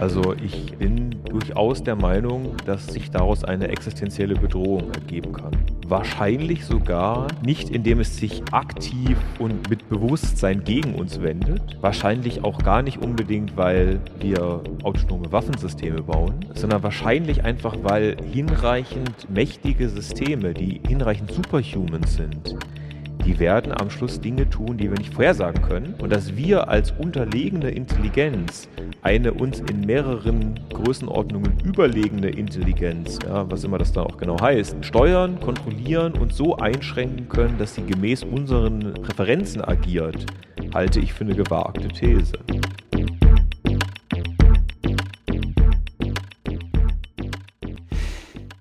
Also 0.00 0.34
ich 0.34 0.76
bin 0.78 1.16
durchaus 1.24 1.82
der 1.82 1.96
Meinung, 1.96 2.54
dass 2.66 2.86
sich 2.86 3.10
daraus 3.10 3.42
eine 3.42 3.68
existenzielle 3.68 4.34
Bedrohung 4.34 4.92
ergeben 4.92 5.32
kann. 5.32 5.50
Wahrscheinlich 5.88 6.64
sogar 6.64 7.26
nicht, 7.42 7.70
indem 7.70 7.98
es 8.00 8.16
sich 8.16 8.42
aktiv 8.52 9.16
und 9.38 9.68
mit 9.70 9.88
Bewusstsein 9.88 10.62
gegen 10.62 10.94
uns 10.94 11.20
wendet. 11.20 11.62
Wahrscheinlich 11.80 12.44
auch 12.44 12.58
gar 12.58 12.82
nicht 12.82 12.98
unbedingt, 12.98 13.56
weil 13.56 13.98
wir 14.20 14.62
autonome 14.84 15.32
Waffensysteme 15.32 16.02
bauen, 16.02 16.34
sondern 16.54 16.82
wahrscheinlich 16.82 17.44
einfach, 17.44 17.74
weil 17.82 18.16
hinreichend 18.32 19.28
mächtige 19.30 19.88
Systeme, 19.88 20.54
die 20.54 20.80
hinreichend 20.86 21.32
superhuman 21.32 22.04
sind, 22.04 22.56
die 23.24 23.38
werden 23.38 23.72
am 23.72 23.90
Schluss 23.90 24.20
Dinge 24.20 24.48
tun, 24.48 24.76
die 24.76 24.90
wir 24.90 24.98
nicht 24.98 25.14
vorhersagen 25.14 25.62
können. 25.62 25.94
Und 26.00 26.10
dass 26.12 26.36
wir 26.36 26.68
als 26.68 26.92
unterlegene 26.92 27.70
Intelligenz 27.70 28.68
eine 29.02 29.32
uns 29.32 29.60
in 29.60 29.80
mehreren 29.82 30.58
Größenordnungen 30.72 31.52
überlegene 31.64 32.28
Intelligenz, 32.28 33.18
ja, 33.24 33.50
was 33.50 33.64
immer 33.64 33.78
das 33.78 33.92
dann 33.92 34.04
auch 34.04 34.16
genau 34.16 34.40
heißt, 34.40 34.76
steuern, 34.82 35.38
kontrollieren 35.40 36.12
und 36.14 36.32
so 36.32 36.56
einschränken 36.56 37.28
können, 37.28 37.58
dass 37.58 37.74
sie 37.74 37.82
gemäß 37.82 38.24
unseren 38.24 38.94
Präferenzen 38.94 39.62
agiert, 39.62 40.26
halte 40.74 41.00
ich 41.00 41.12
für 41.12 41.24
eine 41.24 41.34
gewagte 41.34 41.88
These. 41.88 42.32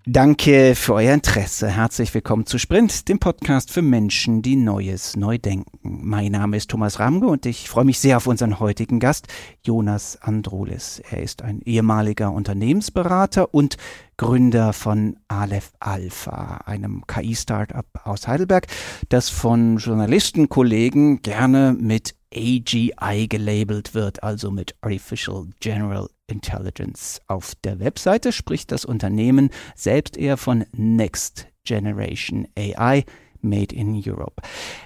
Danke 0.09 0.75
für 0.75 0.93
euer 0.93 1.13
Interesse. 1.13 1.67
Herzlich 1.67 2.13
willkommen 2.13 2.45
zu 2.45 2.57
Sprint, 2.57 3.09
dem 3.09 3.19
Podcast 3.19 3.73
für 3.73 3.81
Menschen, 3.81 4.41
die 4.41 4.55
Neues 4.55 5.17
neu 5.17 5.37
denken. 5.37 5.79
Mein 5.81 6.31
Name 6.31 6.55
ist 6.55 6.69
Thomas 6.69 6.97
Ramge 7.01 7.27
und 7.27 7.45
ich 7.45 7.67
freue 7.67 7.83
mich 7.83 7.99
sehr 7.99 8.15
auf 8.15 8.25
unseren 8.25 8.61
heutigen 8.61 9.01
Gast, 9.01 9.27
Jonas 9.65 10.17
Andrulis. 10.21 11.01
Er 11.11 11.21
ist 11.23 11.41
ein 11.41 11.59
ehemaliger 11.59 12.31
Unternehmensberater 12.31 13.53
und 13.53 13.75
Gründer 14.15 14.71
von 14.71 15.17
Aleph 15.27 15.73
Alpha, 15.81 16.61
einem 16.65 17.03
KI-Startup 17.05 17.85
aus 18.05 18.29
Heidelberg, 18.29 18.67
das 19.09 19.27
von 19.27 19.75
Journalistenkollegen 19.75 21.21
gerne 21.21 21.75
mit 21.77 22.15
AGI 22.33 23.27
gelabelt 23.27 23.93
wird, 23.93 24.23
also 24.23 24.51
mit 24.51 24.75
Artificial 24.81 25.47
General 25.59 26.07
Intelligence. 26.27 27.21
Auf 27.27 27.53
der 27.63 27.79
Webseite 27.79 28.31
spricht 28.31 28.71
das 28.71 28.85
Unternehmen 28.85 29.49
selbst 29.75 30.17
eher 30.17 30.37
von 30.37 30.65
Next 30.73 31.47
Generation 31.63 32.47
AI. 32.57 33.03
Made 33.41 33.73
in 33.73 33.93
Europe. 34.03 34.41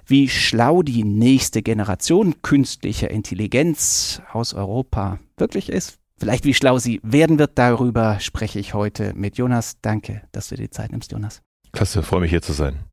Wie 0.06 0.28
schlau 0.28 0.84
die 0.84 1.06
nächste 1.06 1.62
Generation 1.62 2.42
künstlicher 2.42 3.10
Intelligenz 3.10 4.22
aus 4.34 4.54
Europa 4.54 5.20
wirklich 5.38 5.70
ist, 5.70 6.00
vielleicht 6.18 6.44
wie 6.44 6.54
schlau 6.54 6.78
sie 6.78 7.00
werden 7.02 7.40
wird, 7.40 7.58
darüber 7.58 8.20
spreche 8.20 8.60
ich 8.60 8.74
heute 8.74 9.14
mit 9.16 9.38
Jonas. 9.38 9.78
Danke, 9.82 10.24
dass 10.34 10.50
du 10.50 10.56
dir 10.56 10.64
die 10.64 10.70
Zeit 10.70 10.92
nimmst, 10.92 11.14
Jonas. 11.14 11.42
Klasse, 11.72 12.04
freue 12.04 12.22
mich 12.22 12.32
hier 12.32 12.42
zu 12.42 12.52
sein. 12.52 12.84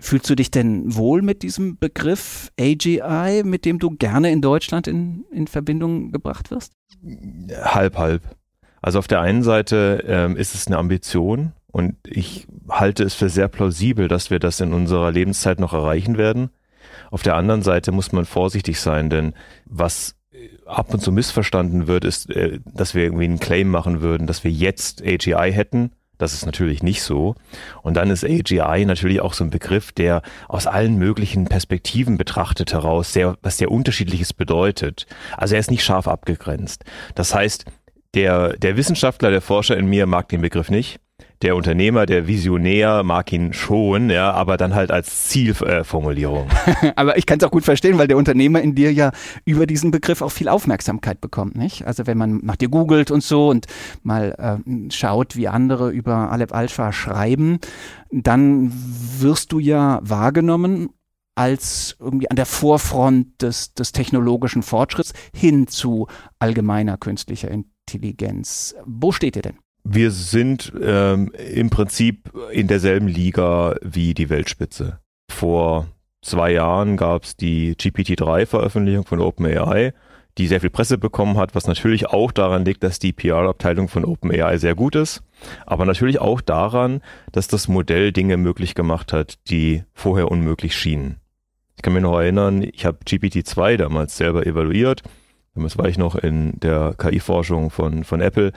Fühlst 0.00 0.28
du 0.28 0.34
dich 0.34 0.50
denn 0.50 0.94
wohl 0.94 1.22
mit 1.22 1.42
diesem 1.42 1.78
Begriff 1.78 2.50
AGI, 2.58 3.42
mit 3.44 3.64
dem 3.64 3.78
du 3.78 3.90
gerne 3.90 4.32
in 4.32 4.40
Deutschland 4.40 4.86
in, 4.86 5.24
in 5.30 5.46
Verbindung 5.46 6.10
gebracht 6.10 6.50
wirst? 6.50 6.72
Halb, 7.62 7.96
halb. 7.96 8.22
Also 8.82 8.98
auf 8.98 9.08
der 9.08 9.20
einen 9.20 9.42
Seite 9.42 10.04
ähm, 10.06 10.36
ist 10.36 10.54
es 10.54 10.66
eine 10.66 10.78
Ambition 10.78 11.52
und 11.70 11.96
ich 12.06 12.46
halte 12.68 13.04
es 13.04 13.14
für 13.14 13.28
sehr 13.28 13.48
plausibel, 13.48 14.08
dass 14.08 14.30
wir 14.30 14.38
das 14.38 14.60
in 14.60 14.72
unserer 14.72 15.10
Lebenszeit 15.10 15.58
noch 15.58 15.72
erreichen 15.72 16.18
werden. 16.18 16.50
Auf 17.10 17.22
der 17.22 17.36
anderen 17.36 17.62
Seite 17.62 17.92
muss 17.92 18.12
man 18.12 18.24
vorsichtig 18.24 18.80
sein, 18.80 19.08
denn 19.08 19.32
was 19.64 20.16
ab 20.66 20.92
und 20.92 21.00
zu 21.00 21.12
missverstanden 21.12 21.86
wird, 21.86 22.04
ist, 22.04 22.30
äh, 22.30 22.60
dass 22.64 22.94
wir 22.94 23.04
irgendwie 23.04 23.24
einen 23.24 23.40
Claim 23.40 23.68
machen 23.68 24.00
würden, 24.00 24.26
dass 24.26 24.44
wir 24.44 24.50
jetzt 24.50 25.02
AGI 25.02 25.52
hätten 25.52 25.92
das 26.24 26.34
ist 26.34 26.46
natürlich 26.46 26.82
nicht 26.82 27.02
so. 27.02 27.34
Und 27.82 27.94
dann 27.94 28.10
ist 28.10 28.24
AGI 28.24 28.84
natürlich 28.86 29.20
auch 29.20 29.34
so 29.34 29.44
ein 29.44 29.50
Begriff, 29.50 29.92
der 29.92 30.22
aus 30.48 30.66
allen 30.66 30.96
möglichen 30.96 31.44
Perspektiven 31.44 32.16
betrachtet 32.16 32.72
heraus 32.72 33.12
sehr, 33.12 33.36
was 33.42 33.58
sehr 33.58 33.70
unterschiedliches 33.70 34.32
bedeutet. 34.32 35.06
Also 35.36 35.54
er 35.54 35.60
ist 35.60 35.70
nicht 35.70 35.84
scharf 35.84 36.08
abgegrenzt. 36.08 36.84
Das 37.14 37.34
heißt, 37.34 37.66
der, 38.14 38.56
der 38.56 38.76
Wissenschaftler, 38.76 39.30
der 39.30 39.42
Forscher 39.42 39.76
in 39.76 39.86
mir 39.86 40.06
mag 40.06 40.28
den 40.28 40.40
Begriff 40.40 40.70
nicht 40.70 40.98
der 41.42 41.56
Unternehmer, 41.56 42.06
der 42.06 42.26
Visionär 42.26 43.02
mag 43.02 43.32
ihn 43.32 43.52
schon, 43.52 44.10
ja, 44.10 44.32
aber 44.32 44.56
dann 44.56 44.74
halt 44.74 44.90
als 44.90 45.28
Zielformulierung. 45.28 46.48
aber 46.96 47.18
ich 47.18 47.26
kann 47.26 47.38
es 47.38 47.44
auch 47.44 47.50
gut 47.50 47.64
verstehen, 47.64 47.98
weil 47.98 48.08
der 48.08 48.16
Unternehmer 48.16 48.62
in 48.62 48.74
dir 48.74 48.92
ja 48.92 49.12
über 49.44 49.66
diesen 49.66 49.90
Begriff 49.90 50.22
auch 50.22 50.30
viel 50.30 50.48
Aufmerksamkeit 50.48 51.20
bekommt, 51.20 51.56
nicht? 51.56 51.86
Also 51.86 52.06
wenn 52.06 52.18
man 52.18 52.38
nach 52.42 52.56
dir 52.56 52.68
googelt 52.68 53.10
und 53.10 53.22
so 53.22 53.48
und 53.48 53.66
mal 54.02 54.34
äh, 54.38 54.90
schaut, 54.90 55.36
wie 55.36 55.48
andere 55.48 55.90
über 55.90 56.30
Aleph 56.30 56.52
Alpha 56.52 56.92
schreiben, 56.92 57.58
dann 58.10 58.72
wirst 58.72 59.52
du 59.52 59.58
ja 59.58 60.00
wahrgenommen 60.02 60.90
als 61.34 61.96
irgendwie 61.98 62.30
an 62.30 62.36
der 62.36 62.46
Vorfront 62.46 63.42
des, 63.42 63.74
des 63.74 63.92
technologischen 63.92 64.62
Fortschritts 64.62 65.12
hin 65.34 65.66
zu 65.66 66.06
allgemeiner 66.38 66.96
künstlicher 66.96 67.50
Intelligenz. 67.50 68.74
Wo 68.86 69.12
steht 69.12 69.36
ihr 69.36 69.42
denn? 69.42 69.58
Wir 69.86 70.10
sind 70.10 70.72
ähm, 70.82 71.30
im 71.32 71.68
Prinzip 71.68 72.32
in 72.50 72.68
derselben 72.68 73.06
Liga 73.06 73.76
wie 73.82 74.14
die 74.14 74.30
Weltspitze. 74.30 74.98
Vor 75.30 75.88
zwei 76.22 76.52
Jahren 76.52 76.96
gab 76.96 77.24
es 77.24 77.36
die 77.36 77.76
GPT-3-Veröffentlichung 77.76 79.04
von 79.04 79.20
OpenAI, 79.20 79.92
die 80.38 80.46
sehr 80.46 80.62
viel 80.62 80.70
Presse 80.70 80.96
bekommen 80.96 81.36
hat, 81.36 81.54
was 81.54 81.66
natürlich 81.66 82.06
auch 82.06 82.32
daran 82.32 82.64
liegt, 82.64 82.82
dass 82.82 82.98
die 82.98 83.12
PR-Abteilung 83.12 83.88
von 83.88 84.06
OpenAI 84.06 84.56
sehr 84.56 84.74
gut 84.74 84.96
ist, 84.96 85.22
aber 85.66 85.84
natürlich 85.84 86.18
auch 86.18 86.40
daran, 86.40 87.02
dass 87.30 87.46
das 87.46 87.68
Modell 87.68 88.10
Dinge 88.10 88.38
möglich 88.38 88.74
gemacht 88.74 89.12
hat, 89.12 89.34
die 89.50 89.84
vorher 89.92 90.30
unmöglich 90.30 90.74
schienen. 90.74 91.16
Ich 91.76 91.82
kann 91.82 91.92
mich 91.92 92.02
noch 92.02 92.18
erinnern, 92.18 92.62
ich 92.62 92.86
habe 92.86 92.98
GPT-2 93.06 93.76
damals 93.76 94.16
selber 94.16 94.46
evaluiert. 94.46 95.02
Damals 95.54 95.76
war 95.76 95.86
ich 95.86 95.98
noch 95.98 96.16
in 96.16 96.58
der 96.58 96.94
KI-Forschung 96.98 97.70
von, 97.70 98.02
von 98.02 98.20
Apple 98.20 98.52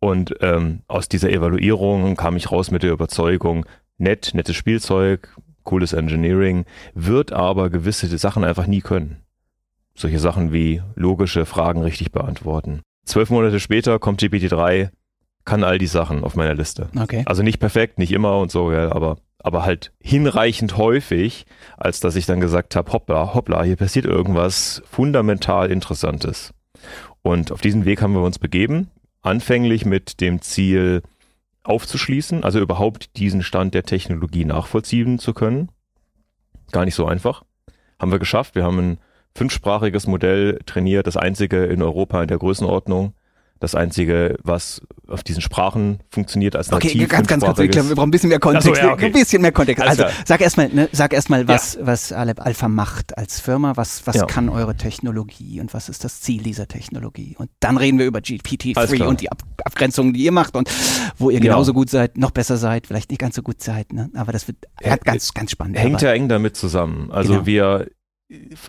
und 0.00 0.34
ähm, 0.40 0.80
aus 0.88 1.08
dieser 1.08 1.30
Evaluierung 1.30 2.16
kam 2.16 2.36
ich 2.36 2.50
raus 2.50 2.70
mit 2.70 2.82
der 2.82 2.92
Überzeugung, 2.92 3.66
nett, 3.98 4.30
nettes 4.32 4.56
Spielzeug, 4.56 5.36
cooles 5.62 5.92
Engineering, 5.92 6.64
wird 6.94 7.32
aber 7.32 7.68
gewisse 7.68 8.06
Sachen 8.16 8.42
einfach 8.42 8.66
nie 8.66 8.80
können. 8.80 9.18
Solche 9.94 10.18
Sachen 10.18 10.52
wie 10.52 10.82
logische 10.94 11.44
Fragen 11.44 11.82
richtig 11.82 12.12
beantworten. 12.12 12.80
Zwölf 13.04 13.28
Monate 13.28 13.60
später 13.60 13.98
kommt 13.98 14.22
GPT-3, 14.22 14.88
kann 15.44 15.64
all 15.64 15.76
die 15.76 15.86
Sachen 15.86 16.24
auf 16.24 16.34
meiner 16.34 16.54
Liste. 16.54 16.88
Okay. 16.98 17.22
Also 17.26 17.42
nicht 17.42 17.58
perfekt, 17.58 17.98
nicht 17.98 18.12
immer 18.12 18.38
und 18.38 18.50
so, 18.50 18.72
ja, 18.72 18.92
aber, 18.92 19.18
aber 19.38 19.64
halt 19.64 19.92
hinreichend 20.00 20.78
häufig, 20.78 21.44
als 21.76 22.00
dass 22.00 22.16
ich 22.16 22.24
dann 22.24 22.40
gesagt 22.40 22.74
habe, 22.74 22.90
hoppla, 22.92 23.34
hoppla, 23.34 23.62
hier 23.64 23.76
passiert 23.76 24.06
irgendwas 24.06 24.82
fundamental 24.86 25.70
Interessantes. 25.70 26.54
Und 27.20 27.52
auf 27.52 27.60
diesen 27.60 27.84
Weg 27.84 28.00
haben 28.00 28.14
wir 28.14 28.22
uns 28.22 28.38
begeben 28.38 28.88
anfänglich 29.22 29.84
mit 29.84 30.20
dem 30.20 30.40
Ziel 30.40 31.02
aufzuschließen, 31.62 32.42
also 32.42 32.58
überhaupt 32.58 33.16
diesen 33.16 33.42
Stand 33.42 33.74
der 33.74 33.84
Technologie 33.84 34.44
nachvollziehen 34.44 35.18
zu 35.18 35.34
können. 35.34 35.70
Gar 36.72 36.84
nicht 36.84 36.94
so 36.94 37.06
einfach. 37.06 37.44
Haben 37.98 38.12
wir 38.12 38.18
geschafft. 38.18 38.54
Wir 38.54 38.64
haben 38.64 38.78
ein 38.78 38.98
fünfsprachiges 39.34 40.06
Modell 40.06 40.58
trainiert, 40.66 41.06
das 41.06 41.16
einzige 41.16 41.66
in 41.66 41.82
Europa 41.82 42.22
in 42.22 42.28
der 42.28 42.38
Größenordnung 42.38 43.14
das 43.60 43.74
Einzige, 43.74 44.36
was 44.42 44.80
auf 45.06 45.22
diesen 45.22 45.42
Sprachen 45.42 45.98
funktioniert 46.10 46.56
als 46.56 46.70
nativ 46.70 46.92
Okay, 46.92 47.06
ganz, 47.06 47.28
ganz 47.28 47.44
kurz, 47.44 47.58
ich 47.58 47.70
glaube, 47.70 47.90
wir 47.90 47.96
brauchen 47.96 48.08
ein 48.08 48.10
bisschen 48.10 48.30
mehr 48.30 48.40
Kontext. 48.40 48.68
So, 48.68 48.74
ja, 48.74 48.92
okay. 48.92 49.06
Ein 49.06 49.12
bisschen 49.12 49.42
mehr 49.42 49.52
Kontext. 49.52 49.82
Also, 49.82 50.04
sag 50.24 50.40
erstmal, 50.40 50.68
ne, 50.70 50.88
sag 50.92 51.12
erstmal, 51.12 51.46
was, 51.46 51.74
ja. 51.74 51.86
was 51.86 52.12
Aleph 52.12 52.38
Alpha 52.38 52.68
macht 52.68 53.18
als 53.18 53.38
Firma, 53.38 53.76
was, 53.76 54.06
was 54.06 54.16
ja. 54.16 54.24
kann 54.24 54.48
eure 54.48 54.76
Technologie 54.76 55.60
und 55.60 55.74
was 55.74 55.90
ist 55.90 56.04
das 56.04 56.22
Ziel 56.22 56.42
dieser 56.42 56.68
Technologie? 56.68 57.36
Und 57.38 57.50
dann 57.60 57.76
reden 57.76 57.98
wir 57.98 58.06
über 58.06 58.20
GPT-3 58.20 59.04
und 59.04 59.20
die 59.20 59.30
Ab 59.30 59.42
Abgrenzungen, 59.62 60.14
die 60.14 60.24
ihr 60.24 60.32
macht 60.32 60.56
und 60.56 60.70
wo 61.18 61.28
ihr 61.28 61.38
genauso 61.38 61.74
gut 61.74 61.90
seid, 61.90 62.16
noch 62.16 62.30
besser 62.30 62.56
seid, 62.56 62.86
vielleicht 62.86 63.10
nicht 63.10 63.20
ganz 63.20 63.34
so 63.36 63.42
gut 63.42 63.62
seid, 63.62 63.92
ne? 63.92 64.10
Aber 64.14 64.32
das 64.32 64.48
wird 64.48 64.56
ganz, 65.04 65.34
ganz 65.34 65.50
spannend. 65.50 65.78
Hängt 65.78 66.00
ja 66.00 66.12
eng 66.12 66.28
damit 66.28 66.56
zusammen. 66.56 67.10
Also 67.10 67.34
genau. 67.34 67.46
wir 67.46 67.86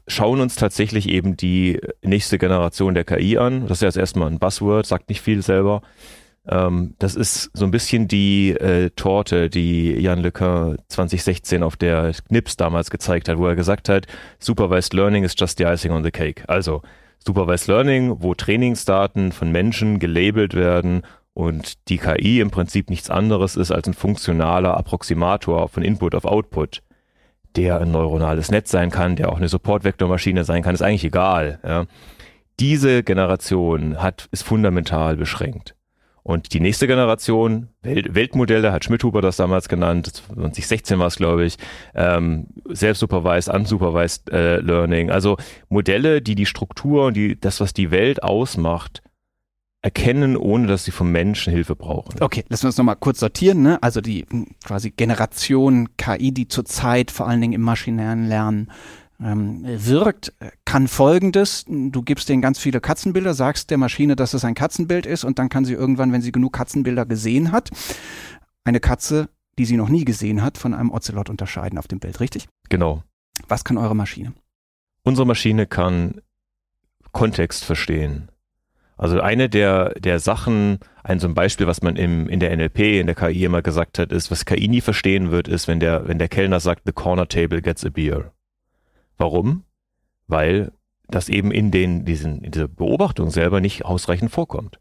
schauen 0.07 0.39
uns 0.39 0.55
tatsächlich 0.55 1.09
eben 1.09 1.37
die 1.37 1.79
nächste 2.03 2.37
Generation 2.37 2.93
der 2.93 3.03
KI 3.03 3.37
an. 3.37 3.67
Das 3.67 3.77
ist 3.77 3.83
jetzt 3.83 3.97
erstmal 3.97 4.29
ein 4.29 4.39
Buzzword, 4.39 4.85
sagt 4.85 5.09
nicht 5.09 5.21
viel 5.21 5.41
selber. 5.41 5.81
Ähm, 6.47 6.95
das 6.97 7.15
ist 7.15 7.51
so 7.53 7.65
ein 7.65 7.71
bisschen 7.71 8.07
die 8.07 8.51
äh, 8.51 8.89
Torte, 8.91 9.49
die 9.49 9.91
Jan 9.93 10.21
LeCun 10.21 10.77
2016 10.87 11.61
auf 11.61 11.75
der 11.75 12.13
Knips 12.27 12.57
damals 12.57 12.89
gezeigt 12.89 13.29
hat, 13.29 13.37
wo 13.37 13.47
er 13.47 13.55
gesagt 13.55 13.89
hat, 13.89 14.07
Supervised 14.39 14.93
Learning 14.93 15.23
is 15.23 15.35
just 15.37 15.59
the 15.59 15.65
icing 15.65 15.91
on 15.91 16.03
the 16.03 16.11
cake. 16.11 16.43
Also 16.47 16.81
Supervised 17.19 17.67
Learning, 17.67 18.15
wo 18.23 18.33
Trainingsdaten 18.33 19.31
von 19.31 19.51
Menschen 19.51 19.99
gelabelt 19.99 20.55
werden 20.55 21.03
und 21.33 21.87
die 21.89 21.99
KI 21.99 22.39
im 22.39 22.49
Prinzip 22.49 22.89
nichts 22.89 23.11
anderes 23.11 23.55
ist 23.55 23.71
als 23.71 23.87
ein 23.87 23.93
funktionaler 23.93 24.75
Approximator 24.75 25.69
von 25.69 25.83
Input 25.83 26.15
auf 26.15 26.25
Output 26.25 26.81
der 27.55 27.79
ein 27.81 27.91
neuronales 27.91 28.51
Netz 28.51 28.71
sein 28.71 28.89
kann, 28.91 29.15
der 29.15 29.31
auch 29.31 29.37
eine 29.37 29.49
Supportvektormaschine 29.49 30.43
sein 30.43 30.63
kann, 30.63 30.75
ist 30.75 30.81
eigentlich 30.81 31.05
egal. 31.05 31.59
Ja. 31.63 31.85
diese 32.59 33.03
Generation 33.03 34.01
hat, 34.01 34.27
ist 34.31 34.43
fundamental 34.43 35.17
beschränkt. 35.17 35.75
Und 36.23 36.53
die 36.53 36.59
nächste 36.59 36.85
Generation, 36.85 37.69
Welt, 37.81 38.13
Weltmodelle, 38.13 38.71
hat 38.71 38.85
Schmidhuber 38.85 39.21
das 39.21 39.37
damals 39.37 39.69
genannt, 39.69 40.07
2016 40.07 40.99
war 40.99 41.07
es, 41.07 41.15
glaube 41.15 41.45
ich, 41.45 41.57
ähm, 41.95 42.47
Self-Supervised, 42.71 43.51
Unsupervised 43.51 44.29
äh, 44.29 44.57
Learning, 44.57 45.09
also 45.09 45.37
Modelle, 45.69 46.21
die 46.21 46.35
die 46.35 46.45
Struktur 46.45 47.05
und 47.07 47.17
die, 47.17 47.39
das, 47.39 47.59
was 47.59 47.73
die 47.73 47.89
Welt 47.89 48.21
ausmacht, 48.21 49.01
erkennen, 49.81 50.37
ohne 50.37 50.67
dass 50.67 50.85
sie 50.85 50.91
vom 50.91 51.11
Menschen 51.11 51.51
Hilfe 51.51 51.75
brauchen. 51.75 52.21
Okay, 52.21 52.43
lassen 52.49 52.63
wir 52.63 52.67
uns 52.67 52.77
nochmal 52.77 52.97
kurz 52.97 53.19
sortieren. 53.19 53.63
Ne? 53.63 53.81
Also 53.81 54.01
die 54.01 54.25
hm, 54.29 54.47
quasi 54.63 54.91
Generation 54.91 55.89
KI, 55.97 56.31
die 56.31 56.47
zurzeit 56.47 57.11
vor 57.11 57.27
allen 57.27 57.41
Dingen 57.41 57.53
im 57.53 57.61
maschinären 57.61 58.27
Lernen 58.27 58.71
ähm, 59.19 59.63
wirkt, 59.65 60.33
kann 60.65 60.87
folgendes, 60.87 61.65
du 61.67 62.01
gibst 62.01 62.29
denen 62.29 62.41
ganz 62.41 62.59
viele 62.59 62.79
Katzenbilder, 62.79 63.33
sagst 63.33 63.69
der 63.69 63.77
Maschine, 63.77 64.15
dass 64.15 64.33
es 64.33 64.45
ein 64.45 64.55
Katzenbild 64.55 65.05
ist 65.05 65.23
und 65.23 65.39
dann 65.39 65.49
kann 65.49 65.65
sie 65.65 65.73
irgendwann, 65.73 66.11
wenn 66.11 66.21
sie 66.21 66.31
genug 66.31 66.53
Katzenbilder 66.53 67.05
gesehen 67.05 67.51
hat, 67.51 67.69
eine 68.63 68.79
Katze, 68.79 69.29
die 69.57 69.65
sie 69.65 69.77
noch 69.77 69.89
nie 69.89 70.05
gesehen 70.05 70.41
hat, 70.41 70.57
von 70.57 70.73
einem 70.73 70.91
Ocelot 70.91 71.29
unterscheiden 71.29 71.77
auf 71.77 71.87
dem 71.87 71.99
Bild, 71.99 72.19
richtig? 72.19 72.47
Genau. 72.69 73.03
Was 73.47 73.63
kann 73.63 73.77
eure 73.77 73.95
Maschine? 73.95 74.33
Unsere 75.03 75.25
Maschine 75.25 75.65
kann 75.65 76.21
Kontext 77.11 77.65
verstehen. 77.65 78.30
Also 79.01 79.19
eine 79.19 79.49
der, 79.49 79.95
der 79.99 80.19
Sachen, 80.19 80.77
ein 81.03 81.19
so 81.19 81.27
ein 81.27 81.33
Beispiel, 81.33 81.65
was 81.65 81.81
man 81.81 81.95
im, 81.95 82.29
in 82.29 82.39
der 82.39 82.55
NLP, 82.55 82.99
in 82.99 83.07
der 83.07 83.15
KI 83.15 83.45
immer 83.45 83.63
gesagt 83.63 83.97
hat, 83.97 84.11
ist, 84.11 84.29
was 84.29 84.45
KI 84.45 84.67
nie 84.67 84.79
verstehen 84.79 85.31
wird, 85.31 85.47
ist, 85.47 85.67
wenn 85.67 85.79
der, 85.79 86.07
wenn 86.07 86.19
der 86.19 86.29
Kellner 86.29 86.59
sagt, 86.59 86.83
the 86.85 86.91
corner 86.91 87.27
table 87.27 87.63
gets 87.63 87.83
a 87.83 87.89
beer. 87.89 88.31
Warum? 89.17 89.63
Weil 90.27 90.71
das 91.07 91.29
eben 91.29 91.49
in 91.49 91.71
den, 91.71 92.05
diesen, 92.05 92.43
in 92.43 92.51
dieser 92.51 92.67
Beobachtung 92.67 93.31
selber 93.31 93.59
nicht 93.59 93.85
ausreichend 93.85 94.29
vorkommt. 94.29 94.79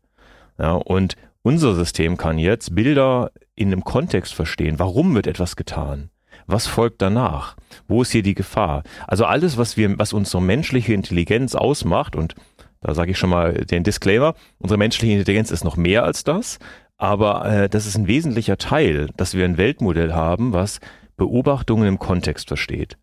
Ja, 0.58 0.72
und 0.72 1.16
unser 1.40 1.74
System 1.74 2.18
kann 2.18 2.38
jetzt 2.38 2.74
Bilder 2.74 3.30
in 3.54 3.72
einem 3.72 3.84
Kontext 3.84 4.34
verstehen. 4.34 4.78
Warum 4.78 5.14
wird 5.14 5.28
etwas 5.28 5.56
getan? 5.56 6.10
Was 6.46 6.66
folgt 6.66 7.00
danach? 7.00 7.56
Wo 7.88 8.02
ist 8.02 8.12
hier 8.12 8.22
die 8.22 8.34
Gefahr? 8.34 8.82
Also 9.06 9.24
alles, 9.24 9.56
was 9.56 9.78
wir, 9.78 9.98
was 9.98 10.12
unsere 10.12 10.42
menschliche 10.42 10.92
Intelligenz 10.92 11.54
ausmacht, 11.54 12.16
und 12.16 12.34
da 12.80 12.94
sage 12.94 13.10
ich 13.12 13.18
schon 13.18 13.30
mal 13.30 13.52
den 13.52 13.84
Disclaimer, 13.84 14.34
unsere 14.58 14.78
menschliche 14.78 15.14
Intelligenz 15.14 15.50
ist 15.50 15.64
noch 15.64 15.76
mehr 15.76 16.04
als 16.04 16.24
das, 16.24 16.58
aber 16.96 17.44
äh, 17.44 17.68
das 17.68 17.86
ist 17.86 17.96
ein 17.96 18.06
wesentlicher 18.06 18.58
Teil, 18.58 19.08
dass 19.16 19.34
wir 19.34 19.44
ein 19.44 19.56
Weltmodell 19.58 20.12
haben, 20.12 20.52
was 20.52 20.80
Beobachtungen 21.16 21.88
im 21.88 21.98
Kontext 21.98 22.48
versteht. 22.48 22.96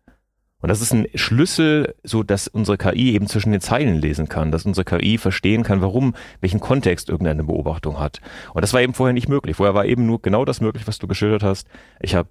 Und 0.60 0.70
das 0.70 0.80
ist 0.80 0.92
ein 0.92 1.06
Schlüssel, 1.14 1.94
so 2.02 2.24
dass 2.24 2.48
unsere 2.48 2.78
KI 2.78 3.14
eben 3.14 3.28
zwischen 3.28 3.52
den 3.52 3.60
Zeilen 3.60 4.00
lesen 4.00 4.28
kann, 4.28 4.50
dass 4.50 4.66
unsere 4.66 4.84
KI 4.84 5.16
verstehen 5.16 5.62
kann, 5.62 5.80
warum, 5.80 6.14
welchen 6.40 6.58
Kontext 6.58 7.08
irgendeine 7.08 7.44
Beobachtung 7.44 8.00
hat. 8.00 8.20
Und 8.54 8.62
das 8.62 8.72
war 8.74 8.80
eben 8.80 8.94
vorher 8.94 9.12
nicht 9.12 9.28
möglich. 9.28 9.56
Vorher 9.56 9.74
war 9.74 9.84
eben 9.84 10.06
nur 10.06 10.20
genau 10.20 10.44
das 10.44 10.60
möglich, 10.60 10.88
was 10.88 10.98
du 10.98 11.06
geschildert 11.06 11.44
hast. 11.44 11.68
Ich 12.00 12.16
habe 12.16 12.28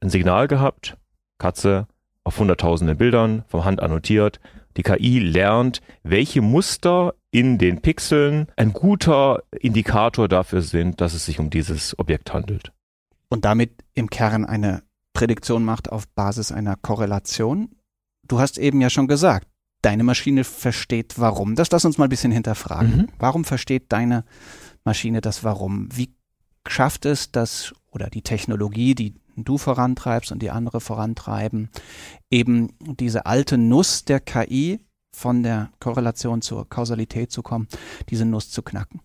ein 0.00 0.10
Signal 0.10 0.46
gehabt, 0.46 0.98
Katze 1.38 1.86
auf 2.22 2.38
hunderttausenden 2.38 2.98
Bildern, 2.98 3.44
vom 3.48 3.64
Hand 3.64 3.80
annotiert. 3.80 4.40
Die 4.76 4.82
KI 4.82 5.18
lernt, 5.18 5.80
welche 6.02 6.42
Muster 6.42 7.14
in 7.30 7.58
den 7.58 7.80
Pixeln 7.80 8.46
ein 8.56 8.72
guter 8.72 9.42
Indikator 9.58 10.28
dafür 10.28 10.62
sind, 10.62 11.00
dass 11.00 11.14
es 11.14 11.26
sich 11.26 11.38
um 11.38 11.50
dieses 11.50 11.98
Objekt 11.98 12.32
handelt. 12.32 12.72
Und 13.28 13.44
damit 13.44 13.72
im 13.94 14.10
Kern 14.10 14.44
eine 14.44 14.82
Prädiktion 15.12 15.64
macht 15.64 15.90
auf 15.90 16.08
Basis 16.08 16.52
einer 16.52 16.76
Korrelation. 16.76 17.76
Du 18.26 18.40
hast 18.40 18.58
eben 18.58 18.80
ja 18.80 18.90
schon 18.90 19.08
gesagt, 19.08 19.48
deine 19.82 20.04
Maschine 20.04 20.44
versteht 20.44 21.18
warum. 21.18 21.54
Das 21.54 21.70
lass 21.70 21.84
uns 21.84 21.98
mal 21.98 22.04
ein 22.04 22.10
bisschen 22.10 22.32
hinterfragen. 22.32 22.96
Mhm. 22.96 23.08
Warum 23.18 23.44
versteht 23.44 23.92
deine 23.92 24.24
Maschine 24.84 25.20
das 25.20 25.44
Warum? 25.44 25.88
Wie 25.92 26.14
schafft 26.66 27.06
es 27.06 27.32
das 27.32 27.74
oder 27.90 28.08
die 28.08 28.22
Technologie, 28.22 28.94
die 28.94 29.14
du 29.44 29.58
vorantreibst 29.58 30.32
und 30.32 30.40
die 30.40 30.50
andere 30.50 30.80
vorantreiben, 30.80 31.70
eben 32.30 32.68
diese 32.80 33.26
alte 33.26 33.58
Nuss 33.58 34.04
der 34.04 34.20
KI 34.20 34.80
von 35.14 35.42
der 35.42 35.70
Korrelation 35.80 36.42
zur 36.42 36.68
Kausalität 36.68 37.30
zu 37.30 37.42
kommen, 37.42 37.68
diese 38.08 38.24
Nuss 38.24 38.50
zu 38.50 38.62
knacken? 38.62 39.00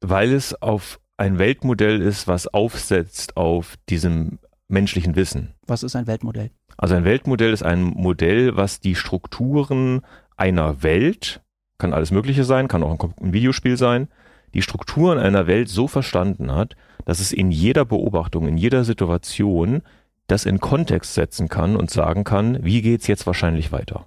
Weil 0.00 0.32
es 0.32 0.60
auf 0.60 1.00
ein 1.16 1.38
Weltmodell 1.38 2.00
ist, 2.00 2.26
was 2.26 2.46
aufsetzt 2.46 3.36
auf 3.36 3.76
diesem 3.88 4.38
menschlichen 4.68 5.14
Wissen. 5.14 5.54
Was 5.66 5.82
ist 5.82 5.94
ein 5.94 6.06
Weltmodell? 6.06 6.50
Also 6.76 6.94
ein 6.94 7.04
Weltmodell 7.04 7.52
ist 7.52 7.62
ein 7.62 7.82
Modell, 7.82 8.56
was 8.56 8.80
die 8.80 8.94
Strukturen 8.94 10.00
einer 10.36 10.82
Welt, 10.82 11.42
kann 11.78 11.92
alles 11.92 12.10
Mögliche 12.10 12.44
sein, 12.44 12.68
kann 12.68 12.82
auch 12.82 12.98
ein 13.20 13.32
Videospiel 13.32 13.76
sein, 13.76 14.08
die 14.54 14.62
Strukturen 14.62 15.18
einer 15.18 15.46
Welt 15.46 15.68
so 15.68 15.88
verstanden 15.88 16.54
hat, 16.54 16.76
dass 17.04 17.20
es 17.20 17.32
in 17.32 17.50
jeder 17.50 17.84
Beobachtung, 17.84 18.46
in 18.46 18.56
jeder 18.56 18.84
Situation 18.84 19.82
das 20.26 20.44
in 20.46 20.60
Kontext 20.60 21.14
setzen 21.14 21.48
kann 21.48 21.76
und 21.76 21.90
sagen 21.90 22.24
kann, 22.24 22.62
wie 22.64 22.82
geht's 22.82 23.06
jetzt 23.06 23.26
wahrscheinlich 23.26 23.72
weiter. 23.72 24.06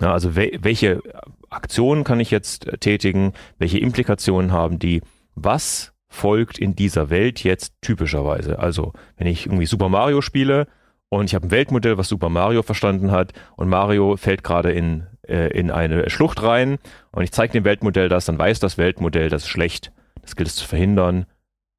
Ja, 0.00 0.12
also 0.12 0.36
we 0.36 0.58
welche 0.60 1.00
Aktionen 1.48 2.04
kann 2.04 2.20
ich 2.20 2.30
jetzt 2.30 2.66
äh, 2.66 2.78
tätigen, 2.78 3.32
welche 3.58 3.78
Implikationen 3.78 4.52
haben 4.52 4.78
die, 4.78 5.02
was 5.34 5.92
folgt 6.08 6.58
in 6.58 6.76
dieser 6.76 7.10
Welt 7.10 7.42
jetzt 7.44 7.74
typischerweise. 7.80 8.58
Also, 8.58 8.92
wenn 9.16 9.26
ich 9.26 9.46
irgendwie 9.46 9.66
Super 9.66 9.88
Mario 9.88 10.20
spiele 10.20 10.66
und 11.08 11.26
ich 11.26 11.34
habe 11.34 11.46
ein 11.46 11.50
Weltmodell, 11.50 11.98
was 11.98 12.08
Super 12.08 12.28
Mario 12.28 12.62
verstanden 12.62 13.10
hat 13.10 13.32
und 13.56 13.68
Mario 13.68 14.16
fällt 14.16 14.44
gerade 14.44 14.72
in, 14.72 15.06
äh, 15.28 15.48
in 15.48 15.70
eine 15.70 16.08
Schlucht 16.10 16.42
rein 16.42 16.78
und 17.12 17.22
ich 17.22 17.32
zeige 17.32 17.52
dem 17.52 17.64
Weltmodell 17.64 18.08
das, 18.08 18.26
dann 18.26 18.38
weiß 18.38 18.60
das 18.60 18.78
Weltmodell, 18.78 19.28
das 19.28 19.42
ist 19.42 19.48
schlecht. 19.48 19.92
Das 20.22 20.36
gilt 20.36 20.48
es 20.48 20.56
zu 20.56 20.66
verhindern. 20.66 21.26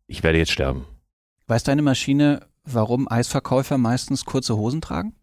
Ich 0.08 0.24
werde 0.24 0.38
jetzt 0.38 0.52
sterben. 0.52 0.86
Weiß 1.48 1.64
deine 1.64 1.82
Maschine, 1.82 2.42
warum 2.64 3.10
Eisverkäufer 3.10 3.78
meistens 3.78 4.26
kurze 4.26 4.56
Hosen 4.56 4.82
tragen? 4.82 5.16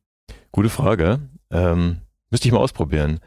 Gute 0.53 0.69
Frage. 0.69 1.21
Ähm, 1.51 1.99
müsste 2.31 2.49
ich 2.49 2.53
mal 2.53 2.61
ausprobieren. 2.61 3.21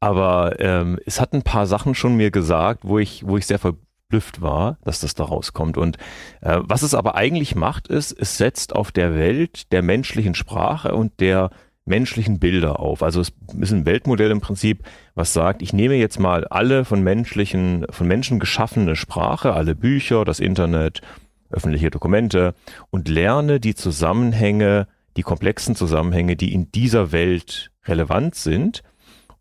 Aber 0.00 0.60
ähm, 0.60 0.98
es 1.06 1.20
hat 1.20 1.32
ein 1.32 1.42
paar 1.42 1.66
Sachen 1.66 1.94
schon 1.94 2.16
mir 2.16 2.30
gesagt, 2.30 2.80
wo 2.84 2.98
ich, 2.98 3.26
wo 3.26 3.36
ich 3.36 3.46
sehr 3.46 3.58
ver 3.58 3.74
verblüfft 4.14 4.40
war, 4.40 4.78
dass 4.84 5.00
das 5.00 5.14
da 5.14 5.24
rauskommt. 5.24 5.76
Und 5.76 5.96
äh, 6.40 6.60
was 6.62 6.82
es 6.82 6.94
aber 6.94 7.14
eigentlich 7.14 7.54
macht, 7.54 7.88
ist, 7.88 8.12
es 8.12 8.36
setzt 8.36 8.74
auf 8.74 8.92
der 8.92 9.14
Welt 9.14 9.72
der 9.72 9.82
menschlichen 9.82 10.34
Sprache 10.34 10.94
und 10.94 11.20
der 11.20 11.50
menschlichen 11.86 12.38
Bilder 12.38 12.80
auf. 12.80 13.02
Also 13.02 13.20
es 13.20 13.32
ist 13.60 13.72
ein 13.72 13.84
Weltmodell 13.86 14.30
im 14.30 14.40
Prinzip, 14.40 14.84
was 15.14 15.32
sagt, 15.32 15.62
ich 15.62 15.72
nehme 15.72 15.94
jetzt 15.94 16.18
mal 16.18 16.46
alle 16.46 16.84
von 16.84 17.02
menschlichen, 17.02 17.86
von 17.90 18.08
Menschen 18.08 18.38
geschaffene 18.40 18.96
Sprache, 18.96 19.52
alle 19.52 19.74
Bücher, 19.74 20.24
das 20.24 20.40
Internet, 20.40 21.02
öffentliche 21.50 21.90
Dokumente 21.90 22.54
und 22.90 23.08
lerne 23.08 23.60
die 23.60 23.74
Zusammenhänge, 23.74 24.88
die 25.16 25.22
komplexen 25.22 25.76
Zusammenhänge, 25.76 26.36
die 26.36 26.52
in 26.52 26.72
dieser 26.72 27.12
Welt 27.12 27.70
relevant 27.86 28.34
sind 28.34 28.82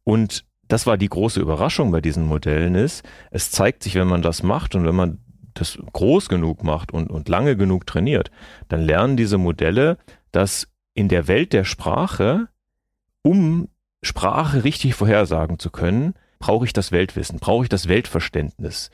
und 0.04 0.46
das 0.68 0.86
war 0.86 0.98
die 0.98 1.10
große 1.10 1.40
Überraschung 1.40 1.92
bei 1.92 2.02
diesen 2.02 2.26
Modellen 2.26 2.76
ist, 2.76 3.04
es 3.32 3.52
zeigt 3.52 3.84
sich, 3.84 3.96
wenn 3.96 4.08
man 4.08 4.22
das 4.22 4.44
macht 4.44 4.76
und 4.76 4.86
wenn 4.86 4.96
man 4.96 5.20
das 5.54 5.78
groß 5.94 6.30
genug 6.30 6.64
macht 6.64 6.92
und, 6.92 7.10
und 7.10 7.30
lange 7.30 7.56
genug 7.56 7.86
trainiert, 7.86 8.32
dann 8.70 8.82
lernen 8.82 9.18
diese 9.18 9.38
Modelle, 9.38 9.98
dass 10.32 10.68
in 10.94 11.08
der 11.08 11.28
Welt 11.28 11.54
der 11.54 11.64
Sprache, 11.64 12.48
um 13.22 13.70
Sprache 14.02 14.64
richtig 14.64 14.96
vorhersagen 14.96 15.60
zu 15.60 15.70
können, 15.70 16.14
brauche 16.40 16.66
ich 16.66 16.74
das 16.74 16.92
Weltwissen, 16.92 17.40
brauche 17.40 17.64
ich 17.64 17.70
das 17.70 17.88
Weltverständnis. 17.88 18.92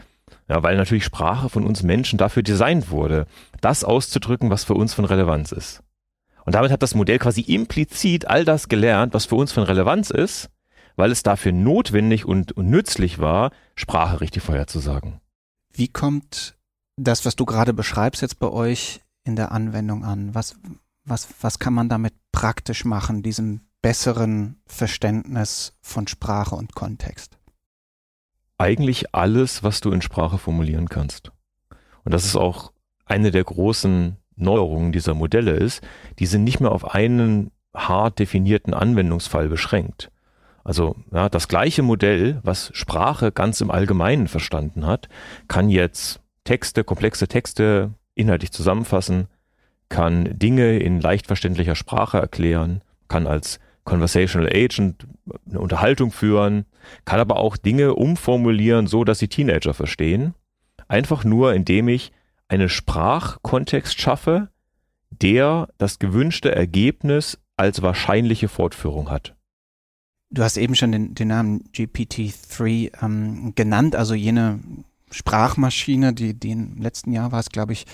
Ja, 0.48 0.62
weil 0.62 0.78
natürlich 0.78 1.04
Sprache 1.04 1.50
von 1.50 1.66
uns 1.66 1.84
Menschen 1.84 2.18
dafür 2.18 2.44
designt 2.44 2.92
wurde, 2.92 3.26
das 3.62 3.84
auszudrücken, 3.84 4.50
was 4.50 4.64
für 4.64 4.76
uns 4.76 4.94
von 4.94 5.06
Relevanz 5.06 5.52
ist. 5.52 5.82
Und 6.46 6.54
damit 6.56 6.72
hat 6.72 6.84
das 6.84 6.96
Modell 6.96 7.20
quasi 7.20 7.42
implizit 7.42 8.28
all 8.28 8.46
das 8.46 8.70
gelernt, 8.70 9.14
was 9.14 9.26
für 9.26 9.36
uns 9.36 9.52
von 9.52 9.64
Relevanz 9.64 10.10
ist, 10.10 10.50
weil 10.96 11.12
es 11.12 11.24
dafür 11.24 11.52
notwendig 11.52 12.26
und, 12.26 12.52
und 12.52 12.70
nützlich 12.70 13.20
war, 13.20 13.52
Sprache 13.76 14.22
richtig 14.22 14.44
vorherzusagen. 14.44 15.20
Wie 15.72 15.88
kommt 15.88 16.56
das, 16.98 17.26
was 17.26 17.36
du 17.36 17.46
gerade 17.46 17.74
beschreibst, 17.74 18.22
jetzt 18.22 18.40
bei 18.40 18.50
euch 18.50 19.02
in 19.24 19.36
der 19.36 19.52
Anwendung 19.52 20.04
an? 20.04 20.34
Was, 20.36 20.56
was, 21.10 21.28
was 21.42 21.60
kann 21.60 21.74
man 21.74 21.90
damit 21.90 22.14
praktisch 22.32 22.86
machen, 22.86 23.24
diesem 23.24 23.62
besseren 23.82 24.62
Verständnis 24.66 25.78
von 25.82 26.08
Sprache 26.08 26.56
und 26.56 26.76
Kontext? 26.76 27.38
Eigentlich 28.58 29.16
alles, 29.16 29.64
was 29.64 29.80
du 29.80 29.92
in 29.92 30.02
Sprache 30.02 30.38
formulieren 30.38 30.90
kannst. 30.90 31.32
Und 32.04 32.14
das 32.14 32.26
ist 32.26 32.36
auch 32.36 32.74
eine 33.06 33.32
der 33.32 33.44
großen 33.44 34.18
Neuerungen 34.36 34.92
dieser 34.92 35.14
Modelle 35.14 35.52
ist, 35.52 35.82
die 36.20 36.26
sind 36.26 36.44
nicht 36.44 36.60
mehr 36.60 36.72
auf 36.72 36.94
einen 36.94 37.52
hart 37.74 38.20
definierten 38.20 38.74
Anwendungsfall 38.74 39.50
beschränkt. 39.50 40.12
Also 40.64 40.96
ja, 41.12 41.30
das 41.30 41.48
gleiche 41.48 41.84
Modell, 41.84 42.40
was 42.44 42.72
Sprache 42.74 43.32
ganz 43.32 43.62
im 43.62 43.72
Allgemeinen 43.72 44.28
verstanden 44.28 44.86
hat, 44.86 45.10
kann 45.48 45.70
jetzt 45.70 46.22
Texte, 46.44 46.84
komplexe 46.84 47.28
Texte 47.28 47.94
inhaltlich 48.16 48.52
zusammenfassen, 48.52 49.28
kann 49.90 50.38
Dinge 50.38 50.80
in 50.80 51.02
leicht 51.02 51.28
verständlicher 51.28 51.76
Sprache 51.76 52.18
erklären, 52.18 52.82
kann 53.08 53.28
als 53.28 53.60
Conversational 53.84 54.50
Agent 54.54 55.08
eine 55.50 55.60
Unterhaltung 55.60 56.12
führen, 56.12 56.66
kann 57.06 57.20
aber 57.20 57.38
auch 57.38 57.58
Dinge 57.58 57.96
umformulieren, 57.96 58.88
so 58.88 59.04
dass 59.04 59.20
sie 59.20 59.28
Teenager 59.28 59.74
verstehen. 59.74 60.36
Einfach 60.88 61.24
nur, 61.24 61.54
indem 61.54 61.88
ich 61.88 62.12
einen 62.48 62.70
Sprachkontext 62.70 64.00
schaffe, 64.00 64.50
der 65.10 65.70
das 65.78 66.00
gewünschte 66.00 66.54
Ergebnis 66.54 67.40
als 67.58 67.82
wahrscheinliche 67.82 68.48
Fortführung 68.48 69.10
hat. 69.10 69.36
Du 70.32 70.44
hast 70.44 70.58
eben 70.58 70.76
schon 70.76 70.92
den, 70.92 71.16
den 71.16 71.28
Namen 71.28 71.64
GPT-3 71.74 73.04
ähm, 73.04 73.54
genannt, 73.56 73.96
also 73.96 74.14
jene 74.14 74.60
Sprachmaschine, 75.12 76.14
die, 76.14 76.36
die 76.36 76.52
im 76.52 76.78
letzten 76.78 77.12
Jahr 77.12 77.32
war 77.32 77.40
es, 77.40 77.50
glaube 77.50 77.74
ich, 77.74 77.86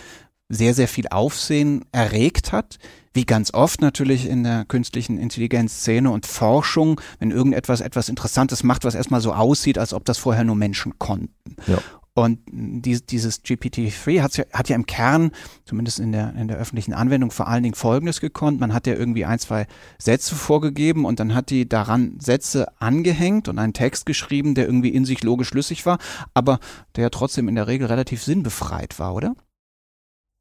sehr, 0.50 0.74
sehr 0.74 0.88
viel 0.88 1.08
Aufsehen 1.08 1.86
erregt 1.92 2.52
hat, 2.52 2.78
wie 3.14 3.26
ganz 3.26 3.54
oft 3.54 3.82
natürlich 3.82 4.28
in 4.28 4.44
der 4.44 4.66
künstlichen 4.66 5.18
Intelligenzszene 5.18 6.12
und 6.12 6.26
Forschung, 6.26 7.00
wenn 7.20 7.32
irgendetwas 7.32 7.82
etwas 7.82 8.10
Interessantes 8.10 8.64
macht, 8.64 8.84
was 8.84 8.94
erstmal 8.94 9.22
so 9.22 9.34
aussieht, 9.34 9.78
als 9.78 9.94
ob 9.94 10.06
das 10.06 10.18
vorher 10.18 10.44
nur 10.44 10.56
Menschen 10.56 11.00
konnten. 11.00 11.56
Ja. 11.66 11.80
Und 12.18 12.40
dieses 12.48 13.44
GPT-3 13.44 14.22
hat, 14.22 14.38
ja, 14.38 14.46
hat 14.54 14.70
ja 14.70 14.76
im 14.78 14.86
Kern, 14.86 15.32
zumindest 15.66 16.00
in 16.00 16.14
der, 16.14 16.34
in 16.36 16.48
der 16.48 16.56
öffentlichen 16.56 16.94
Anwendung, 16.94 17.30
vor 17.30 17.50
allen 17.50 17.64
Dingen 17.64 17.76
Folgendes 17.76 18.22
gekonnt. 18.22 18.58
Man 18.62 18.74
hat 18.74 18.88
ja 18.88 18.94
irgendwie 18.94 19.26
ein, 19.26 19.38
zwei 19.38 19.68
Sätze 19.98 20.34
vorgegeben 20.34 21.04
und 21.04 21.20
dann 21.20 21.36
hat 21.36 21.50
die 21.50 21.68
daran 21.68 22.18
Sätze 22.20 22.68
angehängt 22.80 23.50
und 23.50 23.60
einen 23.60 23.74
Text 23.74 24.06
geschrieben, 24.06 24.56
der 24.56 24.66
irgendwie 24.66 24.90
in 24.90 25.04
sich 25.04 25.24
logisch 25.24 25.50
schlüssig 25.50 25.86
war, 25.86 26.00
aber 26.34 26.60
der 26.96 27.12
trotzdem 27.12 27.50
in 27.50 27.56
der 27.56 27.68
Regel 27.68 27.88
relativ 27.88 28.24
sinnbefreit 28.24 28.98
war, 28.98 29.14
oder? 29.14 29.36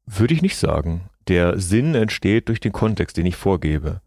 Würde 0.05 0.33
ich 0.33 0.41
nicht 0.41 0.57
sagen. 0.57 1.09
Der 1.27 1.59
Sinn 1.59 1.95
entsteht 1.95 2.49
durch 2.49 2.59
den 2.59 2.71
Kontext, 2.71 3.17
den 3.17 3.25
ich 3.25 3.35
vorgebe. 3.35 4.01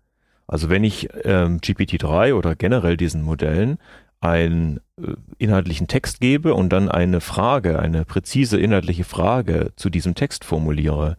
Also 0.47 0.71
wenn 0.71 0.85
ich 0.85 1.09
ähm, 1.25 1.59
GPT-3 1.59 2.35
oder 2.35 2.55
generell 2.55 2.97
diesen 2.97 3.23
Modellen 3.23 3.79
einen 4.21 4.81
äh, 4.97 5.13
inhaltlichen 5.39 5.89
Text 5.89 6.21
gebe 6.21 6.55
und 6.55 6.71
dann 6.71 6.89
eine 6.89 7.21
Frage, 7.21 7.79
eine 7.79 8.05
präzise 8.05 8.59
inhaltliche 8.59 9.05
Frage 9.05 9.73
zu 9.77 9.91
diesem 9.91 10.15
Text 10.15 10.45
formuliere, 10.45 11.17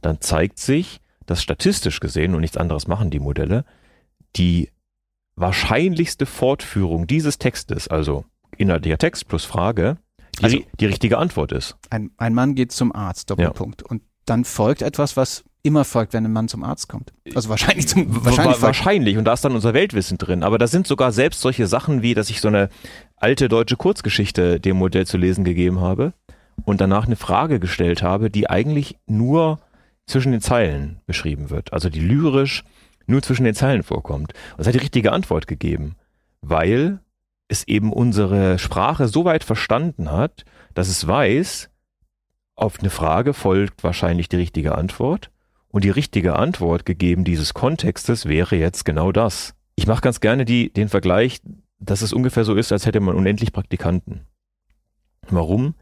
dann 0.00 0.20
zeigt 0.20 0.58
sich, 0.58 1.00
dass 1.26 1.42
statistisch 1.42 2.00
gesehen, 2.00 2.34
und 2.34 2.40
nichts 2.40 2.56
anderes 2.56 2.88
machen 2.88 3.10
die 3.10 3.20
Modelle, 3.20 3.64
die 4.36 4.70
wahrscheinlichste 5.36 6.26
Fortführung 6.26 7.06
dieses 7.06 7.38
Textes, 7.38 7.88
also 7.88 8.24
inhaltlicher 8.58 8.98
Text 8.98 9.28
plus 9.28 9.44
Frage, 9.44 9.98
die, 10.40 10.44
also, 10.44 10.58
die 10.80 10.86
richtige 10.86 11.18
Antwort 11.18 11.52
ist. 11.52 11.76
Ein, 11.90 12.10
ein 12.16 12.34
Mann 12.34 12.54
geht 12.54 12.72
zum 12.72 12.94
Arzt, 12.94 13.30
Doppelpunkt. 13.30 13.82
Ja. 13.82 13.86
Und 13.88 14.02
dann 14.32 14.44
folgt 14.44 14.82
etwas, 14.82 15.16
was 15.16 15.44
immer 15.62 15.84
folgt, 15.84 16.12
wenn 16.14 16.24
ein 16.24 16.32
Mann 16.32 16.48
zum 16.48 16.64
Arzt 16.64 16.88
kommt. 16.88 17.12
Also 17.34 17.48
wahrscheinlich 17.48 17.86
zum 17.86 18.24
wahrscheinlich, 18.24 18.62
wahrscheinlich 18.62 19.16
und 19.16 19.24
da 19.26 19.34
ist 19.34 19.44
dann 19.44 19.54
unser 19.54 19.74
Weltwissen 19.74 20.18
drin. 20.18 20.42
Aber 20.42 20.58
da 20.58 20.66
sind 20.66 20.86
sogar 20.86 21.12
selbst 21.12 21.40
solche 21.40 21.66
Sachen 21.66 22.02
wie, 22.02 22.14
dass 22.14 22.30
ich 22.30 22.40
so 22.40 22.48
eine 22.48 22.68
alte 23.16 23.48
deutsche 23.48 23.76
Kurzgeschichte 23.76 24.58
dem 24.58 24.78
Modell 24.78 25.06
zu 25.06 25.18
lesen 25.18 25.44
gegeben 25.44 25.80
habe 25.80 26.14
und 26.64 26.80
danach 26.80 27.06
eine 27.06 27.16
Frage 27.16 27.60
gestellt 27.60 28.02
habe, 28.02 28.30
die 28.30 28.48
eigentlich 28.48 28.96
nur 29.06 29.60
zwischen 30.06 30.32
den 30.32 30.40
Zeilen 30.40 31.00
beschrieben 31.06 31.50
wird. 31.50 31.72
Also 31.72 31.90
die 31.90 32.00
lyrisch 32.00 32.64
nur 33.06 33.22
zwischen 33.22 33.44
den 33.44 33.54
Zeilen 33.54 33.82
vorkommt. 33.82 34.32
Und 34.56 34.60
es 34.60 34.66
hat 34.66 34.74
die 34.74 34.78
richtige 34.78 35.12
Antwort 35.12 35.46
gegeben, 35.46 35.94
weil 36.40 37.00
es 37.48 37.68
eben 37.68 37.92
unsere 37.92 38.58
Sprache 38.58 39.08
so 39.08 39.24
weit 39.24 39.44
verstanden 39.44 40.10
hat, 40.10 40.44
dass 40.74 40.88
es 40.88 41.06
weiß, 41.06 41.68
auf 42.54 42.80
eine 42.80 42.90
Frage 42.90 43.34
folgt 43.34 43.82
wahrscheinlich 43.82 44.28
die 44.28 44.36
richtige 44.36 44.74
Antwort 44.76 45.30
und 45.68 45.84
die 45.84 45.90
richtige 45.90 46.36
Antwort 46.36 46.84
gegeben 46.84 47.24
dieses 47.24 47.54
Kontextes 47.54 48.26
wäre 48.26 48.56
jetzt 48.56 48.84
genau 48.84 49.10
das. 49.10 49.54
Ich 49.74 49.86
mache 49.86 50.02
ganz 50.02 50.20
gerne 50.20 50.44
die, 50.44 50.72
den 50.72 50.88
Vergleich, 50.88 51.40
dass 51.78 52.02
es 52.02 52.12
ungefähr 52.12 52.44
so 52.44 52.54
ist, 52.54 52.70
als 52.72 52.86
hätte 52.86 53.00
man 53.00 53.16
unendlich 53.16 53.52
Praktikanten. 53.52 54.26
Warum? 55.28 55.74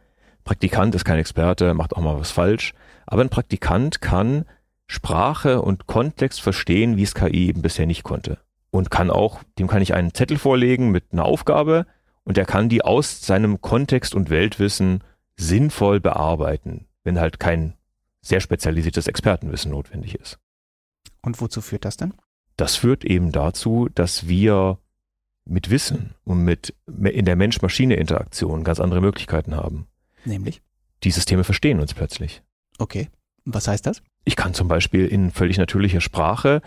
Praktikant 0.45 0.95
ist 0.95 1.05
kein 1.05 1.19
Experte, 1.19 1.75
macht 1.75 1.97
auch 1.97 2.03
mal 2.03 2.19
was 2.19 2.31
falsch, 2.31 2.73
aber 3.07 3.23
ein 3.23 3.29
Praktikant 3.29 4.01
kann 4.01 4.45
Sprache 4.87 5.63
und 5.63 5.87
Kontext 5.87 6.41
verstehen, 6.41 6.97
wie 6.97 7.03
es 7.03 7.15
KI 7.15 7.49
eben 7.49 7.63
bisher 7.63 7.87
nicht 7.87 8.03
konnte. 8.03 8.39
Und 8.71 8.91
kann 8.91 9.11
auch, 9.11 9.43
dem 9.59 9.67
kann 9.67 9.83
ich 9.83 9.95
einen 9.95 10.15
Zettel 10.15 10.39
vorlegen 10.39 10.91
mit 10.91 11.13
einer 11.13 11.25
Aufgabe 11.25 11.87
und 12.25 12.39
er 12.39 12.45
kann 12.45 12.69
die 12.69 12.83
aus 12.83 13.21
seinem 13.21 13.61
Kontext 13.61 14.15
und 14.15 14.31
Weltwissen 14.31 15.03
sinnvoll 15.41 16.01
bearbeiten, 16.01 16.87
wenn 17.03 17.19
halt 17.19 17.41
kein 17.41 17.75
sehr 18.21 18.41
spezialisiertes 18.41 19.07
Expertenwissen 19.07 19.71
notwendig 19.71 20.15
ist. 20.15 20.39
Und 21.23 21.41
wozu 21.41 21.61
führt 21.61 21.85
das 21.85 21.97
denn? 21.97 22.15
Das 22.57 22.77
führt 22.77 23.05
eben 23.05 23.33
dazu, 23.33 23.89
dass 23.95 24.29
wir 24.29 24.79
mit 25.47 25.71
Wissen 25.71 26.15
und 26.25 26.45
mit 26.45 26.75
in 26.87 27.25
der 27.25 27.37
Mensch-Maschine-Interaktion 27.37 28.65
ganz 28.65 28.81
andere 28.81 29.01
Möglichkeiten 29.01 29.57
haben. 29.57 29.87
Nämlich? 30.25 30.63
Die 31.03 31.11
Systeme 31.11 31.45
verstehen 31.45 31.81
uns 31.81 31.95
plötzlich. 31.95 32.43
Okay. 32.79 33.09
Was 33.47 33.67
heißt 33.67 33.87
das? 33.87 34.03
Ich 34.25 34.37
kann 34.37 34.53
zum 34.53 34.69
Beispiel 34.69 35.07
in 35.07 35.31
völlig 35.31 35.57
natürlicher 35.57 36.03
Sprache 36.03 36.61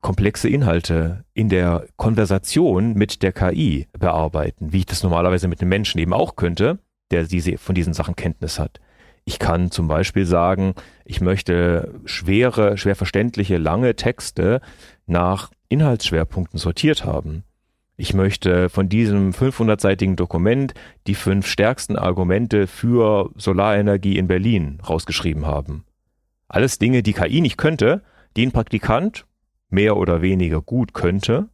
komplexe 0.00 0.48
Inhalte 0.48 1.24
in 1.34 1.48
der 1.48 1.86
Konversation 1.96 2.94
mit 2.94 3.22
der 3.22 3.32
KI 3.32 3.88
bearbeiten, 3.98 4.72
wie 4.72 4.78
ich 4.78 4.86
das 4.86 5.02
normalerweise 5.02 5.48
mit 5.48 5.60
einem 5.60 5.68
Menschen 5.68 5.98
eben 5.98 6.14
auch 6.14 6.36
könnte, 6.36 6.78
der 7.10 7.24
diese, 7.24 7.58
von 7.58 7.74
diesen 7.74 7.92
Sachen 7.92 8.16
Kenntnis 8.16 8.58
hat. 8.58 8.80
Ich 9.24 9.38
kann 9.38 9.70
zum 9.70 9.86
Beispiel 9.86 10.26
sagen, 10.26 10.74
ich 11.04 11.20
möchte 11.20 12.00
schwere, 12.04 12.76
schwer 12.78 12.96
verständliche, 12.96 13.58
lange 13.58 13.94
Texte 13.94 14.60
nach 15.06 15.50
Inhaltsschwerpunkten 15.68 16.58
sortiert 16.58 17.04
haben. 17.04 17.44
Ich 17.96 18.14
möchte 18.14 18.70
von 18.70 18.88
diesem 18.88 19.32
500-seitigen 19.32 20.16
Dokument 20.16 20.72
die 21.06 21.14
fünf 21.14 21.46
stärksten 21.46 21.96
Argumente 21.96 22.66
für 22.66 23.30
Solarenergie 23.36 24.16
in 24.16 24.26
Berlin 24.26 24.80
rausgeschrieben 24.88 25.46
haben. 25.46 25.84
Alles 26.48 26.78
Dinge, 26.78 27.02
die 27.02 27.12
KI 27.12 27.42
nicht 27.42 27.58
könnte, 27.58 28.02
die 28.36 28.46
ein 28.46 28.52
Praktikant 28.52 29.26
mehr 29.68 29.96
oder 29.96 30.22
weniger 30.22 30.62
gut 30.62 30.94
könnte, 30.94 31.50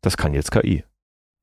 das 0.00 0.16
kann 0.16 0.32
jetzt 0.32 0.52
KI 0.52 0.84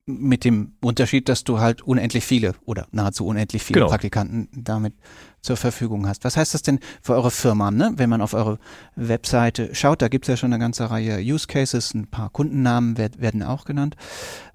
mit 0.07 0.45
dem 0.45 0.73
Unterschied, 0.81 1.27
dass 1.27 1.43
du 1.43 1.59
halt 1.59 1.81
unendlich 1.81 2.25
viele 2.25 2.55
oder 2.65 2.87
nahezu 2.91 3.25
unendlich 3.25 3.61
viele 3.61 3.81
genau. 3.81 3.89
Praktikanten 3.89 4.47
damit 4.53 4.93
zur 5.41 5.57
Verfügung 5.57 6.07
hast. 6.07 6.23
Was 6.23 6.37
heißt 6.37 6.53
das 6.53 6.61
denn 6.61 6.79
für 7.01 7.13
eure 7.13 7.29
Firma? 7.29 7.71
Ne? 7.71 7.91
Wenn 7.97 8.09
man 8.09 8.21
auf 8.21 8.33
eure 8.33 8.57
Webseite 8.95 9.75
schaut, 9.75 10.01
da 10.01 10.07
gibt 10.07 10.25
es 10.25 10.29
ja 10.29 10.37
schon 10.37 10.53
eine 10.53 10.61
ganze 10.61 10.89
Reihe 10.89 11.19
Use 11.19 11.45
Cases, 11.47 11.93
ein 11.93 12.07
paar 12.07 12.29
Kundennamen 12.29 12.97
werden 12.97 13.43
auch 13.43 13.65
genannt. 13.65 13.97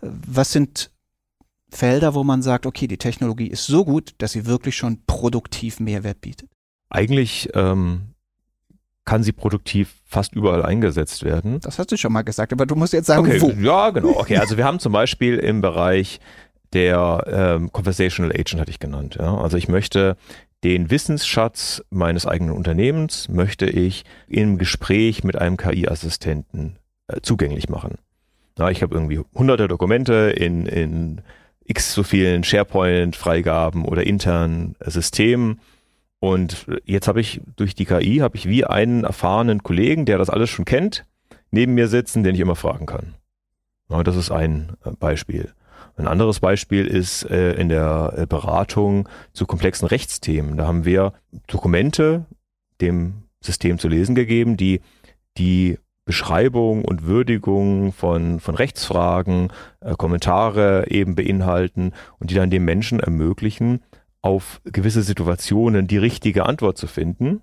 Was 0.00 0.52
sind 0.52 0.90
Felder, 1.68 2.14
wo 2.14 2.24
man 2.24 2.42
sagt, 2.42 2.64
okay, 2.64 2.86
die 2.86 2.98
Technologie 2.98 3.46
ist 3.46 3.66
so 3.66 3.84
gut, 3.84 4.14
dass 4.18 4.32
sie 4.32 4.46
wirklich 4.46 4.76
schon 4.76 5.02
produktiv 5.06 5.80
Mehrwert 5.80 6.22
bietet? 6.22 6.48
Eigentlich 6.88 7.50
ähm, 7.54 8.11
kann 9.04 9.22
sie 9.22 9.32
produktiv 9.32 9.94
fast 10.06 10.34
überall 10.34 10.64
eingesetzt 10.64 11.24
werden. 11.24 11.60
Das 11.60 11.78
hast 11.78 11.90
du 11.90 11.96
schon 11.96 12.12
mal 12.12 12.22
gesagt, 12.22 12.52
aber 12.52 12.66
du 12.66 12.76
musst 12.76 12.92
jetzt 12.92 13.06
sagen, 13.06 13.26
okay, 13.26 13.40
wo. 13.40 13.50
Ja, 13.60 13.90
genau. 13.90 14.10
Okay, 14.20 14.36
also 14.36 14.56
wir 14.56 14.64
haben 14.64 14.78
zum 14.78 14.92
Beispiel 14.92 15.38
im 15.38 15.60
Bereich 15.60 16.20
der 16.72 17.24
ähm, 17.26 17.72
Conversational 17.72 18.32
Agent 18.32 18.60
hatte 18.60 18.70
ich 18.70 18.78
genannt. 18.78 19.16
Ja? 19.20 19.36
Also 19.36 19.56
ich 19.56 19.68
möchte 19.68 20.16
den 20.64 20.90
Wissensschatz 20.90 21.82
meines 21.90 22.26
eigenen 22.26 22.54
Unternehmens 22.54 23.28
möchte 23.28 23.66
ich 23.66 24.04
im 24.28 24.58
Gespräch 24.58 25.24
mit 25.24 25.36
einem 25.36 25.56
KI-Assistenten 25.56 26.76
äh, 27.08 27.20
zugänglich 27.20 27.68
machen. 27.68 27.96
Ja, 28.58 28.70
ich 28.70 28.82
habe 28.82 28.94
irgendwie 28.94 29.20
hunderte 29.34 29.66
Dokumente 29.66 30.30
in, 30.36 30.66
in 30.66 31.20
x 31.64 31.94
so 31.94 32.02
vielen 32.02 32.44
SharePoint-Freigaben 32.44 33.84
oder 33.84 34.06
internen 34.06 34.76
Systemen 34.80 35.60
und 36.22 36.66
jetzt 36.84 37.08
habe 37.08 37.20
ich 37.20 37.40
durch 37.56 37.74
die 37.74 37.84
KI 37.84 38.18
habe 38.18 38.36
ich 38.36 38.48
wie 38.48 38.64
einen 38.64 39.02
erfahrenen 39.02 39.64
Kollegen, 39.64 40.04
der 40.04 40.18
das 40.18 40.30
alles 40.30 40.50
schon 40.50 40.64
kennt, 40.64 41.04
neben 41.50 41.74
mir 41.74 41.88
sitzen, 41.88 42.22
den 42.22 42.36
ich 42.36 42.40
immer 42.40 42.54
fragen 42.54 42.86
kann. 42.86 43.14
Ja, 43.90 44.04
das 44.04 44.14
ist 44.14 44.30
ein 44.30 44.76
äh, 44.84 44.92
Beispiel. 44.92 45.52
Ein 45.96 46.06
anderes 46.06 46.38
Beispiel 46.38 46.86
ist 46.86 47.28
äh, 47.28 47.54
in 47.54 47.68
der 47.68 48.14
äh, 48.16 48.26
Beratung 48.26 49.08
zu 49.32 49.46
komplexen 49.46 49.88
Rechtsthemen. 49.88 50.56
Da 50.56 50.68
haben 50.68 50.84
wir 50.84 51.12
Dokumente 51.48 52.24
dem 52.80 53.24
System 53.40 53.80
zu 53.80 53.88
lesen 53.88 54.14
gegeben, 54.14 54.56
die 54.56 54.80
die 55.38 55.76
Beschreibung 56.04 56.84
und 56.84 57.04
Würdigung 57.04 57.92
von, 57.92 58.38
von 58.38 58.54
Rechtsfragen, 58.54 59.52
äh, 59.80 59.96
Kommentare 59.96 60.86
eben 60.88 61.16
beinhalten 61.16 61.90
und 62.20 62.30
die 62.30 62.36
dann 62.36 62.50
dem 62.50 62.64
Menschen 62.64 63.00
ermöglichen, 63.00 63.80
auf 64.22 64.60
gewisse 64.64 65.02
Situationen 65.02 65.86
die 65.86 65.98
richtige 65.98 66.46
Antwort 66.46 66.78
zu 66.78 66.86
finden. 66.86 67.42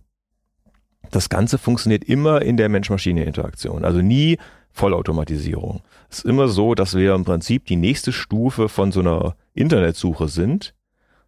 Das 1.12 1.30
Ganze 1.30 1.58
funktioniert 1.58 2.04
immer 2.04 2.42
in 2.42 2.58
der 2.58 2.70
Mensch-Maschine-Interaktion, 2.70 3.84
also 3.84 4.02
nie 4.02 4.38
Vollautomatisierung. 4.72 5.82
Es 6.10 6.20
ist 6.20 6.26
immer 6.26 6.48
so, 6.48 6.76
dass 6.76 6.96
wir 6.96 7.16
im 7.16 7.26
Prinzip 7.26 7.66
die 7.66 7.76
nächste 7.76 8.12
Stufe 8.12 8.70
von 8.70 8.92
so 8.92 9.02
einer 9.02 9.36
Internetsuche 9.54 10.28
sind, 10.28 10.74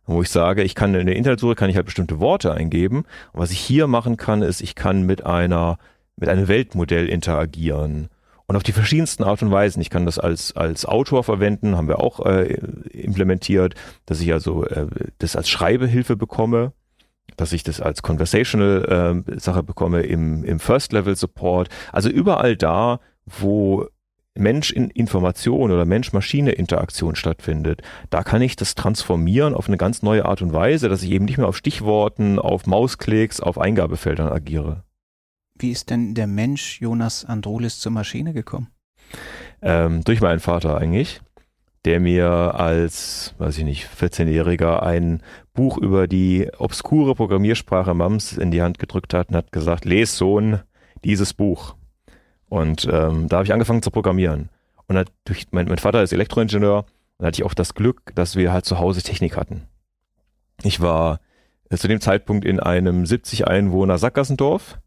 wo 0.06 0.22
ich 0.22 0.30
sage, 0.30 0.64
ich 0.64 0.76
kann 0.76 0.96
in 0.96 1.06
der 1.06 1.16
Internetsuche 1.16 1.56
kann 1.56 1.70
ich 1.70 1.76
halt 1.76 1.86
bestimmte 1.86 2.20
Worte 2.20 2.54
eingeben. 2.54 3.06
Und 3.34 3.40
was 3.42 3.52
ich 3.52 3.60
hier 3.60 3.88
machen 3.88 4.18
kann, 4.18 4.42
ist, 4.42 4.62
ich 4.62 4.76
kann 4.76 5.04
mit 5.04 5.26
einer 5.26 5.78
mit 6.18 6.30
einem 6.30 6.48
Weltmodell 6.48 7.08
interagieren 7.10 8.10
und 8.52 8.58
auf 8.58 8.64
die 8.64 8.74
verschiedensten 8.74 9.24
Art 9.24 9.42
und 9.42 9.50
Weisen. 9.50 9.80
Ich 9.82 9.90
kann 9.90 10.06
das 10.06 10.20
als, 10.20 10.54
als 10.58 10.86
Autor 10.86 11.24
verwenden, 11.24 11.78
haben 11.78 11.88
wir 11.88 12.02
auch 12.02 12.26
äh, 12.26 12.56
implementiert, 12.92 13.76
dass 14.06 14.20
ich 14.20 14.34
also 14.34 14.66
äh, 14.66 14.88
das 15.20 15.38
als 15.38 15.48
Schreibehilfe 15.50 16.18
bekomme, 16.18 16.74
dass 17.38 17.54
ich 17.54 17.64
das 17.64 17.80
als 17.80 18.02
Conversational 18.02 19.24
äh, 19.30 19.40
Sache 19.40 19.64
bekomme 19.64 20.02
im, 20.02 20.44
im 20.44 20.60
First 20.60 20.92
Level 20.92 21.16
Support. 21.16 21.70
Also 21.94 22.10
überall 22.10 22.58
da, 22.58 23.00
wo 23.26 23.88
Mensch-Information 24.36 25.72
oder 25.72 25.86
Mensch-Maschine-Interaktion 25.86 27.16
stattfindet, 27.16 27.84
da 28.10 28.22
kann 28.22 28.42
ich 28.42 28.58
das 28.58 28.76
transformieren 28.76 29.54
auf 29.54 29.70
eine 29.70 29.78
ganz 29.78 30.02
neue 30.02 30.26
Art 30.26 30.42
und 30.42 30.52
Weise, 30.52 30.90
dass 30.90 31.04
ich 31.04 31.12
eben 31.12 31.24
nicht 31.24 31.38
mehr 31.38 31.48
auf 31.48 31.56
Stichworten, 31.56 32.38
auf 32.38 32.66
Mausklicks, 32.66 33.40
auf 33.40 33.58
Eingabefeldern 33.58 34.28
agiere. 34.28 34.84
Wie 35.62 35.70
ist 35.70 35.92
denn 35.92 36.16
der 36.16 36.26
Mensch 36.26 36.82
Jonas 36.82 37.24
Androlis 37.24 37.80
zur 37.80 37.92
Maschine 37.92 38.34
gekommen? 38.34 38.70
Ähm, 39.62 40.04
durch 40.04 40.20
meinen 40.20 40.40
Vater 40.40 40.76
eigentlich, 40.76 41.22
der 41.86 42.00
mir 42.00 42.30
als, 42.56 43.36
weiß 43.38 43.60
ich 43.60 43.64
nicht, 43.64 43.88
14-Jähriger 43.88 44.82
ein 44.82 45.22
Buch 45.54 45.78
über 45.78 46.08
die 46.08 46.50
obskure 46.58 47.14
Programmiersprache 47.14 47.94
MAMS 47.94 48.38
in 48.38 48.50
die 48.50 48.64
Hand 48.64 48.80
gedrückt 48.80 49.14
hat 49.14 49.30
und 49.30 49.36
hat 49.36 49.52
gesagt, 49.52 49.86
les 49.86 50.18
Sohn 50.18 50.62
dieses 51.04 51.36
Buch. 51.36 51.76
Und 52.50 52.90
ähm, 52.92 53.30
da 53.30 53.38
habe 53.38 53.46
ich 53.46 53.54
angefangen 53.54 53.84
zu 53.84 53.92
programmieren. 53.92 54.50
Und 54.88 55.12
durch, 55.26 55.46
mein, 55.52 55.68
mein 55.68 55.78
Vater 55.78 56.02
ist 56.02 56.12
Elektroingenieur 56.12 56.86
und 57.20 57.26
hatte 57.26 57.40
ich 57.40 57.46
auch 57.46 57.54
das 57.54 57.76
Glück, 57.76 58.16
dass 58.16 58.36
wir 58.36 58.52
halt 58.52 58.66
zu 58.66 58.80
Hause 58.80 59.04
Technik 59.04 59.38
hatten. 59.38 59.68
Ich 60.64 60.82
war 60.82 61.20
äh, 61.70 61.78
zu 61.78 61.88
dem 61.88 62.02
Zeitpunkt 62.02 62.46
in 62.46 62.60
einem 62.60 63.06
70 63.06 63.48
Einwohner 63.48 64.00
Sackgassendorf. 64.00 64.80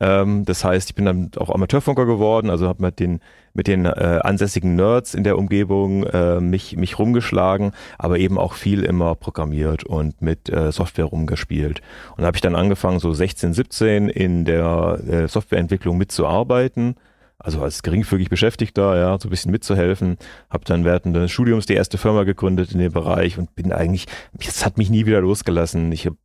Ähm, 0.00 0.44
das 0.44 0.64
heißt, 0.64 0.90
ich 0.90 0.94
bin 0.94 1.04
dann 1.04 1.30
auch 1.36 1.50
Amateurfunker 1.50 2.06
geworden, 2.06 2.50
also 2.50 2.66
habe 2.66 2.82
mit 2.82 2.98
den 2.98 3.20
mit 3.52 3.66
den 3.66 3.84
äh, 3.84 4.20
ansässigen 4.22 4.76
Nerds 4.76 5.12
in 5.14 5.24
der 5.24 5.36
Umgebung 5.36 6.04
äh, 6.04 6.40
mich 6.40 6.76
mich 6.76 6.98
rumgeschlagen, 6.98 7.72
aber 7.98 8.18
eben 8.18 8.38
auch 8.38 8.54
viel 8.54 8.84
immer 8.84 9.14
programmiert 9.14 9.84
und 9.84 10.22
mit 10.22 10.48
äh, 10.48 10.72
Software 10.72 11.06
rumgespielt. 11.06 11.82
Und 12.16 12.24
habe 12.24 12.36
ich 12.36 12.40
dann 12.40 12.54
angefangen, 12.54 13.00
so 13.00 13.12
16, 13.12 13.52
17 13.52 14.08
in 14.08 14.44
der 14.44 15.00
äh, 15.08 15.28
Softwareentwicklung 15.28 15.98
mitzuarbeiten 15.98 16.96
also 17.42 17.62
als 17.62 17.82
geringfügig 17.82 18.28
Beschäftigter, 18.28 18.96
ja, 18.96 19.18
so 19.18 19.28
ein 19.28 19.30
bisschen 19.30 19.50
mitzuhelfen. 19.50 20.18
Habe 20.50 20.64
dann 20.66 20.84
während 20.84 21.16
des 21.16 21.30
Studiums 21.30 21.66
die 21.66 21.74
erste 21.74 21.96
Firma 21.96 22.24
gegründet 22.24 22.72
in 22.72 22.78
dem 22.78 22.92
Bereich 22.92 23.38
und 23.38 23.54
bin 23.54 23.72
eigentlich, 23.72 24.06
es 24.38 24.64
hat 24.64 24.76
mich 24.76 24.90
nie 24.90 25.06
wieder 25.06 25.22
losgelassen. 25.22 25.90
Ich 25.90 26.04
habe 26.04 26.16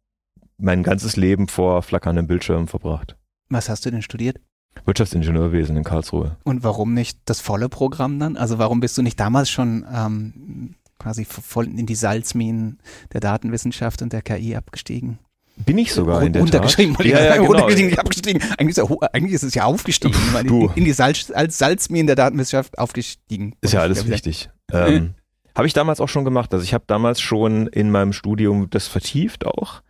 mein 0.57 0.83
ganzes 0.83 1.15
Leben 1.15 1.47
vor 1.47 1.81
flackernden 1.83 2.27
Bildschirmen 2.27 2.67
verbracht. 2.67 3.15
Was 3.49 3.69
hast 3.69 3.85
du 3.85 3.91
denn 3.91 4.01
studiert? 4.01 4.39
Wirtschaftsingenieurwesen 4.85 5.77
in 5.77 5.83
Karlsruhe. 5.83 6.37
Und 6.43 6.63
warum 6.63 6.93
nicht 6.93 7.19
das 7.25 7.39
volle 7.39 7.69
Programm 7.69 8.19
dann? 8.19 8.37
Also 8.37 8.57
warum 8.57 8.79
bist 8.79 8.97
du 8.97 9.01
nicht 9.01 9.19
damals 9.19 9.49
schon 9.49 9.85
ähm, 9.93 10.75
quasi 10.99 11.25
voll 11.25 11.67
in 11.67 11.85
die 11.85 11.95
Salzminen 11.95 12.79
der 13.13 13.21
Datenwissenschaft 13.21 14.01
und 14.01 14.11
der 14.11 14.21
KI 14.21 14.55
abgestiegen? 14.55 15.19
Bin 15.57 15.77
ich 15.77 15.93
sogar 15.93 16.21
in 16.21 16.33
der 16.33 16.41
untergeschrieben, 16.41 16.95
Tat. 16.95 17.05
Ja, 17.05 17.23
ja, 17.23 17.35
genau. 17.37 17.51
Untergeschrieben, 17.51 17.89
nicht 17.89 17.99
abgestiegen. 17.99 18.41
Eigentlich 18.57 18.77
ist, 18.77 18.89
ja, 18.89 19.07
eigentlich 19.13 19.33
ist, 19.33 19.43
es 19.43 19.55
ja 19.55 19.63
aufgestiegen. 19.63 20.15
in, 20.43 20.69
in, 20.75 20.83
die 20.83 20.91
Salz, 20.91 21.31
als 21.33 21.57
Salzminen 21.57 22.07
der 22.07 22.17
Datenwissenschaft 22.17 22.77
aufgestiegen. 22.77 23.55
Ist 23.61 23.73
ja 23.73 23.79
alles 23.79 24.05
wichtig. 24.05 24.49
Ähm, 24.73 25.13
habe 25.55 25.67
ich 25.67 25.73
damals 25.73 26.01
auch 26.01 26.09
schon 26.09 26.25
gemacht. 26.25 26.53
Also 26.53 26.63
ich 26.63 26.73
habe 26.73 26.83
damals 26.87 27.21
schon 27.21 27.67
in 27.67 27.89
meinem 27.89 28.13
Studium 28.13 28.69
das 28.69 28.87
vertieft 28.87 29.45
auch. 29.45 29.81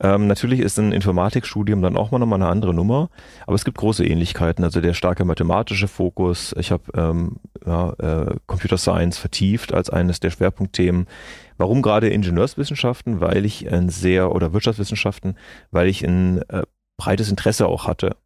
Ähm, 0.00 0.28
natürlich 0.28 0.60
ist 0.60 0.78
ein 0.78 0.92
Informatikstudium 0.92 1.82
dann 1.82 1.96
auch 1.96 2.10
mal 2.12 2.18
nochmal 2.18 2.40
eine 2.40 2.50
andere 2.50 2.72
Nummer, 2.72 3.10
aber 3.46 3.56
es 3.56 3.64
gibt 3.64 3.78
große 3.78 4.06
Ähnlichkeiten. 4.06 4.62
Also 4.62 4.80
der 4.80 4.94
starke 4.94 5.24
mathematische 5.24 5.88
Fokus. 5.88 6.54
Ich 6.58 6.70
habe 6.70 6.84
ähm, 6.94 7.36
ja, 7.66 7.92
äh, 7.94 8.36
Computer 8.46 8.78
Science 8.78 9.18
vertieft 9.18 9.74
als 9.74 9.90
eines 9.90 10.20
der 10.20 10.30
Schwerpunktthemen. 10.30 11.06
Warum 11.56 11.82
gerade 11.82 12.08
Ingenieurswissenschaften? 12.08 13.20
Weil 13.20 13.44
ich 13.44 13.70
ein 13.72 13.88
sehr, 13.88 14.32
oder 14.32 14.52
Wirtschaftswissenschaften, 14.52 15.36
weil 15.72 15.88
ich 15.88 16.04
ein 16.04 16.42
äh, 16.48 16.62
breites 16.96 17.30
Interesse 17.30 17.66
auch 17.66 17.88
hatte. 17.88 18.16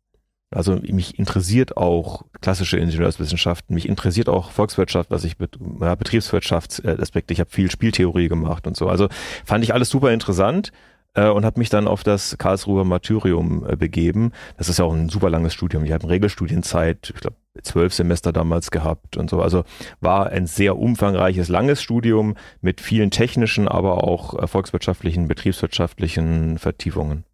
Also 0.55 0.77
mich 0.77 1.19
interessiert 1.19 1.77
auch 1.77 2.25
klassische 2.41 2.79
Ingenieurswissenschaften, 2.79 3.75
mich 3.75 3.89
interessiert 3.89 4.29
auch 4.29 4.51
Volkswirtschaft, 4.51 5.11
was 5.11 5.25
ich 5.25 5.39
mit 5.39 5.59
ja, 5.81 5.95
Betriebswirtschaftsaspekte, 5.95 7.33
ich 7.33 7.41
habe 7.41 7.51
viel 7.51 7.71
Spieltheorie 7.71 8.29
gemacht 8.29 8.67
und 8.67 8.77
so. 8.77 8.89
Also 8.89 9.09
fand 9.45 9.65
ich 9.65 9.75
alles 9.75 9.89
super 9.89 10.13
interessant 10.13 10.73
äh, 11.15 11.29
und 11.29 11.45
habe 11.45 11.59
mich 11.59 11.71
dann 11.71 11.89
auf 11.89 12.03
das 12.03 12.37
Karlsruher 12.39 12.85
Martyrium 12.85 13.67
äh, 13.69 13.77
begeben. 13.77 14.33
Das 14.57 14.69
ist 14.69 14.79
ja 14.79 14.85
auch 14.85 14.95
ein 14.95 15.09
super 15.09 15.31
langes 15.31 15.55
Studium. 15.55 15.85
Ich 15.85 15.93
habe 15.93 16.05
eine 16.05 16.13
Regelstudienzeit, 16.13 17.13
ich 17.15 17.21
glaube 17.21 17.37
zwölf 17.63 17.93
Semester 17.93 18.33
damals 18.33 18.71
gehabt 18.71 19.17
und 19.17 19.29
so. 19.29 19.43
Also 19.43 19.65
war 20.01 20.31
ein 20.31 20.47
sehr 20.47 20.79
umfangreiches, 20.79 21.49
langes 21.49 21.83
Studium 21.83 22.37
mit 22.61 22.81
vielen 22.81 23.11
technischen, 23.11 23.69
aber 23.69 24.05
auch 24.05 24.39
äh, 24.43 24.47
volkswirtschaftlichen, 24.47 25.29
betriebswirtschaftlichen 25.29 26.59
Vertiefungen. 26.59 27.25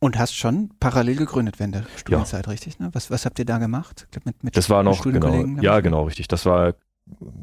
Und 0.00 0.18
hast 0.18 0.36
schon 0.36 0.70
parallel 0.78 1.16
gegründet 1.16 1.58
während 1.58 1.74
der 1.74 1.84
Studienzeit, 1.96 2.46
ja. 2.46 2.52
richtig? 2.52 2.78
Ne? 2.78 2.90
Was, 2.92 3.10
was 3.10 3.26
habt 3.26 3.38
ihr 3.38 3.44
da 3.44 3.58
gemacht? 3.58 4.06
Mit, 4.24 4.44
mit 4.44 4.56
das 4.56 4.70
war 4.70 4.82
noch, 4.82 5.02
genau, 5.02 5.44
ja 5.60 5.80
genau, 5.80 6.04
richtig. 6.04 6.28
Das 6.28 6.46
war 6.46 6.74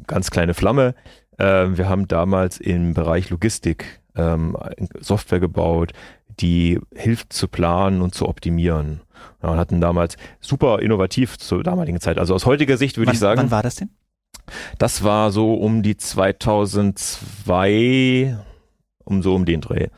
ganz 0.06 0.30
kleine 0.30 0.54
Flamme. 0.54 0.94
Ähm, 1.38 1.76
wir 1.76 1.88
haben 1.88 2.06
damals 2.08 2.58
im 2.58 2.94
Bereich 2.94 3.30
Logistik 3.30 4.00
ähm, 4.14 4.56
Software 5.00 5.40
gebaut, 5.40 5.92
die 6.40 6.80
hilft 6.94 7.32
zu 7.32 7.48
planen 7.48 8.02
und 8.02 8.14
zu 8.14 8.28
optimieren. 8.28 9.00
Ja, 9.42 9.48
und 9.50 9.58
hatten 9.58 9.80
damals 9.80 10.16
super 10.40 10.80
innovativ 10.80 11.38
zur 11.38 11.62
damaligen 11.62 12.00
Zeit. 12.00 12.18
Also 12.18 12.34
aus 12.34 12.44
heutiger 12.46 12.76
Sicht 12.76 12.98
würde 12.98 13.12
ich 13.12 13.18
sagen. 13.18 13.40
Wann 13.40 13.50
war 13.50 13.62
das 13.62 13.76
denn? 13.76 13.88
Das 14.78 15.02
war 15.02 15.32
so 15.32 15.54
um 15.54 15.82
die 15.82 15.96
2002, 15.96 18.38
um 19.04 19.22
so 19.22 19.34
um 19.34 19.44
den 19.44 19.60
Dreh. 19.60 19.88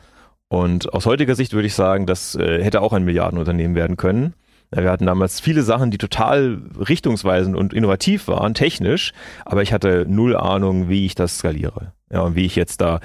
Und 0.49 0.93
aus 0.93 1.05
heutiger 1.05 1.35
Sicht 1.35 1.53
würde 1.53 1.67
ich 1.67 1.75
sagen, 1.75 2.05
das 2.05 2.35
äh, 2.35 2.63
hätte 2.63 2.81
auch 2.81 2.93
ein 2.93 3.05
Milliardenunternehmen 3.05 3.75
werden 3.75 3.97
können. 3.97 4.33
Wir 4.71 4.91
hatten 4.91 5.05
damals 5.05 5.39
viele 5.39 5.63
Sachen, 5.63 5.89
die 5.89 5.97
total 5.97 6.61
richtungsweisend 6.77 7.55
und 7.55 7.73
innovativ 7.73 8.27
waren, 8.27 8.53
technisch, 8.53 9.13
aber 9.45 9.63
ich 9.63 9.73
hatte 9.73 10.05
null 10.07 10.35
Ahnung, 10.35 10.89
wie 10.89 11.05
ich 11.05 11.15
das 11.15 11.39
skaliere. 11.39 11.93
Ja, 12.11 12.21
und 12.21 12.35
wie 12.35 12.45
ich 12.45 12.55
jetzt 12.55 12.81
da 12.81 12.99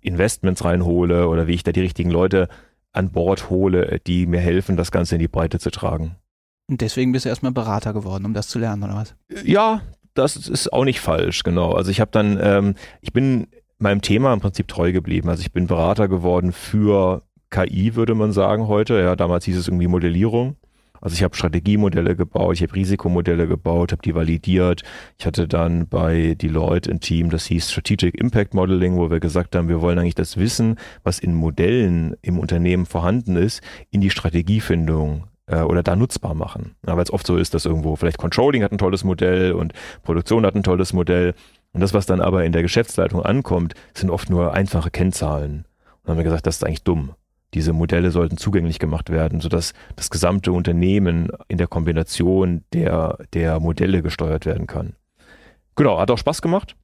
Investments 0.00 0.64
reinhole 0.64 1.28
oder 1.28 1.46
wie 1.46 1.54
ich 1.54 1.62
da 1.62 1.70
die 1.70 1.80
richtigen 1.80 2.10
Leute 2.10 2.48
an 2.92 3.10
Bord 3.10 3.50
hole, 3.50 4.00
die 4.06 4.26
mir 4.26 4.40
helfen, 4.40 4.76
das 4.76 4.90
Ganze 4.90 5.16
in 5.16 5.20
die 5.20 5.28
Breite 5.28 5.58
zu 5.60 5.70
tragen. 5.70 6.16
Und 6.68 6.80
deswegen 6.80 7.12
bist 7.12 7.24
du 7.24 7.28
erstmal 7.28 7.52
Berater 7.52 7.92
geworden, 7.92 8.24
um 8.24 8.34
das 8.34 8.48
zu 8.48 8.58
lernen, 8.58 8.82
oder 8.82 8.94
was? 8.94 9.14
Ja, 9.44 9.82
das 10.14 10.36
ist 10.36 10.72
auch 10.72 10.84
nicht 10.84 11.00
falsch, 11.00 11.44
genau. 11.44 11.72
Also 11.72 11.90
ich 11.90 12.00
habe 12.00 12.10
dann, 12.10 12.38
ähm, 12.40 12.74
ich 13.00 13.12
bin 13.12 13.48
meinem 13.78 14.00
Thema 14.00 14.32
im 14.32 14.40
Prinzip 14.40 14.68
treu 14.68 14.92
geblieben. 14.92 15.28
Also 15.28 15.42
ich 15.42 15.52
bin 15.52 15.66
Berater 15.66 16.08
geworden 16.08 16.52
für 16.52 17.22
KI, 17.50 17.94
würde 17.94 18.14
man 18.14 18.32
sagen 18.32 18.68
heute. 18.68 19.00
Ja, 19.00 19.16
damals 19.16 19.44
hieß 19.44 19.56
es 19.56 19.68
irgendwie 19.68 19.88
Modellierung. 19.88 20.56
Also 21.00 21.14
ich 21.14 21.22
habe 21.22 21.36
Strategiemodelle 21.36 22.16
gebaut, 22.16 22.54
ich 22.54 22.62
habe 22.62 22.74
Risikomodelle 22.74 23.46
gebaut, 23.46 23.92
habe 23.92 24.02
die 24.02 24.14
validiert. 24.14 24.82
Ich 25.18 25.26
hatte 25.26 25.46
dann 25.46 25.88
bei 25.88 26.34
Deloitte 26.34 26.90
ein 26.90 27.00
Team, 27.00 27.30
das 27.30 27.46
hieß 27.46 27.70
Strategic 27.70 28.18
Impact 28.18 28.54
Modeling, 28.54 28.96
wo 28.96 29.10
wir 29.10 29.20
gesagt 29.20 29.54
haben, 29.54 29.68
wir 29.68 29.80
wollen 29.80 29.98
eigentlich 29.98 30.14
das 30.14 30.36
Wissen, 30.36 30.76
was 31.04 31.18
in 31.18 31.34
Modellen 31.34 32.16
im 32.22 32.38
Unternehmen 32.38 32.86
vorhanden 32.86 33.36
ist, 33.36 33.62
in 33.90 34.00
die 34.00 34.10
Strategiefindung 34.10 35.24
äh, 35.46 35.60
oder 35.60 35.82
da 35.82 35.96
nutzbar 35.96 36.34
machen. 36.34 36.74
Ja, 36.86 36.96
Weil 36.96 37.04
es 37.04 37.12
oft 37.12 37.26
so 37.26 37.36
ist, 37.36 37.54
dass 37.54 37.66
irgendwo 37.66 37.96
vielleicht 37.96 38.18
Controlling 38.18 38.62
hat 38.62 38.72
ein 38.72 38.78
tolles 38.78 39.04
Modell 39.04 39.52
und 39.52 39.72
Produktion 40.02 40.44
hat 40.44 40.54
ein 40.54 40.62
tolles 40.62 40.92
Modell. 40.92 41.34
Und 41.76 41.82
das, 41.82 41.92
was 41.92 42.06
dann 42.06 42.22
aber 42.22 42.42
in 42.46 42.52
der 42.52 42.62
Geschäftsleitung 42.62 43.22
ankommt, 43.22 43.74
sind 43.92 44.08
oft 44.08 44.30
nur 44.30 44.54
einfache 44.54 44.90
Kennzahlen. 44.90 45.56
Und 45.56 45.66
dann 46.04 46.12
haben 46.12 46.16
wir 46.16 46.24
gesagt, 46.24 46.46
das 46.46 46.56
ist 46.56 46.64
eigentlich 46.64 46.84
dumm. 46.84 47.12
Diese 47.52 47.74
Modelle 47.74 48.10
sollten 48.12 48.38
zugänglich 48.38 48.78
gemacht 48.78 49.10
werden, 49.10 49.42
sodass 49.42 49.74
das 49.94 50.08
gesamte 50.08 50.52
Unternehmen 50.52 51.28
in 51.48 51.58
der 51.58 51.66
Kombination 51.66 52.64
der, 52.72 53.18
der 53.34 53.60
Modelle 53.60 54.00
gesteuert 54.00 54.46
werden 54.46 54.66
kann. 54.66 54.94
Genau, 55.74 56.00
hat 56.00 56.10
auch 56.10 56.16
Spaß 56.16 56.40
gemacht. 56.40 56.76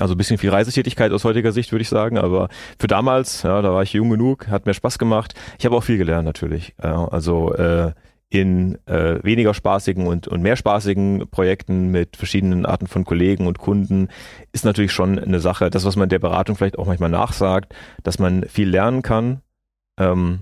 Also 0.00 0.14
ein 0.14 0.18
bisschen 0.18 0.38
viel 0.38 0.50
Reisetätigkeit 0.50 1.12
aus 1.12 1.22
heutiger 1.22 1.52
Sicht, 1.52 1.70
würde 1.70 1.82
ich 1.82 1.88
sagen, 1.88 2.18
aber 2.18 2.48
für 2.80 2.88
damals, 2.88 3.44
ja, 3.44 3.62
da 3.62 3.72
war 3.72 3.84
ich 3.84 3.92
jung 3.92 4.10
genug, 4.10 4.48
hat 4.48 4.66
mir 4.66 4.74
Spaß 4.74 4.98
gemacht. 4.98 5.34
Ich 5.56 5.66
habe 5.66 5.76
auch 5.76 5.84
viel 5.84 5.98
gelernt 5.98 6.24
natürlich. 6.24 6.74
Also 6.78 7.54
äh, 7.54 7.92
in 8.30 8.78
äh, 8.86 9.22
weniger 9.24 9.52
spaßigen 9.52 10.06
und, 10.06 10.28
und 10.28 10.40
mehr 10.40 10.56
spaßigen 10.56 11.28
Projekten 11.30 11.90
mit 11.90 12.16
verschiedenen 12.16 12.64
Arten 12.64 12.86
von 12.86 13.04
Kollegen 13.04 13.48
und 13.48 13.58
Kunden 13.58 14.08
ist 14.52 14.64
natürlich 14.64 14.92
schon 14.92 15.18
eine 15.18 15.40
Sache, 15.40 15.68
das, 15.68 15.84
was 15.84 15.96
man 15.96 16.08
der 16.08 16.20
Beratung 16.20 16.54
vielleicht 16.54 16.78
auch 16.78 16.86
manchmal 16.86 17.10
nachsagt, 17.10 17.74
dass 18.04 18.20
man 18.20 18.44
viel 18.44 18.68
lernen 18.68 19.02
kann, 19.02 19.42
ähm, 19.98 20.40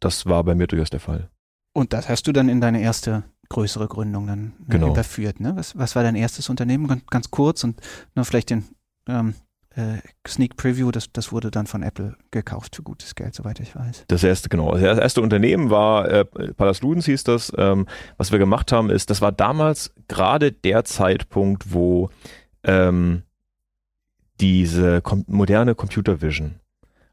das 0.00 0.26
war 0.26 0.42
bei 0.42 0.56
mir 0.56 0.66
durchaus 0.66 0.90
der 0.90 1.00
Fall. 1.00 1.30
Und 1.72 1.92
das 1.92 2.08
hast 2.08 2.26
du 2.26 2.32
dann 2.32 2.48
in 2.48 2.60
deine 2.60 2.80
erste 2.80 3.22
größere 3.50 3.86
Gründung 3.86 4.26
dann 4.26 4.54
genau. 4.68 4.90
überführt. 4.90 5.38
Ne? 5.38 5.54
Was, 5.54 5.78
was 5.78 5.94
war 5.94 6.02
dein 6.02 6.16
erstes 6.16 6.48
Unternehmen? 6.48 6.88
Ganz, 6.88 7.06
ganz 7.06 7.30
kurz 7.30 7.62
und 7.62 7.80
nur 8.16 8.24
vielleicht 8.24 8.50
den 8.50 8.64
ähm, 9.08 9.34
äh, 9.78 9.98
Sneak 10.26 10.56
Preview, 10.56 10.90
das, 10.90 11.12
das 11.12 11.30
wurde 11.30 11.50
dann 11.50 11.66
von 11.66 11.82
Apple 11.82 12.16
gekauft 12.30 12.76
für 12.76 12.82
gutes 12.82 13.14
Geld, 13.14 13.34
soweit 13.34 13.60
ich 13.60 13.76
weiß. 13.76 14.04
Das 14.08 14.24
erste, 14.24 14.48
genau. 14.48 14.74
Das 14.74 14.98
erste 14.98 15.22
Unternehmen 15.22 15.70
war, 15.70 16.10
äh, 16.10 16.24
Palast 16.24 16.82
Ludens 16.82 17.06
hieß 17.06 17.24
das. 17.24 17.52
Ähm, 17.56 17.86
was 18.16 18.32
wir 18.32 18.38
gemacht 18.38 18.72
haben, 18.72 18.90
ist, 18.90 19.10
das 19.10 19.20
war 19.20 19.30
damals 19.30 19.94
gerade 20.08 20.50
der 20.50 20.84
Zeitpunkt, 20.84 21.72
wo 21.72 22.10
ähm, 22.64 23.22
diese 24.40 25.00
kom 25.00 25.24
moderne 25.28 25.74
Computer 25.74 26.20
Vision, 26.20 26.56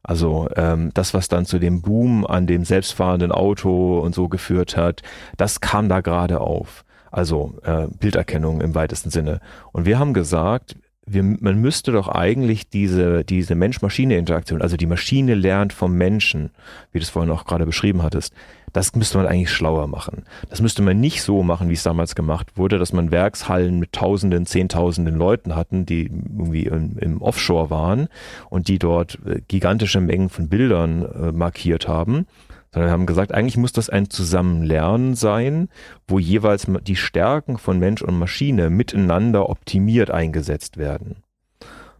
also 0.02 0.48
ähm, 0.56 0.90
das, 0.94 1.14
was 1.14 1.28
dann 1.28 1.46
zu 1.46 1.58
dem 1.58 1.82
Boom 1.82 2.26
an 2.26 2.46
dem 2.46 2.64
selbstfahrenden 2.64 3.32
Auto 3.32 3.98
und 4.00 4.14
so 4.14 4.28
geführt 4.28 4.76
hat, 4.76 5.02
das 5.36 5.60
kam 5.60 5.88
da 5.88 6.00
gerade 6.00 6.40
auf. 6.40 6.84
Also 7.10 7.58
äh, 7.62 7.86
Bilderkennung 7.98 8.60
im 8.60 8.74
weitesten 8.74 9.10
Sinne. 9.10 9.40
Und 9.72 9.86
wir 9.86 9.98
haben 9.98 10.12
gesagt, 10.12 10.76
wir, 11.06 11.22
man 11.22 11.60
müsste 11.60 11.92
doch 11.92 12.08
eigentlich 12.08 12.68
diese, 12.68 13.24
diese 13.24 13.54
Mensch-Maschine-Interaktion, 13.54 14.60
also 14.60 14.76
die 14.76 14.86
Maschine 14.86 15.34
lernt 15.34 15.72
vom 15.72 15.96
Menschen, 15.96 16.50
wie 16.90 16.98
du 16.98 17.04
es 17.04 17.10
vorhin 17.10 17.30
auch 17.30 17.44
gerade 17.44 17.64
beschrieben 17.64 18.02
hattest, 18.02 18.34
das 18.72 18.94
müsste 18.94 19.16
man 19.16 19.26
eigentlich 19.26 19.50
schlauer 19.50 19.86
machen. 19.86 20.24
Das 20.50 20.60
müsste 20.60 20.82
man 20.82 21.00
nicht 21.00 21.22
so 21.22 21.42
machen, 21.44 21.68
wie 21.70 21.74
es 21.74 21.84
damals 21.84 22.14
gemacht 22.14 22.56
wurde, 22.56 22.78
dass 22.78 22.92
man 22.92 23.12
Werkshallen 23.12 23.78
mit 23.78 23.92
Tausenden, 23.92 24.46
Zehntausenden 24.46 25.16
Leuten 25.16 25.54
hatten, 25.54 25.86
die 25.86 26.06
irgendwie 26.06 26.64
im, 26.64 26.98
im 26.98 27.22
Offshore 27.22 27.70
waren 27.70 28.08
und 28.50 28.66
die 28.68 28.78
dort 28.78 29.18
äh, 29.24 29.40
gigantische 29.46 30.00
Mengen 30.00 30.28
von 30.28 30.48
Bildern 30.48 31.06
äh, 31.06 31.32
markiert 31.32 31.86
haben, 31.86 32.26
sondern 32.72 32.90
haben 32.90 33.06
gesagt, 33.06 33.32
eigentlich 33.32 33.56
muss 33.56 33.72
das 33.72 33.88
ein 33.88 34.10
Zusammenlernen 34.10 35.14
sein, 35.14 35.68
wo 36.06 36.18
jeweils 36.18 36.66
die 36.86 36.96
Stärken 36.96 37.58
von 37.58 37.78
Mensch 37.78 38.02
und 38.02 38.18
Maschine 38.18 38.70
miteinander 38.70 39.48
optimiert 39.48 40.10
eingesetzt 40.10 40.76
werden. 40.76 41.22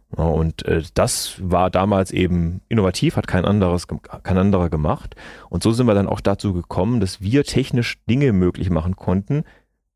Und 0.09 0.65
äh, 0.65 0.83
das 0.93 1.35
war 1.41 1.69
damals 1.69 2.11
eben 2.11 2.61
innovativ, 2.69 3.17
hat 3.17 3.27
kein 3.27 3.43
anderes, 3.43 3.87
kein 3.87 4.37
anderer 4.37 4.69
gemacht. 4.69 5.15
Und 5.49 5.63
so 5.63 5.71
sind 5.71 5.85
wir 5.85 5.95
dann 5.95 6.07
auch 6.07 6.21
dazu 6.21 6.53
gekommen, 6.53 7.01
dass 7.01 7.21
wir 7.21 7.43
technisch 7.43 7.97
Dinge 8.09 8.31
möglich 8.31 8.69
machen 8.69 8.95
konnten, 8.95 9.43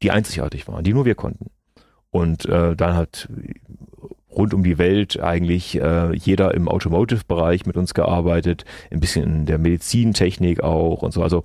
die 0.03 0.11
einzigartig 0.11 0.67
waren, 0.67 0.83
die 0.83 0.93
nur 0.93 1.05
wir 1.05 1.15
konnten. 1.15 1.51
Und 2.09 2.45
äh, 2.45 2.75
dann 2.75 2.95
hat 2.95 3.29
rund 4.31 4.53
um 4.53 4.63
die 4.63 4.77
Welt 4.77 5.19
eigentlich 5.19 5.79
äh, 5.79 6.15
jeder 6.15 6.53
im 6.53 6.67
Automotive-Bereich 6.67 7.65
mit 7.65 7.77
uns 7.77 7.93
gearbeitet, 7.93 8.65
ein 8.89 8.99
bisschen 8.99 9.23
in 9.23 9.45
der 9.45 9.57
Medizintechnik 9.57 10.63
auch 10.63 11.01
und 11.01 11.11
so. 11.11 11.21
Also 11.21 11.43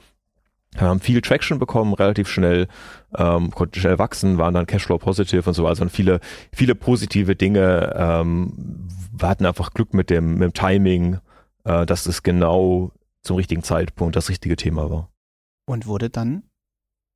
haben 0.76 1.00
viel 1.00 1.20
Traction 1.22 1.58
bekommen, 1.58 1.94
relativ 1.94 2.28
schnell, 2.28 2.68
ähm, 3.16 3.50
konnten 3.50 3.80
schnell 3.80 3.98
wachsen, 3.98 4.38
waren 4.38 4.54
dann 4.54 4.66
Cashflow 4.66 4.98
positive 4.98 5.48
und 5.48 5.54
so, 5.54 5.66
also 5.66 5.88
viele, 5.88 6.20
viele 6.52 6.74
positive 6.74 7.34
Dinge. 7.34 7.94
Ähm, 7.96 8.88
wir 9.12 9.28
hatten 9.28 9.46
einfach 9.46 9.72
Glück 9.72 9.94
mit 9.94 10.10
dem, 10.10 10.34
mit 10.34 10.42
dem 10.42 10.52
Timing, 10.52 11.18
äh, 11.64 11.86
dass 11.86 12.06
es 12.06 12.22
genau 12.22 12.92
zum 13.22 13.36
richtigen 13.36 13.62
Zeitpunkt 13.62 14.16
das 14.16 14.28
richtige 14.28 14.56
Thema 14.56 14.90
war. 14.90 15.10
Und 15.66 15.86
wurde 15.86 16.10
dann 16.10 16.44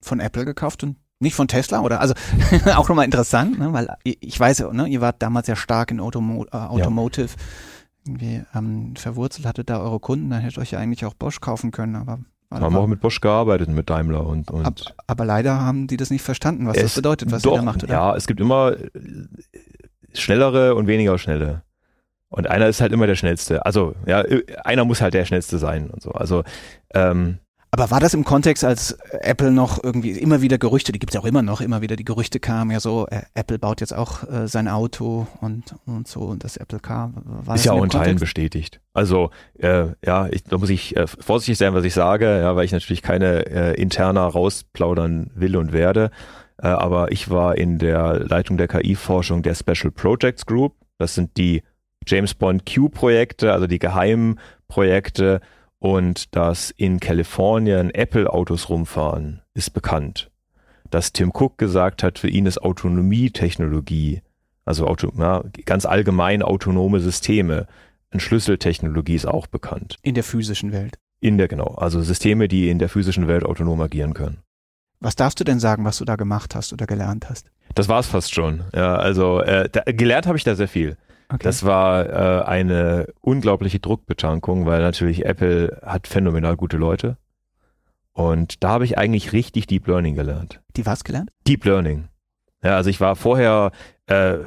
von 0.02 0.20
Apple 0.20 0.44
gekauft 0.44 0.82
und 0.82 0.96
nicht 1.20 1.34
von 1.34 1.48
Tesla, 1.48 1.80
oder? 1.80 2.00
Also 2.00 2.14
auch 2.74 2.88
nochmal 2.88 3.04
interessant, 3.04 3.58
ne? 3.58 3.72
weil 3.72 3.94
ich 4.02 4.38
weiß, 4.38 4.64
ne, 4.72 4.86
ihr 4.86 5.00
wart 5.00 5.22
damals 5.22 5.46
ja 5.46 5.56
stark 5.56 5.90
in 5.90 6.00
Automo 6.00 6.46
äh, 6.46 6.56
Automotive 6.56 7.28
ja. 7.28 8.06
irgendwie 8.06 8.42
ähm, 8.54 8.96
verwurzelt, 8.96 9.46
hattet 9.46 9.70
da 9.70 9.80
eure 9.80 10.00
Kunden, 10.00 10.30
dann 10.30 10.40
hättet 10.40 10.58
euch 10.58 10.72
ja 10.72 10.78
eigentlich 10.78 11.04
auch 11.04 11.14
Bosch 11.14 11.40
kaufen 11.40 11.70
können, 11.70 11.96
aber 11.96 12.18
haben 12.50 12.74
wir 12.74 12.80
auch 12.80 12.86
mit 12.88 13.00
Bosch 13.00 13.20
gearbeitet, 13.20 13.68
mit 13.68 13.88
Daimler 13.88 14.26
und. 14.26 14.50
und 14.50 14.66
Ab, 14.66 14.74
aber 15.06 15.24
leider 15.24 15.60
haben 15.60 15.86
die 15.86 15.96
das 15.96 16.10
nicht 16.10 16.22
verstanden, 16.22 16.66
was 16.66 16.76
das 16.76 16.96
bedeutet, 16.96 17.30
was 17.30 17.42
doch, 17.42 17.52
ihr 17.52 17.58
da 17.58 17.62
macht, 17.62 17.84
oder? 17.84 17.92
Ja, 17.92 18.16
es 18.16 18.26
gibt 18.26 18.40
immer 18.40 18.74
schnellere 20.14 20.74
und 20.74 20.88
weniger 20.88 21.16
schnelle. 21.18 21.62
Und 22.28 22.48
einer 22.48 22.68
ist 22.68 22.80
halt 22.80 22.92
immer 22.92 23.06
der 23.06 23.16
schnellste. 23.16 23.64
Also, 23.66 23.94
ja, 24.06 24.24
einer 24.64 24.84
muss 24.84 25.00
halt 25.00 25.14
der 25.14 25.24
schnellste 25.24 25.58
sein 25.58 25.90
und 25.90 26.02
so. 26.02 26.10
Also, 26.10 26.44
ähm, 26.92 27.38
aber 27.72 27.90
war 27.90 28.00
das 28.00 28.14
im 28.14 28.24
Kontext, 28.24 28.64
als 28.64 28.98
Apple 29.20 29.52
noch 29.52 29.82
irgendwie 29.82 30.10
immer 30.10 30.42
wieder 30.42 30.58
Gerüchte, 30.58 30.90
die 30.90 30.98
gibt 30.98 31.12
es 31.12 31.14
ja 31.14 31.20
auch 31.20 31.24
immer 31.24 31.42
noch, 31.42 31.60
immer 31.60 31.82
wieder 31.82 31.94
die 31.94 32.04
Gerüchte 32.04 32.40
kamen, 32.40 32.72
ja 32.72 32.80
so, 32.80 33.06
äh, 33.06 33.22
Apple 33.34 33.58
baut 33.60 33.80
jetzt 33.80 33.94
auch 33.94 34.28
äh, 34.28 34.48
sein 34.48 34.66
Auto 34.66 35.28
und, 35.40 35.76
und 35.86 36.08
so 36.08 36.20
und 36.20 36.42
das 36.42 36.56
Apple 36.56 36.80
Car. 36.80 37.12
War 37.14 37.54
ist 37.54 37.64
ja 37.64 37.72
auch 37.72 37.84
in 37.84 37.90
Teilen 37.90 38.18
bestätigt. 38.18 38.80
Also 38.92 39.30
äh, 39.58 39.86
ja, 40.04 40.26
ich, 40.30 40.42
da 40.44 40.58
muss 40.58 40.70
ich 40.70 40.96
äh, 40.96 41.06
vorsichtig 41.06 41.58
sein, 41.58 41.72
was 41.72 41.84
ich 41.84 41.94
sage, 41.94 42.40
ja, 42.40 42.56
weil 42.56 42.64
ich 42.64 42.72
natürlich 42.72 43.02
keine 43.02 43.46
äh, 43.46 43.80
interner 43.80 44.22
rausplaudern 44.22 45.30
will 45.34 45.56
und 45.56 45.72
werde. 45.72 46.10
Äh, 46.60 46.66
aber 46.66 47.12
ich 47.12 47.30
war 47.30 47.56
in 47.56 47.78
der 47.78 48.18
Leitung 48.18 48.56
der 48.56 48.66
KI-Forschung 48.66 49.42
der 49.42 49.54
Special 49.54 49.92
Projects 49.92 50.44
Group. 50.44 50.74
Das 50.98 51.14
sind 51.14 51.36
die 51.36 51.62
James 52.06 52.34
Bond 52.34 52.64
Q-Projekte, 52.66 53.52
also 53.52 53.66
die 53.66 53.78
geheimen 53.78 54.40
Projekte 54.68 55.40
und 55.80 56.36
dass 56.36 56.70
in 56.70 57.00
Kalifornien 57.00 57.90
Apple-Autos 57.90 58.68
rumfahren, 58.68 59.42
ist 59.54 59.70
bekannt. 59.70 60.30
Dass 60.90 61.12
Tim 61.12 61.32
Cook 61.34 61.58
gesagt 61.58 62.02
hat, 62.02 62.18
für 62.18 62.28
ihn 62.28 62.46
ist 62.46 62.62
Autonomietechnologie, 62.62 64.22
also 64.64 64.86
Auto, 64.86 65.10
ja, 65.18 65.42
ganz 65.64 65.86
allgemein 65.86 66.42
autonome 66.42 67.00
Systeme, 67.00 67.66
eine 68.10 68.20
Schlüsseltechnologie 68.20 69.14
ist 69.14 69.26
auch 69.26 69.46
bekannt. 69.46 69.96
In 70.02 70.14
der 70.14 70.24
physischen 70.24 70.72
Welt. 70.72 70.98
In 71.20 71.38
der, 71.38 71.48
genau. 71.48 71.74
Also 71.76 72.02
Systeme, 72.02 72.48
die 72.48 72.68
in 72.68 72.78
der 72.78 72.88
physischen 72.88 73.28
Welt 73.28 73.44
autonom 73.44 73.80
agieren 73.80 74.14
können. 74.14 74.38
Was 75.00 75.16
darfst 75.16 75.40
du 75.40 75.44
denn 75.44 75.60
sagen, 75.60 75.84
was 75.84 75.98
du 75.98 76.04
da 76.04 76.16
gemacht 76.16 76.54
hast 76.54 76.72
oder 76.72 76.86
gelernt 76.86 77.30
hast? 77.30 77.50
Das 77.74 77.88
war's 77.88 78.06
fast 78.06 78.34
schon. 78.34 78.64
Ja, 78.74 78.96
also 78.96 79.40
äh, 79.40 79.68
da, 79.70 79.82
gelernt 79.86 80.26
habe 80.26 80.36
ich 80.36 80.44
da 80.44 80.54
sehr 80.54 80.68
viel. 80.68 80.96
Okay. 81.32 81.38
Das 81.42 81.64
war 81.64 82.06
äh, 82.06 82.44
eine 82.44 83.06
unglaubliche 83.20 83.78
Druckbetankung, 83.78 84.66
weil 84.66 84.80
natürlich 84.80 85.24
Apple 85.24 85.80
hat 85.84 86.08
phänomenal 86.08 86.56
gute 86.56 86.76
Leute. 86.76 87.16
Und 88.12 88.64
da 88.64 88.70
habe 88.70 88.84
ich 88.84 88.98
eigentlich 88.98 89.32
richtig 89.32 89.68
Deep 89.68 89.86
Learning 89.86 90.16
gelernt. 90.16 90.60
Die 90.76 90.84
was 90.84 91.04
gelernt? 91.04 91.30
Deep 91.46 91.64
Learning. 91.64 92.08
Ja, 92.64 92.76
also 92.76 92.90
ich 92.90 93.00
war 93.00 93.14
vorher, 93.14 93.70
äh, 94.06 94.38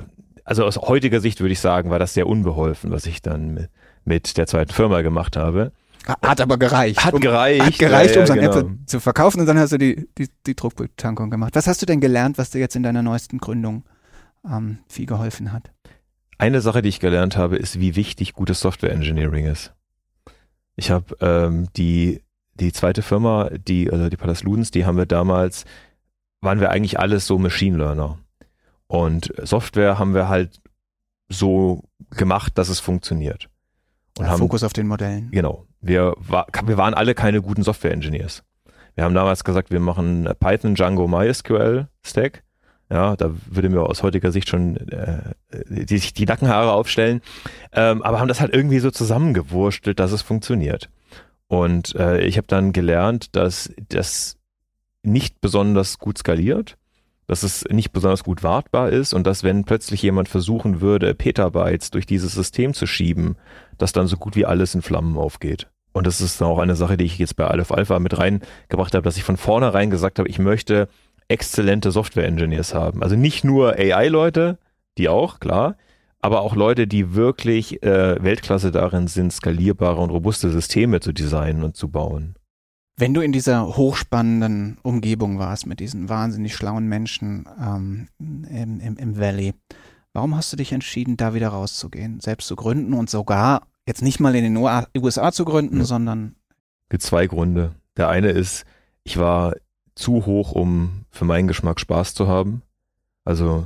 also 0.44 0.66
aus 0.66 0.78
heutiger 0.78 1.22
Sicht 1.22 1.40
würde 1.40 1.54
ich 1.54 1.62
sagen, 1.62 1.90
war 1.90 2.00
das 2.00 2.14
sehr 2.14 2.28
unbeholfen, 2.28 2.92
was 2.92 3.06
ich 3.06 3.22
dann 3.22 3.54
mit, 3.54 3.70
mit 4.04 4.38
der 4.38 4.46
zweiten 4.46 4.74
Firma 4.74 5.02
gemacht 5.02 5.38
habe. 5.38 5.72
Hat 6.06 6.42
aber 6.42 6.58
gereicht. 6.58 7.06
Hat 7.06 7.20
gereicht. 7.22 7.62
Um, 7.62 7.68
hat 7.68 7.80
gereicht, 7.80 8.16
ja, 8.16 8.22
um 8.22 8.28
sein 8.28 8.40
genau. 8.40 8.52
Apple 8.52 8.78
zu 8.86 9.00
verkaufen 9.00 9.40
und 9.40 9.46
dann 9.46 9.58
hast 9.58 9.72
du 9.72 9.78
die, 9.78 10.10
die, 10.18 10.28
die 10.46 10.56
Druckbetankung 10.56 11.30
gemacht. 11.30 11.56
Was 11.56 11.66
hast 11.66 11.82
du 11.82 11.86
denn 11.86 12.02
gelernt, 12.02 12.38
was 12.38 12.50
dir 12.50 12.60
jetzt 12.60 12.76
in 12.76 12.84
deiner 12.84 13.02
neuesten 13.02 13.38
Gründung 13.38 13.84
ähm, 14.46 14.80
viel 14.90 15.06
geholfen 15.06 15.54
hat? 15.54 15.72
Eine 16.38 16.62
Sache, 16.62 16.82
die 16.82 16.90
ich 16.90 17.00
gelernt 17.00 17.38
habe, 17.38 17.58
ist, 17.58 17.80
wie 17.80 17.96
wichtig 17.96 18.34
gutes 18.34 18.60
Software 18.60 18.92
Engineering 18.92 19.46
ist. 19.46 19.74
Ich 20.76 20.92
habe 20.92 21.16
ähm, 21.22 21.68
die 21.76 22.22
die 22.56 22.72
zweite 22.72 23.02
Firma, 23.02 23.50
die 23.50 23.92
also 23.92 24.10
die 24.10 24.18
Palast 24.18 24.44
Ludens, 24.44 24.72
die 24.72 24.86
haben 24.86 24.98
wir 24.98 25.06
damals 25.06 25.66
waren 26.42 26.60
wir 26.60 26.72
eigentlich 26.72 27.00
alles 27.00 27.26
so 27.26 27.40
Machine 27.40 27.78
Learner 27.78 28.20
und 28.88 29.34
Software 29.42 29.98
haben 29.98 30.14
wir 30.14 30.28
halt 30.28 30.62
so 31.30 31.84
gemacht, 32.12 32.58
dass 32.58 32.70
es 32.70 32.80
funktioniert. 32.80 33.50
Und 34.18 34.28
haben, 34.28 34.40
Fokus 34.40 34.64
auf 34.64 34.74
den 34.74 34.88
Modellen. 34.88 35.32
Genau. 35.32 35.66
Wir, 35.82 36.14
war, 36.18 36.48
wir 36.66 36.78
waren 36.78 36.94
alle 36.94 37.16
keine 37.16 37.42
guten 37.42 37.64
Software 37.64 37.92
Engineers. 37.92 38.44
Wir 38.96 39.04
haben 39.04 39.16
damals 39.16 39.44
gesagt, 39.44 39.72
wir 39.72 39.80
machen 39.80 40.30
Python, 40.40 40.76
Django, 40.76 41.08
MySQL 41.08 41.88
Stack 42.06 42.43
ja, 42.94 43.16
da 43.16 43.32
würde 43.50 43.70
mir 43.70 43.82
aus 43.82 44.04
heutiger 44.04 44.32
Sicht 44.32 44.48
schon 44.48 44.78
äh, 44.90 45.34
die, 45.68 46.00
die 46.00 46.26
Nackenhaare 46.26 46.72
aufstellen. 46.72 47.22
Ähm, 47.72 48.04
aber 48.04 48.20
haben 48.20 48.28
das 48.28 48.40
halt 48.40 48.54
irgendwie 48.54 48.78
so 48.78 48.92
zusammengewurstelt, 48.92 50.00
dass 50.00 50.12
es 50.12 50.22
funktioniert. 50.22 50.90
Und 51.48 51.96
äh, 51.96 52.22
ich 52.22 52.38
habe 52.38 52.46
dann 52.46 52.72
gelernt, 52.72 53.36
dass 53.36 53.74
das 53.90 54.38
nicht 55.02 55.42
besonders 55.42 55.98
gut 55.98 56.20
skaliert, 56.20 56.78
dass 57.26 57.42
es 57.42 57.66
nicht 57.72 57.94
besonders 57.94 58.24
gut 58.24 58.44
wartbar 58.44 58.92
ist 58.92 59.14
und 59.14 59.26
dass 59.26 59.44
wenn 59.44 59.64
plötzlich 59.64 60.04
jemand 60.04 60.30
versuchen 60.30 60.80
würde, 60.80 61.16
Petabytes 61.16 61.90
durch 61.90 62.06
dieses 62.06 62.34
System 62.34 62.76
zu 62.76 62.86
schieben, 62.86 63.38
dass 63.80 63.92
dann 63.92 64.06
so 64.06 64.18
gut 64.18 64.36
wie 64.36 64.46
alles 64.46 64.76
in 64.76 64.84
Flammen 64.84 65.18
aufgeht. 65.18 65.68
Und 65.94 66.06
das 66.06 66.22
ist 66.22 66.44
auch 66.44 66.60
eine 66.60 66.76
Sache, 66.76 66.98
die 66.98 67.06
ich 67.06 67.18
jetzt 67.18 67.38
bei 67.38 67.48
Aleph 67.48 67.72
Alpha 67.72 67.98
mit 67.98 68.18
reingebracht 68.20 68.94
habe, 68.94 69.04
dass 69.04 69.18
ich 69.18 69.24
von 69.24 69.38
vornherein 69.38 69.90
gesagt 69.90 70.20
habe, 70.20 70.30
ich 70.30 70.38
möchte 70.38 70.88
exzellente 71.34 71.92
Software-Engineers 71.92 72.74
haben. 72.74 73.04
Also 73.04 73.16
nicht 73.16 73.44
nur 73.44 73.74
AI-Leute, 73.74 74.60
die 74.98 75.10
auch, 75.10 75.40
klar, 75.40 75.76
aber 76.22 76.42
auch 76.42 76.56
Leute, 76.56 76.88
die 76.88 77.16
wirklich 77.16 77.84
äh, 77.84 78.24
Weltklasse 78.24 78.72
darin 78.72 79.08
sind, 79.08 79.34
skalierbare 79.34 80.00
und 80.00 80.12
robuste 80.12 80.52
Systeme 80.52 81.02
zu 81.02 81.12
designen 81.12 81.64
und 81.64 81.76
zu 81.76 81.90
bauen. 81.90 82.36
Wenn 82.96 83.16
du 83.16 83.22
in 83.22 83.32
dieser 83.32 83.76
hochspannenden 83.76 84.78
Umgebung 84.84 85.40
warst 85.40 85.66
mit 85.66 85.80
diesen 85.80 86.10
wahnsinnig 86.10 86.56
schlauen 86.56 86.88
Menschen 86.88 87.46
ähm, 87.60 88.08
im, 88.20 88.80
im, 88.80 88.98
im 88.98 89.20
Valley, 89.20 89.56
warum 90.14 90.38
hast 90.38 90.54
du 90.54 90.58
dich 90.58 90.72
entschieden, 90.72 91.18
da 91.18 91.34
wieder 91.34 91.50
rauszugehen, 91.50 92.20
selbst 92.20 92.48
zu 92.48 92.56
gründen 92.56 92.94
und 92.94 93.10
sogar 93.10 93.64
jetzt 93.88 94.04
nicht 94.04 94.20
mal 94.20 94.36
in 94.36 94.44
den 94.44 94.58
USA 94.58 95.32
zu 95.32 95.44
gründen, 95.44 95.80
ja. 95.80 95.86
sondern. 95.86 96.36
Es 96.84 96.90
gibt 96.90 97.04
zwei 97.04 97.26
Gründe. 97.26 97.74
Der 97.98 98.10
eine 98.10 98.30
ist, 98.30 98.66
ich 99.04 99.18
war 99.18 99.56
zu 99.96 100.26
hoch, 100.26 100.52
um 100.52 101.06
für 101.10 101.26
meinen 101.26 101.48
Geschmack 101.48 101.80
Spaß 101.80 102.14
zu 102.14 102.28
haben. 102.28 102.62
Also 103.26 103.66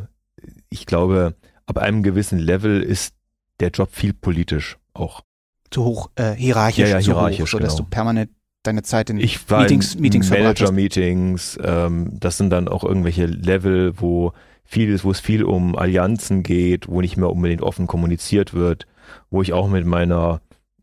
ich 0.70 0.86
glaube, 0.86 1.36
ab 1.66 1.78
einem 1.78 2.04
gewissen 2.04 2.40
Level 2.40 2.82
ist 2.82 3.14
der 3.60 3.70
Job 3.70 3.90
viel 3.92 4.14
politisch 4.14 4.78
auch. 4.94 5.22
Zu 5.70 5.84
hoch, 5.84 6.10
äh, 6.16 6.34
hierarchisch, 6.34 6.90
ja, 6.90 6.98
ja, 6.98 7.00
zu 7.00 7.12
hierarchisch, 7.12 7.42
hoch, 7.42 7.48
sodass 7.60 7.76
genau. 7.76 7.86
du 7.86 7.90
permanent 7.90 8.32
deine 8.64 8.84
Zeit 8.84 9.10
in 9.10 9.18
Ich 9.18 9.50
war 9.50 9.62
Meetings, 9.62 9.96
in 9.96 10.02
Meetings. 10.02 10.30
Manager-Meetings, 10.30 11.60
ähm, 11.64 12.12
das 12.20 12.38
sind 12.38 12.50
dann 12.50 12.68
auch 12.68 12.84
irgendwelche 12.84 13.26
Level, 13.26 14.00
wo 14.00 14.34
viel, 14.64 15.02
wo 15.04 15.12
es 15.12 15.20
viel 15.20 15.44
um 15.44 15.76
Allianzen 15.76 16.44
geht, 16.44 16.88
wo 16.88 17.02
nicht 17.02 17.18
mehr 17.18 17.30
unbedingt 17.30 17.62
offen 17.62 17.88
kommuniziert 17.88 18.54
wird, 18.54 18.86
wo 19.30 19.42
ich 19.42 19.54
auch 19.54 19.70
mit 19.70 19.86
meiner 19.86 20.42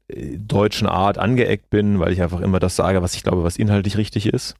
äh, 0.08 0.38
deutschen 0.38 0.88
Art 0.88 1.18
angeeckt 1.18 1.70
bin, 1.70 2.00
weil 2.00 2.12
ich 2.12 2.22
einfach 2.22 2.40
immer 2.40 2.58
das 2.58 2.76
sage, 2.76 3.02
was 3.02 3.14
ich 3.14 3.22
glaube, 3.22 3.44
was 3.44 3.56
inhaltlich 3.56 3.96
richtig 3.96 4.26
ist. 4.26 4.56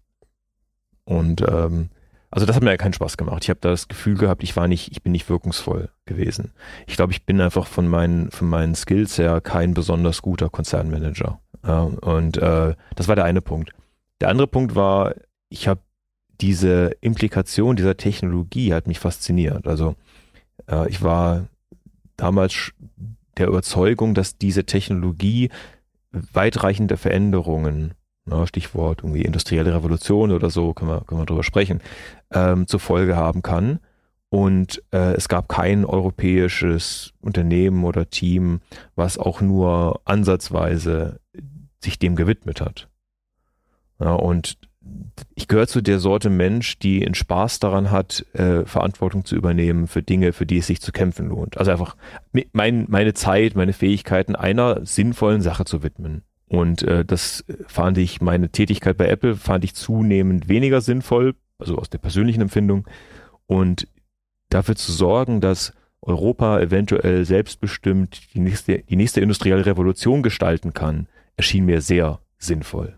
Und 1.04 1.42
ähm, 1.42 1.90
also 2.30 2.46
das 2.46 2.56
hat 2.56 2.64
mir 2.64 2.70
ja 2.70 2.76
keinen 2.76 2.94
Spaß 2.94 3.16
gemacht. 3.16 3.44
Ich 3.44 3.50
habe 3.50 3.60
da 3.60 3.70
das 3.70 3.86
Gefühl 3.86 4.16
gehabt, 4.16 4.42
ich 4.42 4.56
war 4.56 4.66
nicht, 4.66 4.90
ich 4.90 5.02
bin 5.02 5.12
nicht 5.12 5.28
wirkungsvoll 5.28 5.90
gewesen. 6.04 6.52
Ich 6.86 6.96
glaube, 6.96 7.12
ich 7.12 7.24
bin 7.24 7.40
einfach 7.40 7.66
von 7.66 7.86
meinen, 7.86 8.30
von 8.30 8.48
meinen 8.48 8.74
Skills 8.74 9.18
her 9.18 9.40
kein 9.40 9.72
besonders 9.74 10.20
guter 10.20 10.50
Konzernmanager. 10.50 11.40
Ja, 11.64 11.82
und 11.82 12.36
äh, 12.38 12.74
das 12.96 13.08
war 13.08 13.14
der 13.14 13.24
eine 13.24 13.40
Punkt. 13.40 13.70
Der 14.20 14.28
andere 14.30 14.48
Punkt 14.48 14.74
war, 14.74 15.14
ich 15.48 15.68
habe 15.68 15.80
diese 16.40 16.90
Implikation 17.00 17.76
dieser 17.76 17.96
Technologie 17.96 18.74
hat 18.74 18.86
mich 18.86 18.98
fasziniert. 18.98 19.66
Also 19.66 19.94
äh, 20.68 20.88
ich 20.88 21.02
war 21.02 21.46
damals 22.16 22.72
der 23.38 23.48
Überzeugung, 23.48 24.14
dass 24.14 24.38
diese 24.38 24.64
Technologie 24.64 25.50
weitreichende 26.10 26.96
Veränderungen, 26.96 27.94
na, 28.24 28.46
Stichwort 28.46 29.00
irgendwie 29.02 29.22
industrielle 29.22 29.74
Revolution 29.74 30.32
oder 30.32 30.50
so, 30.50 30.72
können 30.72 30.90
wir, 30.90 31.00
können 31.02 31.20
wir 31.20 31.26
drüber 31.26 31.42
sprechen, 31.42 31.80
ähm, 32.32 32.66
zur 32.66 32.80
Folge 32.80 33.16
haben 33.16 33.42
kann. 33.42 33.80
Und 34.30 34.82
äh, 34.92 35.14
es 35.14 35.28
gab 35.28 35.48
kein 35.48 35.84
europäisches 35.84 37.12
Unternehmen 37.20 37.84
oder 37.84 38.10
Team, 38.10 38.60
was 38.96 39.16
auch 39.16 39.40
nur 39.40 40.00
ansatzweise 40.04 41.20
sich 41.80 41.98
dem 41.98 42.16
gewidmet 42.16 42.60
hat. 42.60 42.88
Ja, 44.00 44.14
und 44.14 44.58
ich 45.34 45.48
gehöre 45.48 45.68
zu 45.68 45.80
der 45.82 46.00
Sorte 46.00 46.30
Mensch, 46.30 46.78
die 46.78 47.04
einen 47.04 47.14
Spaß 47.14 47.60
daran 47.60 47.90
hat, 47.90 48.26
äh, 48.34 48.64
Verantwortung 48.64 49.24
zu 49.24 49.36
übernehmen 49.36 49.86
für 49.86 50.02
Dinge, 50.02 50.32
für 50.32 50.46
die 50.46 50.58
es 50.58 50.66
sich 50.66 50.80
zu 50.80 50.92
kämpfen 50.92 51.28
lohnt. 51.28 51.56
Also 51.56 51.70
einfach 51.70 51.96
mein, 52.52 52.86
meine 52.88 53.14
Zeit, 53.14 53.54
meine 53.54 53.72
Fähigkeiten 53.72 54.34
einer 54.34 54.84
sinnvollen 54.84 55.42
Sache 55.42 55.64
zu 55.64 55.82
widmen. 55.82 56.22
Und 56.54 56.82
äh, 56.82 57.04
das 57.04 57.44
fand 57.66 57.98
ich, 57.98 58.20
meine 58.20 58.48
Tätigkeit 58.48 58.96
bei 58.96 59.08
Apple 59.08 59.34
fand 59.34 59.64
ich 59.64 59.74
zunehmend 59.74 60.48
weniger 60.48 60.80
sinnvoll, 60.80 61.34
also 61.58 61.76
aus 61.76 61.90
der 61.90 61.98
persönlichen 61.98 62.42
Empfindung. 62.42 62.86
Und 63.46 63.88
dafür 64.50 64.76
zu 64.76 64.92
sorgen, 64.92 65.40
dass 65.40 65.72
Europa 66.00 66.60
eventuell 66.60 67.24
selbstbestimmt 67.24 68.34
die 68.34 68.40
nächste, 68.40 68.78
die 68.78 68.96
nächste 68.96 69.20
industrielle 69.20 69.66
Revolution 69.66 70.22
gestalten 70.22 70.74
kann, 70.74 71.08
erschien 71.36 71.64
mir 71.64 71.80
sehr 71.80 72.20
sinnvoll. 72.38 72.96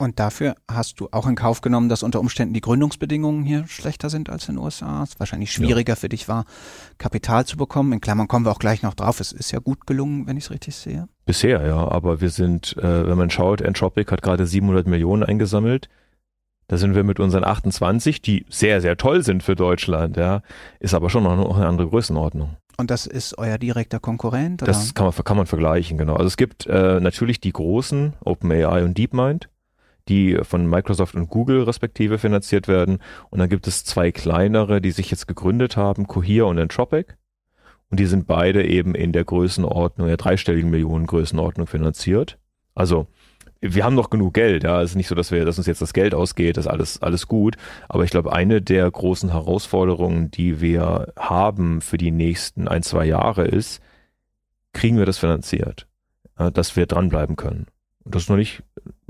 Und 0.00 0.20
dafür 0.20 0.54
hast 0.70 1.00
du 1.00 1.08
auch 1.10 1.26
in 1.26 1.34
Kauf 1.34 1.60
genommen, 1.60 1.88
dass 1.88 2.04
unter 2.04 2.20
Umständen 2.20 2.54
die 2.54 2.60
Gründungsbedingungen 2.60 3.42
hier 3.42 3.66
schlechter 3.66 4.10
sind 4.10 4.30
als 4.30 4.48
in 4.48 4.54
den 4.54 4.62
USA. 4.62 5.02
Es 5.02 5.18
wahrscheinlich 5.18 5.50
schwieriger 5.50 5.96
für 5.96 6.08
dich 6.08 6.28
war, 6.28 6.44
Kapital 6.98 7.46
zu 7.46 7.56
bekommen. 7.56 7.92
In 7.92 8.00
Klammern 8.00 8.28
kommen 8.28 8.46
wir 8.46 8.52
auch 8.52 8.60
gleich 8.60 8.84
noch 8.84 8.94
drauf. 8.94 9.18
Es 9.18 9.32
ist 9.32 9.50
ja 9.50 9.58
gut 9.58 9.88
gelungen, 9.88 10.28
wenn 10.28 10.36
ich 10.36 10.44
es 10.44 10.50
richtig 10.52 10.76
sehe. 10.76 11.08
Bisher, 11.26 11.66
ja, 11.66 11.76
aber 11.76 12.20
wir 12.20 12.30
sind, 12.30 12.76
äh, 12.76 13.08
wenn 13.08 13.18
man 13.18 13.28
schaut, 13.30 13.60
Entropic 13.60 14.08
hat 14.12 14.22
gerade 14.22 14.46
700 14.46 14.86
Millionen 14.86 15.24
eingesammelt. 15.24 15.88
Da 16.68 16.76
sind 16.76 16.94
wir 16.94 17.02
mit 17.02 17.18
unseren 17.18 17.42
28, 17.42 18.22
die 18.22 18.46
sehr, 18.48 18.80
sehr 18.80 18.96
toll 18.96 19.24
sind 19.24 19.42
für 19.42 19.56
Deutschland, 19.56 20.16
ja, 20.16 20.42
ist 20.78 20.94
aber 20.94 21.10
schon 21.10 21.24
noch 21.24 21.56
eine 21.56 21.66
andere 21.66 21.88
Größenordnung. 21.88 22.56
Und 22.76 22.92
das 22.92 23.06
ist 23.06 23.36
euer 23.36 23.58
direkter 23.58 23.98
Konkurrent? 23.98 24.62
Oder? 24.62 24.70
Das 24.70 24.94
kann 24.94 25.06
man, 25.06 25.24
kann 25.24 25.36
man 25.36 25.46
vergleichen, 25.46 25.98
genau. 25.98 26.14
Also 26.14 26.26
es 26.26 26.36
gibt 26.36 26.66
äh, 26.66 27.00
natürlich 27.00 27.40
die 27.40 27.52
großen, 27.52 28.12
OpenAI 28.20 28.84
und 28.84 28.96
DeepMind, 28.96 29.48
die 30.08 30.38
von 30.42 30.68
Microsoft 30.68 31.14
und 31.14 31.28
Google 31.28 31.62
respektive 31.62 32.18
finanziert 32.18 32.68
werden. 32.68 32.98
Und 33.30 33.38
dann 33.38 33.48
gibt 33.48 33.66
es 33.66 33.84
zwei 33.84 34.10
kleinere, 34.10 34.80
die 34.80 34.90
sich 34.90 35.10
jetzt 35.10 35.28
gegründet 35.28 35.76
haben, 35.76 36.06
Cohere 36.06 36.46
und 36.46 36.58
Entropic. 36.58 37.14
Und 37.90 38.00
die 38.00 38.06
sind 38.06 38.26
beide 38.26 38.66
eben 38.66 38.94
in 38.94 39.12
der 39.12 39.24
Größenordnung, 39.24 40.08
der 40.08 40.16
dreistelligen 40.16 40.70
Millionen 40.70 41.06
Größenordnung 41.06 41.66
finanziert. 41.66 42.38
Also 42.74 43.06
wir 43.60 43.84
haben 43.84 43.96
noch 43.96 44.10
genug 44.10 44.34
Geld, 44.34 44.62
ja. 44.62 44.82
Es 44.82 44.90
ist 44.90 44.96
nicht 44.96 45.08
so, 45.08 45.14
dass 45.14 45.32
wir, 45.32 45.44
dass 45.44 45.58
uns 45.58 45.66
jetzt 45.66 45.82
das 45.82 45.92
Geld 45.92 46.14
ausgeht, 46.14 46.56
das 46.56 46.66
ist 46.66 46.70
alles, 46.70 47.02
alles 47.02 47.26
gut. 47.26 47.56
Aber 47.88 48.04
ich 48.04 48.10
glaube, 48.10 48.32
eine 48.32 48.62
der 48.62 48.90
großen 48.90 49.32
Herausforderungen, 49.32 50.30
die 50.30 50.60
wir 50.60 51.12
haben 51.18 51.80
für 51.80 51.98
die 51.98 52.12
nächsten 52.12 52.68
ein, 52.68 52.82
zwei 52.82 53.04
Jahre 53.04 53.46
ist, 53.46 53.80
kriegen 54.72 54.98
wir 54.98 55.06
das 55.06 55.18
finanziert, 55.18 55.88
dass 56.36 56.76
wir 56.76 56.86
dranbleiben 56.86 57.36
können. 57.36 57.66
Und 58.04 58.14
das 58.14 58.22
ist 58.22 58.28
noch 58.28 58.36
nicht, 58.36 58.62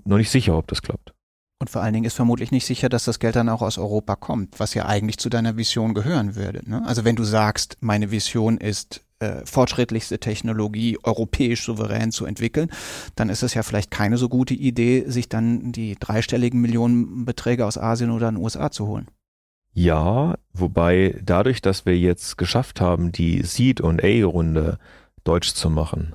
noch 0.05 0.19
nicht 0.19 0.31
sicher, 0.31 0.57
ob 0.57 0.67
das 0.69 0.83
klappt. 0.83 1.13
Und 1.61 1.71
vor 1.71 1.83
allen 1.83 1.93
Dingen 1.93 2.05
ist 2.07 2.15
vermutlich 2.15 2.53
nicht 2.53 2.67
sicher, 2.67 2.89
dass 2.89 3.05
das 3.05 3.19
Geld 3.19 3.35
dann 3.35 3.49
auch 3.49 3.63
aus 3.63 3.79
Europa 3.79 4.15
kommt, 4.15 4.61
was 4.61 4.75
ja 4.75 4.87
eigentlich 4.87 5.19
zu 5.19 5.29
deiner 5.29 5.57
Vision 5.57 5.93
gehören 5.93 6.37
würde. 6.37 6.69
Ne? 6.69 6.83
Also 6.87 7.05
wenn 7.05 7.17
du 7.17 7.25
sagst, 7.25 7.79
meine 7.81 8.13
Vision 8.13 8.59
ist, 8.59 9.05
äh, 9.19 9.45
fortschrittlichste 9.45 10.21
Technologie 10.21 10.99
europäisch 11.03 11.65
souverän 11.65 12.13
zu 12.13 12.27
entwickeln, 12.27 12.71
dann 13.17 13.29
ist 13.29 13.43
es 13.43 13.55
ja 13.55 13.65
vielleicht 13.65 13.91
keine 13.91 14.19
so 14.19 14.29
gute 14.29 14.55
Idee, 14.55 15.05
sich 15.09 15.29
dann 15.29 15.73
die 15.73 15.97
dreistelligen 15.99 16.61
Millionenbeträge 16.61 17.67
aus 17.67 17.77
Asien 17.77 18.13
oder 18.13 18.31
den 18.31 18.37
USA 18.37 18.71
zu 18.71 18.87
holen. 18.87 19.09
Ja, 19.73 20.37
wobei 20.53 21.21
dadurch, 21.23 21.61
dass 21.61 21.87
wir 21.87 21.99
jetzt 21.99 22.39
geschafft 22.39 22.81
haben, 22.81 23.11
die 23.11 23.43
Seed- 23.43 23.81
und 23.81 24.03
A-Runde 24.03 24.79
deutsch 25.25 25.53
zu 25.53 25.71
machen, 25.71 26.15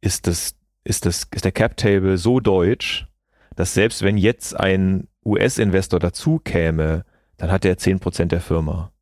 ist 0.00 0.26
das, 0.26 0.54
ist 0.84 1.06
das, 1.06 1.26
ist 1.34 1.44
der 1.44 1.52
Cap-Table 1.52 2.18
so 2.18 2.40
deutsch, 2.40 3.06
dass 3.56 3.74
selbst 3.74 4.02
wenn 4.02 4.16
jetzt 4.16 4.58
ein 4.58 5.08
US-Investor 5.24 6.00
dazu 6.00 6.38
käme, 6.38 7.04
dann 7.36 7.50
hat 7.50 7.64
er 7.64 7.76
10% 7.76 8.26
der 8.26 8.40
Firma. 8.40 8.92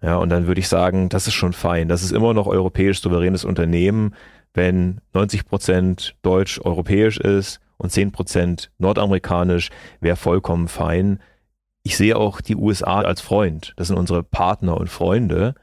Ja, 0.00 0.16
und 0.16 0.30
dann 0.30 0.46
würde 0.48 0.60
ich 0.60 0.68
sagen, 0.68 1.08
das 1.08 1.28
ist 1.28 1.34
schon 1.34 1.52
fein. 1.52 1.88
Das 1.88 2.02
ist 2.02 2.10
immer 2.10 2.34
noch 2.34 2.48
europäisch 2.48 3.00
souveränes 3.00 3.44
Unternehmen, 3.44 4.14
wenn 4.52 5.00
90% 5.14 6.12
deutsch-europäisch 6.22 7.18
ist 7.18 7.60
und 7.78 7.92
10% 7.92 8.68
nordamerikanisch, 8.78 9.70
wäre 10.00 10.16
vollkommen 10.16 10.68
fein. 10.68 11.20
Ich 11.84 11.96
sehe 11.96 12.16
auch 12.16 12.40
die 12.40 12.56
USA 12.56 13.00
als 13.00 13.20
Freund. 13.20 13.72
Das 13.76 13.88
sind 13.88 13.96
unsere 13.96 14.22
Partner 14.22 14.76
und 14.76 14.88
Freunde. 14.88 15.54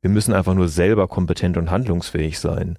Wir 0.00 0.10
müssen 0.10 0.32
einfach 0.32 0.54
nur 0.54 0.68
selber 0.68 1.08
kompetent 1.08 1.56
und 1.56 1.70
handlungsfähig 1.70 2.38
sein. 2.38 2.78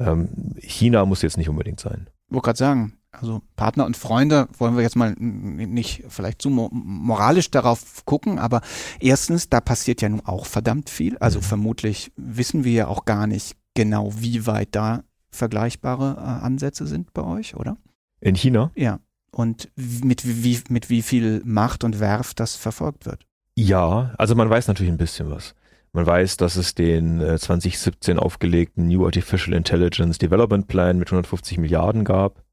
Ähm, 0.00 0.28
China 0.58 1.04
muss 1.04 1.22
jetzt 1.22 1.36
nicht 1.36 1.48
unbedingt 1.48 1.78
sein. 1.80 2.08
Ich 2.28 2.34
wollte 2.34 2.46
gerade 2.46 2.58
sagen, 2.58 2.92
also 3.12 3.42
Partner 3.56 3.86
und 3.86 3.96
Freunde 3.96 4.48
wollen 4.58 4.76
wir 4.76 4.82
jetzt 4.82 4.96
mal 4.96 5.14
nicht 5.18 6.04
vielleicht 6.08 6.40
zu 6.42 6.48
moralisch 6.50 7.50
darauf 7.50 8.04
gucken, 8.04 8.38
aber 8.38 8.60
erstens, 9.00 9.48
da 9.48 9.60
passiert 9.60 10.00
ja 10.00 10.08
nun 10.08 10.20
auch 10.24 10.46
verdammt 10.46 10.90
viel. 10.90 11.18
Also 11.18 11.38
Mhm. 11.40 11.44
vermutlich 11.44 12.12
wissen 12.16 12.64
wir 12.64 12.72
ja 12.72 12.86
auch 12.88 13.04
gar 13.04 13.26
nicht 13.26 13.56
genau, 13.74 14.12
wie 14.16 14.46
weit 14.46 14.68
da 14.72 15.02
vergleichbare 15.32 16.16
äh, 16.18 16.44
Ansätze 16.44 16.86
sind 16.86 17.12
bei 17.12 17.22
euch, 17.22 17.56
oder? 17.56 17.76
In 18.20 18.34
China? 18.34 18.70
Ja. 18.74 19.00
Und 19.32 19.70
mit 19.76 20.22
wie, 20.44 20.60
mit 20.68 20.90
wie 20.90 21.02
viel 21.02 21.42
Macht 21.44 21.84
und 21.84 22.00
Werf 22.00 22.34
das 22.34 22.56
verfolgt 22.56 23.06
wird. 23.06 23.26
Ja, 23.56 24.12
also 24.18 24.34
man 24.34 24.50
weiß 24.50 24.68
natürlich 24.68 24.92
ein 24.92 24.98
bisschen 24.98 25.30
was. 25.30 25.54
Man 25.92 26.06
weiß, 26.06 26.36
dass 26.36 26.56
es 26.56 26.74
den 26.74 27.20
äh, 27.20 27.38
2017 27.38 28.18
aufgelegten 28.18 28.86
New 28.86 29.04
Artificial 29.04 29.56
Intelligence 29.56 30.18
Development 30.18 30.68
Plan 30.68 30.98
mit 30.98 31.08
150 31.08 31.58
Milliarden 31.58 32.04
gab. 32.04 32.44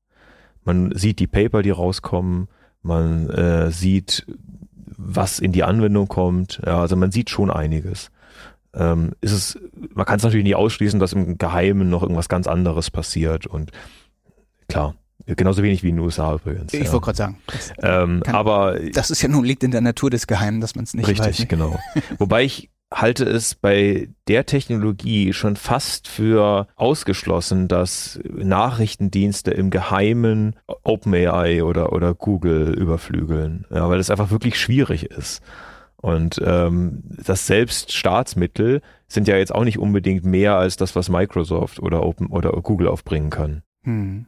Man 0.63 0.91
sieht 0.95 1.19
die 1.19 1.27
Paper, 1.27 1.61
die 1.61 1.69
rauskommen. 1.69 2.47
Man 2.81 3.29
äh, 3.29 3.71
sieht, 3.71 4.25
was 4.97 5.39
in 5.39 5.51
die 5.51 5.63
Anwendung 5.63 6.07
kommt. 6.07 6.61
Ja, 6.65 6.81
also 6.81 6.95
man 6.95 7.11
sieht 7.11 7.29
schon 7.29 7.51
einiges. 7.51 8.09
Ähm, 8.73 9.11
ist 9.21 9.31
es, 9.31 9.59
man 9.93 10.05
kann 10.05 10.17
es 10.17 10.23
natürlich 10.23 10.43
nicht 10.43 10.55
ausschließen, 10.55 10.99
dass 10.99 11.13
im 11.13 11.37
Geheimen 11.37 11.89
noch 11.89 12.01
irgendwas 12.01 12.29
ganz 12.29 12.47
anderes 12.47 12.89
passiert. 12.91 13.45
Und 13.45 13.71
klar, 14.67 14.95
genauso 15.25 15.63
wenig 15.63 15.83
wie 15.83 15.89
in 15.89 15.95
den 15.97 16.03
USA 16.05 16.33
übrigens. 16.35 16.73
Ich 16.73 16.83
ja. 16.85 16.91
wollte 16.91 17.05
gerade 17.05 17.17
sagen, 17.17 17.37
das, 17.47 17.71
ähm, 17.81 18.21
kann- 18.23 18.35
aber 18.35 18.79
das 18.93 19.11
ist 19.11 19.21
ja 19.21 19.29
nun 19.29 19.45
liegt 19.45 19.63
in 19.63 19.71
der 19.71 19.81
Natur 19.81 20.09
des 20.09 20.27
Geheimen, 20.27 20.59
dass 20.59 20.75
man 20.75 20.83
es 20.83 20.93
nicht 20.93 21.07
Richtig, 21.07 21.25
weiß. 21.27 21.39
ne? 21.39 21.45
genau. 21.45 21.79
Wobei 22.17 22.43
ich 22.43 22.69
halte 22.93 23.25
es 23.25 23.55
bei 23.55 24.09
der 24.27 24.45
Technologie 24.45 25.33
schon 25.33 25.55
fast 25.55 26.07
für 26.07 26.67
ausgeschlossen, 26.75 27.67
dass 27.67 28.19
Nachrichtendienste 28.23 29.51
im 29.51 29.69
Geheimen 29.69 30.55
OpenAI 30.83 31.63
oder, 31.63 31.91
oder 31.91 32.13
Google 32.13 32.73
überflügeln. 32.73 33.65
Ja, 33.69 33.89
weil 33.89 33.99
es 33.99 34.09
einfach 34.09 34.31
wirklich 34.31 34.59
schwierig 34.59 35.05
ist. 35.05 35.41
Und 35.97 36.39
ähm, 36.45 37.03
das 37.05 37.47
selbst 37.47 37.91
Staatsmittel 37.91 38.81
sind 39.07 39.27
ja 39.27 39.35
jetzt 39.35 39.53
auch 39.53 39.63
nicht 39.63 39.79
unbedingt 39.79 40.25
mehr 40.25 40.55
als 40.55 40.77
das, 40.77 40.95
was 40.95 41.09
Microsoft 41.09 41.79
oder 41.79 42.03
Open 42.03 42.27
oder 42.27 42.51
Google 42.51 42.87
aufbringen 42.87 43.29
kann. 43.29 43.63
Hm. 43.83 44.27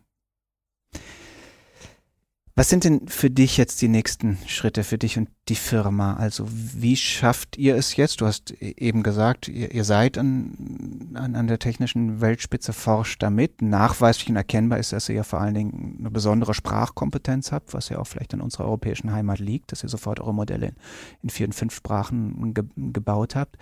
Was 2.60 2.68
sind 2.68 2.84
denn 2.84 3.08
für 3.08 3.30
dich 3.30 3.56
jetzt 3.56 3.82
die 3.82 3.88
nächsten 3.88 4.38
Schritte 4.46 4.84
für 4.84 4.98
dich 4.98 5.18
und 5.18 5.30
die 5.48 5.56
Firma? 5.56 6.16
Also 6.16 6.46
wie 6.52 6.98
schafft 6.98 7.56
ihr 7.58 7.78
es 7.78 7.96
jetzt? 7.96 8.20
Du 8.20 8.26
hast 8.26 8.52
e-, 8.52 8.74
eben 8.76 9.02
gesagt, 9.02 9.48
ihr, 9.48 9.72
ihr 9.72 9.86
seid 9.86 10.18
an, 10.18 11.14
an, 11.14 11.38
an, 11.38 11.48
der 11.48 11.60
technischen 11.60 12.20
Weltspitze, 12.20 12.74
forscht 12.74 13.24
damit. 13.24 13.62
Nachweislich 13.62 14.28
und 14.28 14.36
erkennbar 14.36 14.78
ist, 14.78 14.92
dass 14.92 15.08
ihr 15.08 15.16
ja 15.16 15.24
vor 15.24 15.40
allen 15.40 15.54
Dingen 15.54 15.96
eine 16.00 16.12
besondere 16.12 16.54
Sprachkompetenz 16.54 17.54
habt, 17.54 17.74
was 17.74 17.88
ja 17.88 17.98
auch 17.98 18.08
vielleicht 18.08 18.34
in 18.34 18.42
unserer 18.42 18.66
europäischen 18.66 19.14
Heimat 19.14 19.40
liegt, 19.40 19.72
dass 19.72 19.84
ihr 19.84 19.90
sofort 19.90 20.20
eure 20.20 20.34
Modelle 20.34 20.66
in, 20.66 20.76
in 21.24 21.30
vier 21.30 21.46
und 21.46 21.54
fünf 21.54 21.74
Sprachen 21.74 22.54
ge, 22.54 22.66
gebaut 22.76 23.38
habt. 23.38 23.56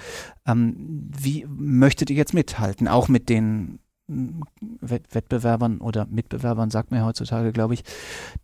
Ähm, 0.48 1.12
wie 1.16 1.46
möchtet 1.48 2.10
ihr 2.10 2.16
jetzt 2.16 2.34
mithalten? 2.34 2.88
Auch 2.88 3.10
mit 3.10 3.30
den 3.30 3.78
Wettbewerbern 4.08 5.80
oder 5.80 6.06
Mitbewerbern, 6.10 6.70
sagt 6.70 6.92
man 6.92 7.02
ja 7.02 7.06
heutzutage, 7.06 7.52
glaube 7.52 7.74
ich, 7.74 7.84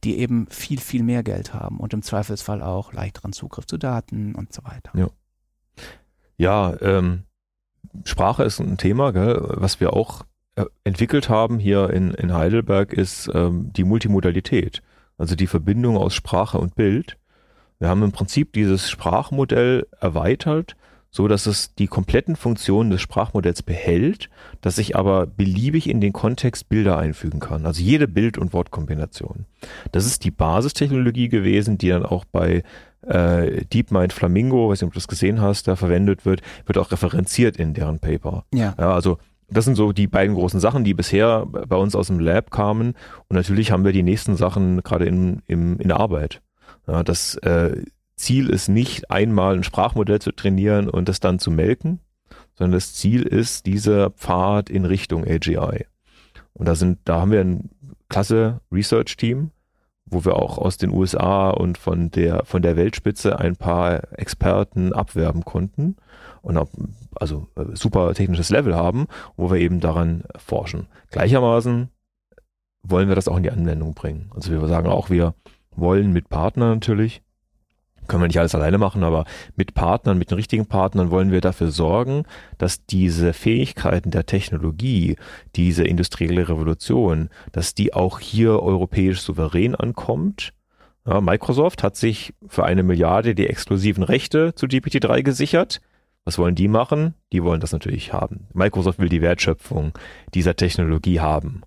die 0.03 0.19
eben 0.19 0.47
viel, 0.47 0.79
viel 0.79 1.03
mehr 1.03 1.23
Geld 1.23 1.53
haben 1.53 1.79
und 1.79 1.93
im 1.93 2.01
Zweifelsfall 2.01 2.61
auch 2.61 2.91
leichteren 2.91 3.31
Zugriff 3.31 3.65
zu 3.65 3.77
Daten 3.77 4.35
und 4.35 4.51
so 4.51 4.63
weiter. 4.65 4.91
Ja, 4.93 5.07
ja 6.37 6.81
ähm, 6.81 7.23
Sprache 8.03 8.43
ist 8.43 8.59
ein 8.59 8.77
Thema, 8.77 9.11
gell, 9.11 9.41
was 9.55 9.79
wir 9.79 9.93
auch 9.93 10.25
äh, 10.55 10.65
entwickelt 10.83 11.29
haben 11.29 11.59
hier 11.59 11.89
in, 11.91 12.13
in 12.13 12.33
Heidelberg, 12.33 12.91
ist 12.91 13.29
ähm, 13.33 13.71
die 13.73 13.85
Multimodalität, 13.85 14.81
also 15.17 15.35
die 15.35 15.47
Verbindung 15.47 15.97
aus 15.97 16.13
Sprache 16.13 16.57
und 16.57 16.75
Bild. 16.75 17.17
Wir 17.79 17.87
haben 17.87 18.03
im 18.03 18.11
Prinzip 18.11 18.53
dieses 18.53 18.89
Sprachmodell 18.89 19.87
erweitert 19.99 20.75
so 21.13 21.27
dass 21.27 21.45
es 21.45 21.75
die 21.75 21.85
kompletten 21.85 22.35
Funktionen 22.35 22.89
des 22.89 22.99
Sprachmodells 22.99 23.61
behält, 23.61 24.31
dass 24.61 24.79
ich 24.79 24.95
aber 24.95 25.27
beliebig 25.27 25.87
in 25.87 26.01
den 26.01 26.11
Kontext 26.11 26.69
Bilder 26.69 26.97
einfügen 26.97 27.39
kann. 27.39 27.67
Also 27.67 27.83
jede 27.83 28.07
Bild- 28.07 28.39
und 28.39 28.51
Wortkombination. 28.51 29.45
Das 29.91 30.07
ist 30.07 30.23
die 30.23 30.31
Basistechnologie 30.31 31.29
gewesen, 31.29 31.77
die 31.77 31.89
dann 31.89 32.03
auch 32.03 32.25
bei 32.25 32.63
äh, 33.03 33.63
DeepMind 33.65 34.11
Flamingo, 34.11 34.69
weiß 34.69 34.81
nicht, 34.81 34.87
ob 34.87 34.93
du 34.93 34.97
das 34.97 35.07
gesehen 35.07 35.39
hast, 35.39 35.67
da 35.67 35.75
verwendet 35.75 36.25
wird, 36.25 36.41
wird 36.65 36.79
auch 36.79 36.91
referenziert 36.91 37.57
in 37.57 37.75
deren 37.75 37.99
Paper. 37.99 38.45
Ja. 38.51 38.73
ja 38.79 38.91
also 38.91 39.19
das 39.47 39.65
sind 39.65 39.75
so 39.75 39.91
die 39.91 40.07
beiden 40.07 40.33
großen 40.33 40.59
Sachen, 40.59 40.83
die 40.83 40.95
bisher 40.95 41.45
bei 41.45 41.75
uns 41.75 41.95
aus 41.95 42.07
dem 42.07 42.19
Lab 42.19 42.49
kamen. 42.49 42.95
Und 43.27 43.35
natürlich 43.35 43.71
haben 43.71 43.85
wir 43.85 43.91
die 43.91 44.01
nächsten 44.01 44.35
Sachen 44.35 44.81
gerade 44.81 45.05
in, 45.05 45.43
in, 45.45 45.77
in 45.77 45.89
der 45.89 45.99
Arbeit. 45.99 46.41
Ja, 46.87 47.03
das 47.03 47.35
äh, 47.35 47.83
Ziel 48.15 48.49
ist 48.49 48.69
nicht 48.69 49.09
einmal 49.11 49.55
ein 49.55 49.63
Sprachmodell 49.63 50.19
zu 50.19 50.31
trainieren 50.31 50.89
und 50.89 51.09
das 51.09 51.19
dann 51.19 51.39
zu 51.39 51.51
melken, 51.51 51.99
sondern 52.55 52.73
das 52.73 52.93
Ziel 52.93 53.23
ist 53.23 53.65
dieser 53.65 54.11
Pfad 54.11 54.69
in 54.69 54.85
Richtung 54.85 55.25
AGI. 55.25 55.85
Und 56.53 56.67
da 56.67 56.75
sind, 56.75 56.99
da 57.05 57.21
haben 57.21 57.31
wir 57.31 57.41
ein 57.41 57.69
klasse 58.09 58.61
Research-Team, 58.71 59.51
wo 60.05 60.25
wir 60.25 60.35
auch 60.35 60.57
aus 60.57 60.77
den 60.77 60.91
USA 60.91 61.49
und 61.49 61.77
von 61.77 62.11
der, 62.11 62.45
von 62.45 62.61
der 62.61 62.75
Weltspitze 62.75 63.39
ein 63.39 63.55
paar 63.55 64.13
Experten 64.19 64.93
abwerben 64.93 65.43
konnten 65.45 65.95
und 66.41 66.57
auch, 66.57 66.69
also 67.15 67.47
äh, 67.55 67.75
super 67.75 68.13
technisches 68.13 68.49
Level 68.49 68.75
haben, 68.75 69.07
wo 69.35 69.49
wir 69.51 69.59
eben 69.59 69.79
daran 69.79 70.23
forschen. 70.37 70.87
Gleichermaßen 71.09 71.89
wollen 72.83 73.07
wir 73.07 73.15
das 73.15 73.27
auch 73.27 73.37
in 73.37 73.43
die 73.43 73.51
Anwendung 73.51 73.93
bringen. 73.93 74.29
Also 74.35 74.51
wir 74.51 74.67
sagen 74.67 74.89
auch, 74.89 75.09
wir 75.09 75.33
wollen 75.75 76.11
mit 76.11 76.29
Partnern 76.29 76.75
natürlich 76.75 77.23
können 78.07 78.23
wir 78.23 78.27
nicht 78.27 78.39
alles 78.39 78.55
alleine 78.55 78.77
machen, 78.77 79.03
aber 79.03 79.25
mit 79.55 79.73
Partnern, 79.73 80.17
mit 80.17 80.31
den 80.31 80.35
richtigen 80.35 80.65
Partnern 80.65 81.11
wollen 81.11 81.31
wir 81.31 81.41
dafür 81.41 81.71
sorgen, 81.71 82.23
dass 82.57 82.85
diese 82.85 83.33
Fähigkeiten 83.33 84.11
der 84.11 84.25
Technologie, 84.25 85.15
diese 85.55 85.83
industrielle 85.83 86.47
Revolution, 86.49 87.29
dass 87.51 87.75
die 87.75 87.93
auch 87.93 88.19
hier 88.19 88.61
europäisch 88.61 89.21
souverän 89.21 89.75
ankommt. 89.75 90.53
Ja, 91.05 91.21
Microsoft 91.21 91.83
hat 91.83 91.95
sich 91.95 92.33
für 92.47 92.63
eine 92.63 92.83
Milliarde 92.83 93.35
die 93.35 93.47
exklusiven 93.47 94.03
Rechte 94.03 94.55
zu 94.55 94.67
GPT-3 94.67 95.21
gesichert. 95.21 95.81
Was 96.25 96.37
wollen 96.37 96.55
die 96.55 96.69
machen? 96.69 97.15
Die 97.33 97.43
wollen 97.43 97.59
das 97.59 97.73
natürlich 97.73 98.13
haben. 98.13 98.47
Microsoft 98.53 98.99
will 98.99 99.09
die 99.09 99.21
Wertschöpfung 99.21 99.91
dieser 100.33 100.55
Technologie 100.55 101.19
haben. 101.19 101.63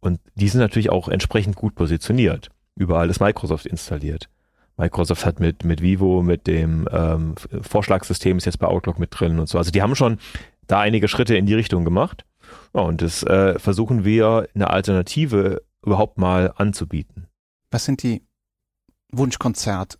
Und 0.00 0.20
die 0.34 0.48
sind 0.48 0.60
natürlich 0.60 0.90
auch 0.90 1.08
entsprechend 1.08 1.56
gut 1.56 1.74
positioniert. 1.74 2.48
Überall 2.76 3.10
ist 3.10 3.20
Microsoft 3.20 3.66
installiert. 3.66 4.28
Microsoft 4.78 5.26
hat 5.26 5.40
mit, 5.40 5.64
mit 5.64 5.82
Vivo, 5.82 6.22
mit 6.22 6.46
dem 6.46 6.88
ähm, 6.90 7.34
Vorschlagssystem 7.62 8.38
ist 8.38 8.46
jetzt 8.46 8.58
bei 8.58 8.68
Outlook 8.68 8.98
mit 8.98 9.10
drin 9.12 9.38
und 9.38 9.48
so. 9.48 9.58
Also 9.58 9.70
die 9.70 9.82
haben 9.82 9.96
schon 9.96 10.18
da 10.66 10.80
einige 10.80 11.08
Schritte 11.08 11.36
in 11.36 11.46
die 11.46 11.54
Richtung 11.54 11.84
gemacht. 11.84 12.24
Ja, 12.74 12.82
und 12.82 13.02
das 13.02 13.22
äh, 13.24 13.58
versuchen 13.58 14.04
wir 14.04 14.48
eine 14.54 14.70
Alternative 14.70 15.62
überhaupt 15.84 16.18
mal 16.18 16.52
anzubieten. 16.56 17.26
Was 17.70 17.84
sind 17.84 18.02
die 18.02 18.22
Wunschkonzert 19.10 19.98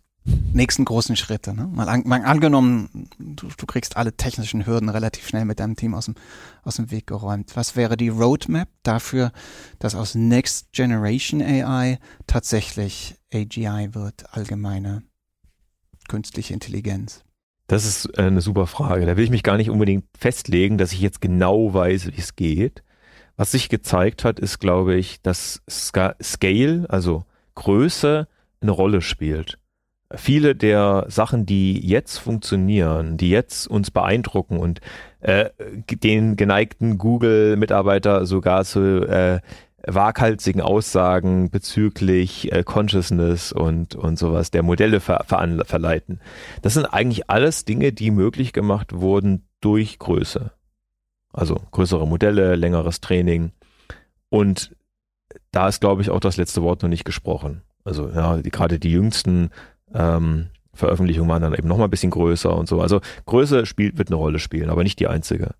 nächsten 0.53 0.85
großen 0.85 1.15
Schritte. 1.15 1.53
Ne? 1.53 1.69
Mal, 1.71 1.89
an, 1.89 2.03
mal 2.05 2.23
angenommen, 2.23 3.09
du, 3.17 3.47
du, 3.55 3.65
kriegst 3.65 3.97
alle 3.97 4.13
technischen 4.13 4.65
Hürden 4.65 4.89
relativ 4.89 5.27
schnell 5.27 5.45
mit 5.45 5.59
deinem 5.59 5.75
Team 5.75 5.93
aus 5.93 6.05
dem, 6.05 6.15
aus 6.63 6.75
dem 6.75 6.91
Weg 6.91 7.07
geräumt. 7.07 7.55
Was 7.55 7.75
wäre 7.75 7.97
die 7.97 8.09
Roadmap 8.09 8.67
dafür, 8.83 9.31
dass 9.79 9.95
aus 9.95 10.15
Next 10.15 10.71
Generation 10.73 11.41
AI 11.41 11.99
tatsächlich 12.27 13.15
AGI 13.33 13.89
wird, 13.93 14.33
allgemeine 14.33 15.03
künstliche 16.07 16.53
Intelligenz? 16.53 17.23
Das 17.67 17.85
ist 17.85 18.17
eine 18.17 18.41
super 18.41 18.65
Frage. 18.65 19.05
Da 19.05 19.15
will 19.15 19.23
ich 19.23 19.29
mich 19.29 19.43
gar 19.43 19.57
nicht 19.57 19.69
unbedingt 19.69 20.05
festlegen, 20.17 20.77
dass 20.77 20.91
ich 20.91 21.01
jetzt 21.01 21.21
genau 21.21 21.73
weiß, 21.73 22.07
wie 22.07 22.19
es 22.19 22.35
geht. 22.35 22.83
Was 23.37 23.51
sich 23.51 23.69
gezeigt 23.69 24.25
hat, 24.25 24.39
ist, 24.39 24.59
glaube 24.59 24.95
ich, 24.95 25.21
dass 25.21 25.61
Scale, 25.69 26.85
also 26.89 27.25
Größe, 27.55 28.27
eine 28.61 28.71
Rolle 28.71 29.01
spielt 29.01 29.59
viele 30.15 30.55
der 30.55 31.05
Sachen, 31.07 31.45
die 31.45 31.79
jetzt 31.85 32.17
funktionieren, 32.17 33.17
die 33.17 33.29
jetzt 33.29 33.67
uns 33.67 33.91
beeindrucken 33.91 34.57
und 34.57 34.81
äh, 35.21 35.49
den 35.89 36.35
geneigten 36.35 36.97
Google-Mitarbeiter 36.97 38.25
sogar 38.25 38.65
zu 38.65 39.07
äh, 39.07 39.39
waghalsigen 39.85 40.61
Aussagen 40.61 41.49
bezüglich 41.49 42.51
äh, 42.51 42.63
Consciousness 42.63 43.51
und, 43.51 43.95
und 43.95 44.17
sowas 44.17 44.51
der 44.51 44.63
Modelle 44.63 44.99
ver 44.99 45.23
verleiten. 45.25 46.19
Das 46.61 46.73
sind 46.73 46.85
eigentlich 46.85 47.29
alles 47.29 47.65
Dinge, 47.65 47.91
die 47.93 48.11
möglich 48.11 48.53
gemacht 48.53 48.93
wurden 48.93 49.47
durch 49.61 49.99
Größe. 49.99 50.51
Also 51.31 51.61
größere 51.71 52.07
Modelle, 52.07 52.55
längeres 52.55 53.01
Training. 53.01 53.51
Und 54.29 54.75
da 55.51 55.67
ist, 55.67 55.79
glaube 55.79 56.01
ich, 56.01 56.09
auch 56.09 56.19
das 56.19 56.37
letzte 56.37 56.63
Wort 56.63 56.81
noch 56.81 56.89
nicht 56.89 57.05
gesprochen. 57.05 57.61
Also 57.83 58.09
ja, 58.09 58.37
die, 58.37 58.49
gerade 58.49 58.79
die 58.79 58.91
jüngsten 58.91 59.51
ähm, 59.93 60.47
Veröffentlichungen 60.73 61.29
waren 61.29 61.41
dann 61.41 61.53
eben 61.53 61.67
nochmal 61.67 61.87
ein 61.87 61.91
bisschen 61.91 62.11
größer 62.11 62.55
und 62.55 62.67
so. 62.67 62.81
Also 62.81 63.01
Größe 63.25 63.65
spielt, 63.65 63.97
wird 63.97 64.09
eine 64.09 64.15
Rolle 64.15 64.39
spielen, 64.39 64.69
aber 64.69 64.83
nicht 64.83 64.99
die 64.99 65.07
einzige. 65.07 65.55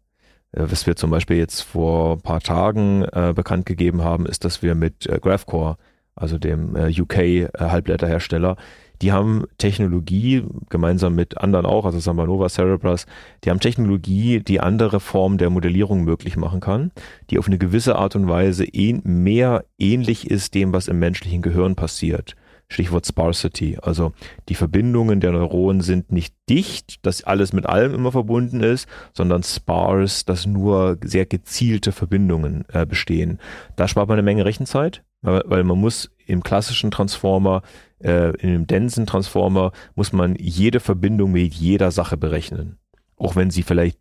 Äh, 0.52 0.66
was 0.70 0.88
wir 0.88 0.96
zum 0.96 1.12
Beispiel 1.12 1.38
jetzt 1.38 1.62
vor 1.62 2.14
ein 2.14 2.22
paar 2.22 2.42
Tagen 2.42 3.04
äh, 3.04 3.34
bekannt 3.36 3.66
gegeben 3.66 4.04
haben, 4.04 4.26
ist, 4.26 4.46
dass 4.46 4.62
wir 4.64 4.76
mit 4.76 5.08
äh, 5.08 5.20
GraphCore, 5.22 5.78
also 6.16 6.38
dem 6.38 6.76
äh, 6.76 6.90
UK-Halbblätterhersteller, 6.90 8.56
die 9.02 9.14
haben 9.14 9.46
Technologie, 9.58 10.44
gemeinsam 10.70 11.16
mit 11.16 11.38
anderen 11.38 11.66
auch, 11.66 11.86
also 11.86 12.00
Sambanova, 12.00 12.50
Cerebras, 12.50 13.06
die 13.44 13.50
haben 13.50 13.62
Technologie, 13.62 14.42
die 14.42 14.60
andere 14.60 15.00
Formen 15.00 15.38
der 15.38 15.50
Modellierung 15.50 16.04
möglich 16.04 16.36
machen 16.36 16.60
kann, 16.60 16.92
die 17.30 17.40
auf 17.40 17.48
eine 17.48 17.58
gewisse 17.58 17.96
Art 17.96 18.18
und 18.18 18.28
Weise 18.28 18.66
mehr 19.04 19.64
ähnlich 19.78 20.30
ist 20.30 20.54
dem, 20.54 20.74
was 20.74 20.90
im 20.90 21.00
menschlichen 21.00 21.42
Gehirn 21.42 21.76
passiert. 21.76 22.36
Stichwort 22.72 23.06
Sparsity. 23.06 23.78
Also 23.82 24.14
die 24.48 24.56
Verbindungen 24.56 25.20
der 25.20 25.32
Neuronen 25.32 25.82
sind 25.82 26.12
nicht 26.12 26.36
dicht, 26.50 27.06
dass 27.06 27.24
alles 27.24 27.52
mit 27.52 27.66
allem 27.66 27.94
immer 27.96 28.12
verbunden 28.12 28.62
ist, 28.62 28.88
sondern 29.14 29.44
sparse, 29.44 30.24
dass 30.26 30.46
nur 30.46 30.98
sehr 31.04 31.26
gezielte 31.26 31.92
Verbindungen 31.92 32.66
äh, 32.72 32.86
bestehen. 32.86 33.40
Da 33.76 33.88
spart 33.88 34.08
man 34.08 34.16
eine 34.16 34.24
Menge 34.24 34.46
Rechenzeit, 34.46 35.04
weil, 35.22 35.64
man 35.64 35.80
muss 35.80 36.12
im 36.28 36.44
klassischen 36.44 36.92
Transformer, 36.92 37.64
äh, 38.00 38.36
in 38.38 38.50
dem 38.52 38.68
densen 38.68 39.06
Transformer, 39.06 39.72
muss 39.96 40.14
man 40.14 40.36
jede 40.36 40.80
Verbindung 40.80 41.32
mit 41.32 41.54
jeder 41.54 41.92
Sache 41.92 42.18
berechnen. 42.18 42.78
Auch 43.18 43.36
wenn 43.36 43.50
sie 43.50 43.64
vielleicht 43.64 43.98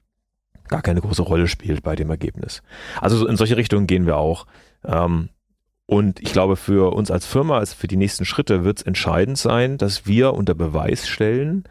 gar 0.69 0.83
keine 0.83 1.01
große 1.01 1.23
Rolle 1.23 1.49
spielt 1.49 1.83
bei 1.83 1.97
dem 1.97 2.11
Ergebnis. 2.11 2.63
Also 3.01 3.27
in 3.27 3.37
solche 3.37 3.57
Richtungen 3.57 3.87
gehen 3.87 4.07
wir 4.07 4.19
auch. 4.19 4.47
Ähm, 4.85 5.31
und 5.91 6.21
ich 6.21 6.33
glaube, 6.33 6.57
für 6.57 6.93
uns 6.93 7.11
als 7.11 7.25
Firma, 7.25 7.57
also 7.57 7.75
für 7.75 7.89
die 7.89 7.97
nächsten 7.97 8.27
Schritte, 8.27 8.63
wird 8.63 8.81
es 8.81 8.83
entscheidend 8.85 9.39
sein, 9.39 9.79
dass 9.79 10.05
wir 10.05 10.35
unter 10.35 10.55
Beweis 10.55 11.09
stellen, 11.09 11.65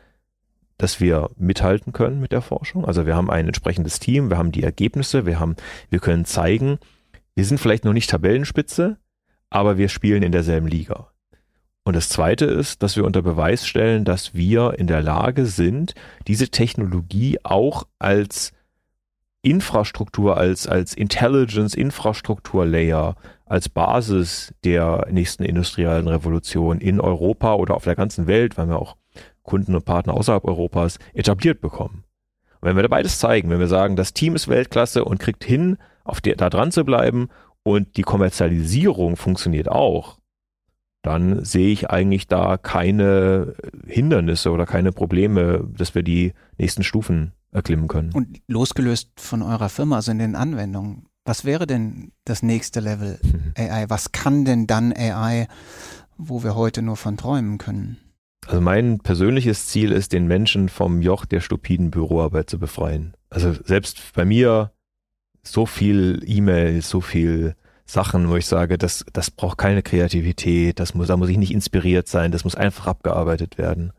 dass 0.80 1.00
wir 1.00 1.30
mithalten 1.38 1.94
können 1.94 2.20
mit 2.20 2.32
der 2.32 2.42
Forschung. 2.42 2.84
Also 2.84 3.06
wir 3.06 3.16
haben 3.16 3.30
ein 3.30 3.46
entsprechendes 3.46 4.00
Team, 4.00 4.32
wir 4.32 4.40
haben 4.40 4.52
die 4.52 4.64
Ergebnisse, 4.64 5.28
wir 5.28 5.40
haben, 5.40 5.56
wir 5.92 6.00
können 6.00 6.26
zeigen, 6.26 6.80
wir 7.36 7.46
sind 7.46 7.60
vielleicht 7.60 7.86
noch 7.86 7.94
nicht 7.94 8.10
Tabellenspitze, 8.10 8.98
aber 9.52 9.78
wir 9.78 9.88
spielen 9.88 10.24
in 10.24 10.32
derselben 10.32 10.68
Liga. 10.68 11.12
Und 11.84 11.96
das 11.96 12.10
zweite 12.10 12.46
ist, 12.46 12.82
dass 12.82 12.96
wir 12.96 13.06
unter 13.06 13.22
Beweis 13.22 13.68
stellen, 13.68 14.04
dass 14.04 14.34
wir 14.34 14.80
in 14.80 14.88
der 14.88 15.04
Lage 15.04 15.46
sind, 15.46 15.94
diese 16.26 16.50
Technologie 16.50 17.38
auch 17.44 17.86
als 18.00 18.52
Infrastruktur, 19.42 20.38
als, 20.38 20.68
als 20.68 20.94
Intelligence-Infrastruktur-Layer, 20.94 23.16
als 23.46 23.70
Basis 23.70 24.54
der 24.64 25.08
nächsten 25.10 25.44
industriellen 25.44 26.08
Revolution 26.08 26.80
in 26.80 27.00
Europa 27.00 27.54
oder 27.54 27.76
auf 27.76 27.86
der 27.86 27.96
ganzen 27.96 28.28
Welt, 28.28 28.58
weil 28.58 28.68
wir 28.68 28.80
auch 28.80 28.98
Kunden 29.44 29.76
und 29.76 29.86
Partner 29.86 30.16
außerhalb 30.16 30.44
Europas 30.44 30.98
etabliert 31.14 31.62
bekommen. 31.62 32.04
Und 32.60 32.70
wenn 32.70 32.76
wir 32.76 32.84
da 32.84 32.90
beides 32.90 33.20
zeigen, 33.20 33.50
wenn 33.50 33.60
wir 33.60 33.68
sagen, 33.68 33.96
das 33.96 34.14
Team 34.14 34.36
ist 34.36 34.48
Weltklasse 34.48 35.06
und 35.06 35.20
kriegt 35.20 35.44
hin, 35.44 35.78
auf 36.04 36.22
der, 36.22 36.36
da 36.36 36.50
dran 36.50 36.72
zu 36.72 36.84
bleiben 36.84 37.30
und 37.64 37.98
die 37.98 38.02
Kommerzialisierung 38.02 39.16
funktioniert 39.16 39.70
auch, 39.70 40.18
dann 41.04 41.46
sehe 41.46 41.70
ich 41.70 41.90
eigentlich 41.90 42.28
da 42.28 42.58
keine 42.58 43.56
Hindernisse 43.86 44.52
oder 44.52 44.66
keine 44.66 44.92
Probleme, 44.92 45.66
dass 45.78 45.96
wir 45.96 46.04
die 46.04 46.34
nächsten 46.58 46.84
Stufen 46.84 47.34
erklimmen 47.52 47.88
können. 47.88 48.12
Und 48.14 48.40
losgelöst 48.48 49.12
von 49.18 49.42
eurer 49.42 49.70
Firma, 49.70 49.98
also 49.98 50.12
in 50.12 50.20
den 50.20 50.36
Anwendungen, 50.36 51.08
was 51.26 51.44
wäre 51.44 51.68
denn 51.68 52.12
das 52.26 52.42
nächste 52.42 52.80
Level 52.80 53.20
AI? 53.58 53.86
Was 53.90 54.12
kann 54.12 54.46
denn 54.46 54.68
dann 54.68 54.94
AI, 54.94 55.48
wo 56.18 56.44
wir 56.44 56.56
heute 56.56 56.82
nur 56.82 56.98
von 56.98 57.18
träumen 57.18 57.58
können? 57.58 57.98
Also 58.46 58.62
mein 58.62 59.00
persönliches 59.00 59.68
Ziel 59.68 59.92
ist, 59.92 60.14
den 60.14 60.28
Menschen 60.28 60.70
vom 60.70 61.02
Joch 61.02 61.26
der 61.26 61.42
stupiden 61.42 61.92
Büroarbeit 61.92 62.50
zu 62.50 62.60
befreien. 62.60 63.14
Also 63.30 63.54
selbst 63.54 64.14
bei 64.14 64.24
mir 64.24 64.72
so 65.44 65.66
viel 65.66 66.24
E-Mail, 66.26 66.82
so 66.82 67.02
viel 67.02 67.56
Sachen, 67.86 68.30
wo 68.30 68.36
ich 68.36 68.46
sage, 68.46 68.78
das, 68.78 69.06
das 69.12 69.32
braucht 69.32 69.58
keine 69.58 69.82
Kreativität, 69.82 70.80
das 70.80 70.94
muss, 70.94 71.08
da 71.08 71.18
muss 71.18 71.30
ich 71.30 71.38
nicht 71.38 71.54
inspiriert 71.54 72.08
sein, 72.08 72.32
das 72.32 72.44
muss 72.44 72.56
einfach 72.56 72.88
abgearbeitet 72.88 73.58
werden. 73.58 73.92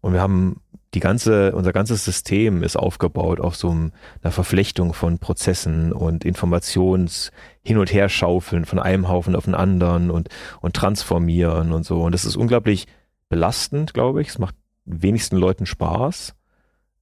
Und 0.00 0.12
wir 0.12 0.20
haben 0.20 0.60
die 0.94 1.00
ganze, 1.00 1.52
unser 1.52 1.72
ganzes 1.72 2.04
System 2.04 2.62
ist 2.62 2.76
aufgebaut 2.76 3.40
auf 3.40 3.54
so 3.54 3.70
einer 3.70 4.32
Verflechtung 4.32 4.92
von 4.92 5.18
Prozessen 5.18 5.92
und 5.92 6.24
Informations 6.24 7.30
hin 7.62 7.78
und 7.78 7.92
her 7.92 8.08
schaufeln 8.08 8.64
von 8.64 8.80
einem 8.80 9.08
Haufen 9.08 9.36
auf 9.36 9.44
den 9.44 9.54
anderen 9.54 10.10
und, 10.10 10.28
und 10.60 10.74
transformieren 10.74 11.72
und 11.72 11.84
so. 11.84 12.02
Und 12.02 12.12
das 12.12 12.24
ist 12.24 12.36
unglaublich 12.36 12.86
belastend, 13.28 13.94
glaube 13.94 14.20
ich. 14.20 14.28
Es 14.28 14.38
macht 14.38 14.56
wenigsten 14.84 15.36
Leuten 15.36 15.66
Spaß. 15.66 16.34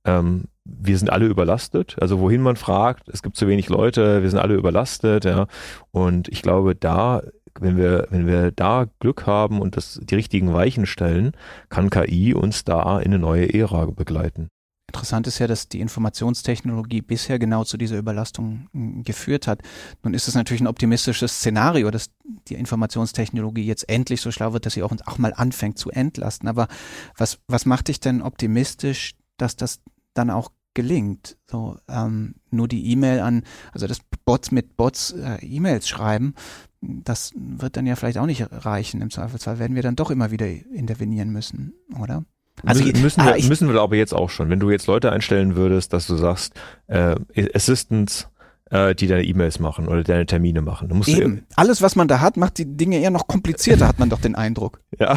Ähm, 0.04 0.44
wir 0.64 0.98
sind 0.98 1.10
alle 1.10 1.26
überlastet. 1.26 1.96
Also 1.98 2.20
wohin 2.20 2.42
man 2.42 2.56
fragt, 2.56 3.08
es 3.08 3.22
gibt 3.22 3.36
zu 3.36 3.48
wenig 3.48 3.70
Leute, 3.70 4.22
wir 4.22 4.28
sind 4.28 4.38
alle 4.38 4.54
überlastet, 4.54 5.24
ja. 5.24 5.46
Und 5.92 6.28
ich 6.28 6.42
glaube, 6.42 6.74
da, 6.74 7.22
wenn 7.60 7.76
wir, 7.76 8.06
wenn 8.10 8.26
wir 8.26 8.50
da 8.50 8.86
Glück 9.00 9.26
haben 9.26 9.60
und 9.60 9.76
das, 9.76 10.00
die 10.02 10.14
richtigen 10.14 10.52
Weichen 10.52 10.86
stellen, 10.86 11.32
kann 11.68 11.90
KI 11.90 12.34
uns 12.34 12.64
da 12.64 12.98
in 12.98 13.12
eine 13.12 13.18
neue 13.18 13.52
Ära 13.52 13.86
begleiten. 13.86 14.48
Interessant 14.90 15.26
ist 15.26 15.38
ja, 15.38 15.46
dass 15.46 15.68
die 15.68 15.80
Informationstechnologie 15.80 17.02
bisher 17.02 17.38
genau 17.38 17.62
zu 17.64 17.76
dieser 17.76 17.98
Überlastung 17.98 18.68
hm, 18.72 19.04
geführt 19.04 19.46
hat. 19.46 19.60
Nun 20.02 20.14
ist 20.14 20.28
es 20.28 20.34
natürlich 20.34 20.62
ein 20.62 20.66
optimistisches 20.66 21.38
Szenario, 21.38 21.90
dass 21.90 22.10
die 22.48 22.54
Informationstechnologie 22.54 23.66
jetzt 23.66 23.88
endlich 23.90 24.22
so 24.22 24.30
schlau 24.30 24.54
wird, 24.54 24.64
dass 24.64 24.72
sie 24.72 24.82
auch, 24.82 24.92
auch 25.04 25.18
mal 25.18 25.34
anfängt 25.36 25.78
zu 25.78 25.90
entlasten. 25.90 26.48
Aber 26.48 26.68
was, 27.16 27.38
was 27.48 27.66
macht 27.66 27.88
dich 27.88 28.00
denn 28.00 28.22
optimistisch, 28.22 29.14
dass 29.36 29.56
das 29.56 29.80
dann 30.14 30.30
auch 30.30 30.50
gelingt. 30.78 31.36
So 31.50 31.76
ähm, 31.88 32.36
nur 32.50 32.68
die 32.68 32.92
E-Mail 32.92 33.18
an, 33.18 33.42
also 33.72 33.88
das 33.88 33.98
Bots 34.24 34.52
mit 34.52 34.76
Bots 34.76 35.10
äh, 35.10 35.44
E-Mails 35.44 35.88
schreiben, 35.88 36.34
das 36.80 37.32
wird 37.36 37.76
dann 37.76 37.86
ja 37.86 37.96
vielleicht 37.96 38.18
auch 38.18 38.26
nicht 38.26 38.46
reichen. 38.50 39.00
Im 39.00 39.10
Zweifelsfall 39.10 39.58
werden 39.58 39.74
wir 39.74 39.82
dann 39.82 39.96
doch 39.96 40.10
immer 40.10 40.30
wieder 40.30 40.46
intervenieren 40.46 41.30
müssen, 41.30 41.74
oder? 42.00 42.24
Also 42.64 42.84
müssen, 42.84 43.02
müssen, 43.02 43.24
wir, 43.24 43.36
ich, 43.36 43.48
müssen 43.48 43.72
wir 43.72 43.80
aber 43.80 43.96
jetzt 43.96 44.14
auch 44.14 44.30
schon. 44.30 44.50
Wenn 44.50 44.60
du 44.60 44.70
jetzt 44.70 44.86
Leute 44.86 45.12
einstellen 45.12 45.56
würdest, 45.56 45.92
dass 45.92 46.06
du 46.06 46.16
sagst, 46.16 46.54
äh, 46.88 47.14
Assistants, 47.54 48.28
äh, 48.70 48.94
die 48.94 49.06
deine 49.06 49.24
E-Mails 49.24 49.60
machen 49.60 49.88
oder 49.88 50.02
deine 50.02 50.26
Termine 50.26 50.60
machen. 50.60 50.88
Du 50.88 51.10
Eben. 51.10 51.46
Alles, 51.56 51.82
was 51.82 51.96
man 51.96 52.08
da 52.08 52.20
hat, 52.20 52.36
macht 52.36 52.58
die 52.58 52.76
Dinge 52.76 52.98
eher 52.98 53.10
noch 53.10 53.26
komplizierter, 53.26 53.86
hat 53.88 53.98
man 53.98 54.10
doch 54.10 54.20
den 54.20 54.34
Eindruck. 54.34 54.80
Ja, 54.98 55.16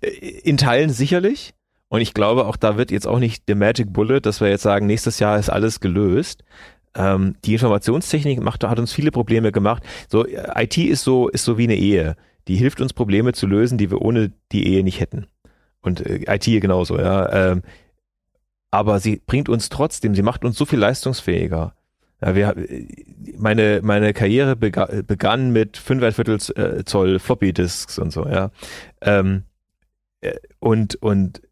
in 0.00 0.56
Teilen 0.56 0.90
sicherlich. 0.90 1.52
Und 1.88 2.00
ich 2.00 2.14
glaube, 2.14 2.46
auch 2.46 2.56
da 2.56 2.76
wird 2.76 2.90
jetzt 2.90 3.06
auch 3.06 3.18
nicht 3.18 3.48
der 3.48 3.56
Magic 3.56 3.92
Bullet, 3.92 4.20
dass 4.20 4.40
wir 4.40 4.48
jetzt 4.48 4.62
sagen, 4.62 4.86
nächstes 4.86 5.18
Jahr 5.18 5.38
ist 5.38 5.50
alles 5.50 5.80
gelöst. 5.80 6.44
Ähm, 6.96 7.36
die 7.44 7.52
Informationstechnik 7.52 8.40
macht, 8.40 8.64
hat 8.64 8.78
uns 8.78 8.92
viele 8.92 9.10
Probleme 9.10 9.52
gemacht. 9.52 9.82
So, 10.08 10.26
IT 10.26 10.78
ist 10.78 11.04
so, 11.04 11.28
ist 11.28 11.44
so 11.44 11.58
wie 11.58 11.64
eine 11.64 11.76
Ehe. 11.76 12.16
Die 12.48 12.56
hilft 12.56 12.80
uns 12.80 12.92
Probleme 12.92 13.32
zu 13.32 13.46
lösen, 13.46 13.78
die 13.78 13.90
wir 13.90 14.00
ohne 14.00 14.32
die 14.52 14.66
Ehe 14.66 14.82
nicht 14.82 15.00
hätten. 15.00 15.26
Und 15.82 16.04
äh, 16.04 16.24
IT 16.26 16.44
genauso, 16.44 16.98
ja. 16.98 17.52
Ähm, 17.52 17.62
aber 18.70 18.98
sie 18.98 19.22
bringt 19.24 19.48
uns 19.48 19.68
trotzdem, 19.68 20.14
sie 20.14 20.22
macht 20.22 20.44
uns 20.44 20.56
so 20.56 20.64
viel 20.64 20.78
leistungsfähiger. 20.78 21.74
Ja, 22.22 22.34
wir, 22.34 22.54
meine, 23.36 23.80
meine 23.82 24.14
Karriere 24.14 24.56
begann 24.56 25.52
mit 25.52 25.76
5 25.76 26.18
äh, 26.56 26.84
Zoll 26.84 27.18
Floppy 27.18 27.52
Disks 27.52 27.98
und 27.98 28.10
so, 28.10 28.26
ja. 28.26 28.50
Ähm, 29.02 29.44
äh, 30.22 30.34
und, 30.58 30.96
und 30.96 31.42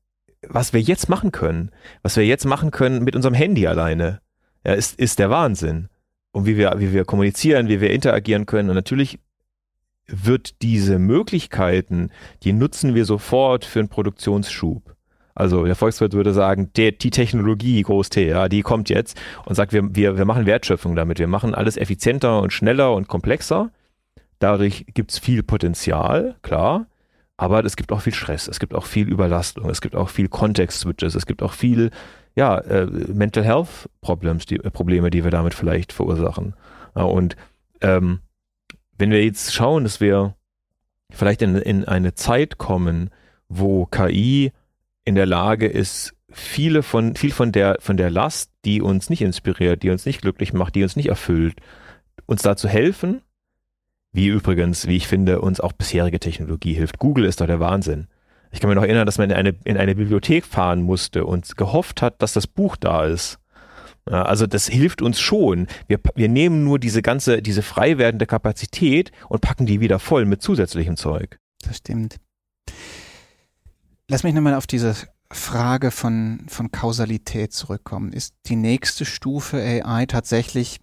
was 0.49 0.73
wir 0.73 0.81
jetzt 0.81 1.09
machen 1.09 1.33
können, 1.33 1.71
was 2.03 2.17
wir 2.17 2.27
jetzt 2.27 2.47
machen 2.47 2.71
können 2.71 3.05
mit 3.05 3.15
unserem 3.15 3.35
Handy 3.35 3.67
alleine, 3.67 4.21
ja, 4.65 4.73
ist, 4.73 4.99
ist 4.99 5.19
der 5.19 5.31
Wahnsinn. 5.31 5.89
Und 6.33 6.47
wie 6.47 6.57
wir, 6.57 6.75
wie 6.79 6.93
wir 6.93 7.05
kommunizieren, 7.05 7.69
wie 7.69 7.81
wir 7.81 7.91
interagieren 7.91 8.47
können. 8.47 8.69
Und 8.69 8.75
natürlich 8.75 9.19
wird 10.07 10.63
diese 10.63 10.99
Möglichkeiten, 10.99 12.11
die 12.43 12.53
nutzen 12.53 12.95
wir 12.95 13.05
sofort 13.05 13.65
für 13.65 13.79
einen 13.79 13.89
Produktionsschub. 13.89 14.95
Also 15.35 15.65
der 15.65 15.75
Volkswirt 15.75 16.13
würde 16.13 16.33
sagen, 16.33 16.71
der, 16.77 16.93
die 16.93 17.11
Technologie, 17.11 17.83
Groß 17.83 18.09
T, 18.09 18.29
ja, 18.29 18.49
die 18.49 18.63
kommt 18.63 18.89
jetzt 18.89 19.21
und 19.47 19.57
sagt, 19.57 19.73
wir, 19.73 19.95
wir, 19.95 20.17
wir 20.17 20.25
machen 20.25 20.47
Wertschöpfung 20.47 20.95
damit. 20.95 21.19
Wir 21.19 21.27
machen 21.27 21.55
alles 21.55 21.77
effizienter 21.77 22.41
und 22.41 22.53
schneller 22.53 22.95
und 22.95 23.09
komplexer. 23.09 23.71
Dadurch 24.39 24.87
gibt 24.95 25.11
es 25.11 25.19
viel 25.19 25.43
Potenzial, 25.43 26.37
klar. 26.43 26.87
Aber 27.37 27.65
es 27.65 27.77
gibt 27.77 27.91
auch 27.91 28.01
viel 28.01 28.15
Stress, 28.15 28.47
es 28.47 28.61
gibt 28.61 28.75
auch 28.75 28.87
viel 28.87 29.09
Überlastung, 29.09 29.69
es 29.69 29.81
gibt 29.81 29.97
auch 29.97 30.09
viel 30.09 30.29
Context-Switches, 30.29 31.17
es 31.17 31.27
gibt 31.27 31.43
auch 31.43 31.53
viel 31.53 31.91
ja, 32.37 32.59
äh, 32.59 32.87
Mental 32.87 33.45
Health 33.45 33.89
Problems, 34.01 34.47
die, 34.47 34.57
äh, 34.57 34.71
Probleme, 34.71 35.11
die 35.11 35.25
wir 35.25 35.31
damit 35.31 35.55
vielleicht 35.55 35.93
verursachen. 35.93 36.55
Ja, 36.95 37.03
und 37.03 37.37
ähm, 37.81 38.21
wenn 38.99 39.11
wir 39.11 39.25
jetzt 39.25 39.53
schauen, 39.55 39.85
dass 39.85 40.01
wir 40.01 40.35
vielleicht 41.11 41.43
in, 41.43 41.57
in 41.57 41.85
eine 41.85 42.15
Zeit 42.15 42.59
kommen, 42.59 43.11
wo 43.49 43.87
KI 43.87 44.53
in 45.05 45.15
der 45.15 45.27
Lage 45.27 45.67
ist, 45.67 46.15
viele 46.31 46.83
von, 46.83 47.15
viel 47.15 47.33
von 47.33 47.53
der, 47.53 47.77
von 47.81 47.97
der 47.97 48.11
Last, 48.11 48.51
die 48.65 48.81
uns 48.81 49.11
nicht 49.11 49.23
inspiriert, 49.23 49.83
die 49.83 49.91
uns 49.91 50.07
nicht 50.07 50.23
glücklich 50.23 50.53
macht, 50.53 50.75
die 50.75 50.83
uns 50.83 50.97
nicht 50.97 51.09
erfüllt, 51.09 51.57
uns 52.27 52.43
da 52.43 52.57
zu 52.57 52.69
helfen, 52.69 53.23
wie 54.15 54.29
übrigens, 54.29 54.87
wie 54.87 54.97
ich 54.97 55.09
finde, 55.09 55.41
uns 55.41 55.61
auch 55.61 55.73
bisherige 55.73 56.21
Technologie 56.21 56.73
hilft. 56.73 56.99
Google 56.99 57.25
ist 57.25 57.41
doch 57.41 57.47
der 57.47 57.61
Wahnsinn. 57.61 58.07
Ich 58.53 58.61
kann 58.61 58.69
mir 58.69 58.77
noch 58.77 58.85
erinnern, 58.85 59.07
dass 59.07 59.19
man 59.19 59.31
in 59.31 59.37
eine, 59.37 59.57
in 59.65 59.77
eine 59.77 59.97
Bibliothek 59.97 60.47
fahren 60.47 60.83
musste 60.83 61.27
und 61.27 61.57
gehofft 61.57 62.01
hat, 62.01 62.23
dass 62.23 62.33
das 62.33 62.47
Buch 62.47 62.77
da 62.77 63.05
ist. 63.05 63.41
Also 64.07 64.47
das 64.47 64.69
hilft 64.69 65.03
uns 65.03 65.19
schon. 65.19 65.67
Wir, 65.89 65.99
wir 66.15 66.29
nehmen 66.29 66.63
nur 66.63 66.79
diese 66.79 67.03
ganze, 67.03 67.43
diese 67.43 67.63
frei 67.63 67.99
werdende 67.99 68.27
Kapazität 68.27 69.11
und 69.29 69.41
packen 69.41 69.67
die 69.67 69.81
wieder 69.81 69.99
voll 69.99 70.27
mit 70.27 70.43
zusätzlichem 70.43 70.97
Zeug. 70.97 71.39
Das 71.67 71.79
stimmt. 71.79 72.17
Lass 74.09 74.23
mich 74.23 74.35
nochmal 74.35 74.55
auf 74.55 74.69
diese 74.69 74.95
Frage 75.33 75.91
von, 75.91 76.47
von 76.49 76.71
Kausalität 76.71 77.53
zurückkommen. 77.53 78.13
Ist 78.13 78.35
die 78.47 78.57
nächste 78.57 79.05
Stufe 79.05 79.57
AI 79.57 80.07
tatsächlich 80.07 80.79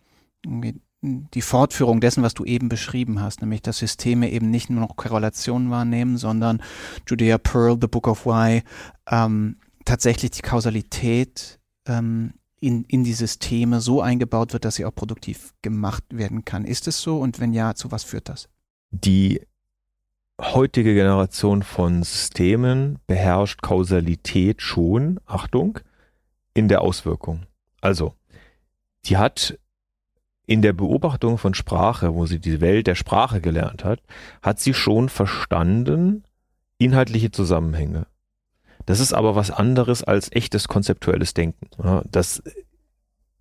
die 1.02 1.42
Fortführung 1.42 2.00
dessen, 2.00 2.22
was 2.22 2.36
du 2.36 2.46
eben 2.46 2.70
beschrieben 2.70 3.22
hast, 3.22 3.42
nämlich 3.42 3.62
dass 3.62 3.80
Systeme 3.80 4.30
eben 4.30 4.52
nicht 4.52 4.70
nur 4.70 4.82
noch 4.82 4.96
Korrelationen 4.96 5.72
wahrnehmen, 5.72 6.18
sondern 6.18 6.62
Judea 7.08 7.38
Pearl, 7.40 7.78
The 7.82 7.88
Book 7.88 8.08
of 8.08 8.26
Why, 8.26 8.62
ähm, 9.10 9.58
tatsächlich 9.84 10.32
die 10.32 10.44
Kausalität 10.44 11.60
ähm, 11.88 12.34
in, 12.60 12.84
in 12.84 13.04
die 13.04 13.14
Systeme 13.14 13.82
so 13.82 14.02
eingebaut 14.02 14.54
wird, 14.54 14.64
dass 14.66 14.76
sie 14.76 14.86
auch 14.86 14.94
produktiv 14.94 15.54
gemacht 15.64 16.04
werden 16.12 16.46
kann. 16.46 16.66
Ist 16.66 16.88
es 16.88 17.02
so? 17.02 17.20
Und 17.20 17.40
wenn 17.40 17.54
ja, 17.54 17.74
zu 17.74 17.92
was 17.92 18.04
führt 18.04 18.30
das? 18.30 18.48
Die 18.92 19.42
heutige 20.40 20.94
Generation 20.94 21.64
von 21.64 22.04
Systemen 22.04 23.00
beherrscht 23.08 23.64
Kausalität 23.64 24.62
schon, 24.62 25.20
Achtung, 25.26 25.80
in 26.54 26.68
der 26.68 26.82
Auswirkung. 26.82 27.48
Also, 27.82 28.14
die 29.06 29.18
hat 29.18 29.58
in 30.52 30.62
der 30.62 30.74
Beobachtung 30.74 31.38
von 31.38 31.54
Sprache, 31.54 32.14
wo 32.14 32.26
sie 32.26 32.40
die 32.40 32.60
Welt 32.60 32.86
der 32.86 32.96
Sprache 32.96 33.40
gelernt 33.40 33.86
hat, 33.86 34.02
hat 34.42 34.60
sie 34.60 34.74
schon 34.74 35.08
verstanden 35.08 36.26
inhaltliche 36.78 37.32
Zusammenhänge. 37.32 38.06
Das 38.86 39.00
ist 39.00 39.14
aber 39.14 39.38
was 39.38 39.50
anderes 39.50 40.04
als 40.04 40.30
echtes 40.34 40.68
konzeptuelles 40.68 41.34
Denken. 41.34 41.70
Das 42.12 42.44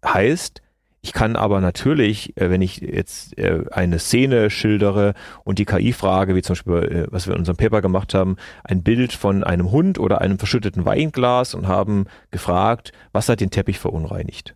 heißt, 0.04 0.62
ich 1.02 1.12
kann 1.12 1.34
aber 1.34 1.60
natürlich, 1.60 2.36
äh, 2.36 2.48
wenn 2.48 2.62
ich 2.62 2.76
jetzt 2.76 3.36
äh, 3.38 3.64
eine 3.72 3.98
Szene 3.98 4.48
schildere 4.48 5.14
und 5.42 5.58
die 5.58 5.64
KI 5.64 5.92
frage, 5.92 6.36
wie 6.36 6.42
zum 6.42 6.52
Beispiel, 6.52 6.74
äh, 6.74 7.06
was 7.10 7.26
wir 7.26 7.34
in 7.34 7.40
unserem 7.40 7.56
Paper 7.56 7.80
gemacht 7.82 8.14
haben, 8.14 8.36
ein 8.62 8.84
Bild 8.84 9.12
von 9.12 9.42
einem 9.42 9.72
Hund 9.72 9.98
oder 9.98 10.20
einem 10.20 10.38
verschütteten 10.38 10.84
Weinglas 10.84 11.54
und 11.54 11.66
haben 11.66 12.04
gefragt, 12.30 12.92
was 13.10 13.28
hat 13.28 13.40
den 13.40 13.50
Teppich 13.50 13.80
verunreinigt? 13.80 14.54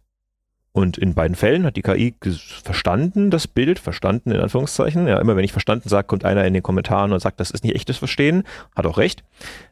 Und 0.76 0.98
in 0.98 1.14
beiden 1.14 1.36
Fällen 1.36 1.64
hat 1.64 1.76
die 1.76 1.82
KI 1.82 2.16
verstanden, 2.64 3.30
das 3.30 3.46
Bild, 3.46 3.78
verstanden 3.78 4.32
in 4.32 4.40
Anführungszeichen. 4.40 5.06
Ja, 5.06 5.20
immer 5.20 5.36
wenn 5.36 5.44
ich 5.44 5.52
verstanden 5.52 5.88
sage, 5.88 6.08
kommt 6.08 6.24
einer 6.24 6.44
in 6.44 6.52
den 6.52 6.64
Kommentaren 6.64 7.12
und 7.12 7.20
sagt, 7.20 7.38
das 7.38 7.52
ist 7.52 7.62
nicht 7.62 7.76
echtes 7.76 7.96
Verstehen. 7.96 8.42
Hat 8.74 8.84
auch 8.84 8.98
recht. 8.98 9.22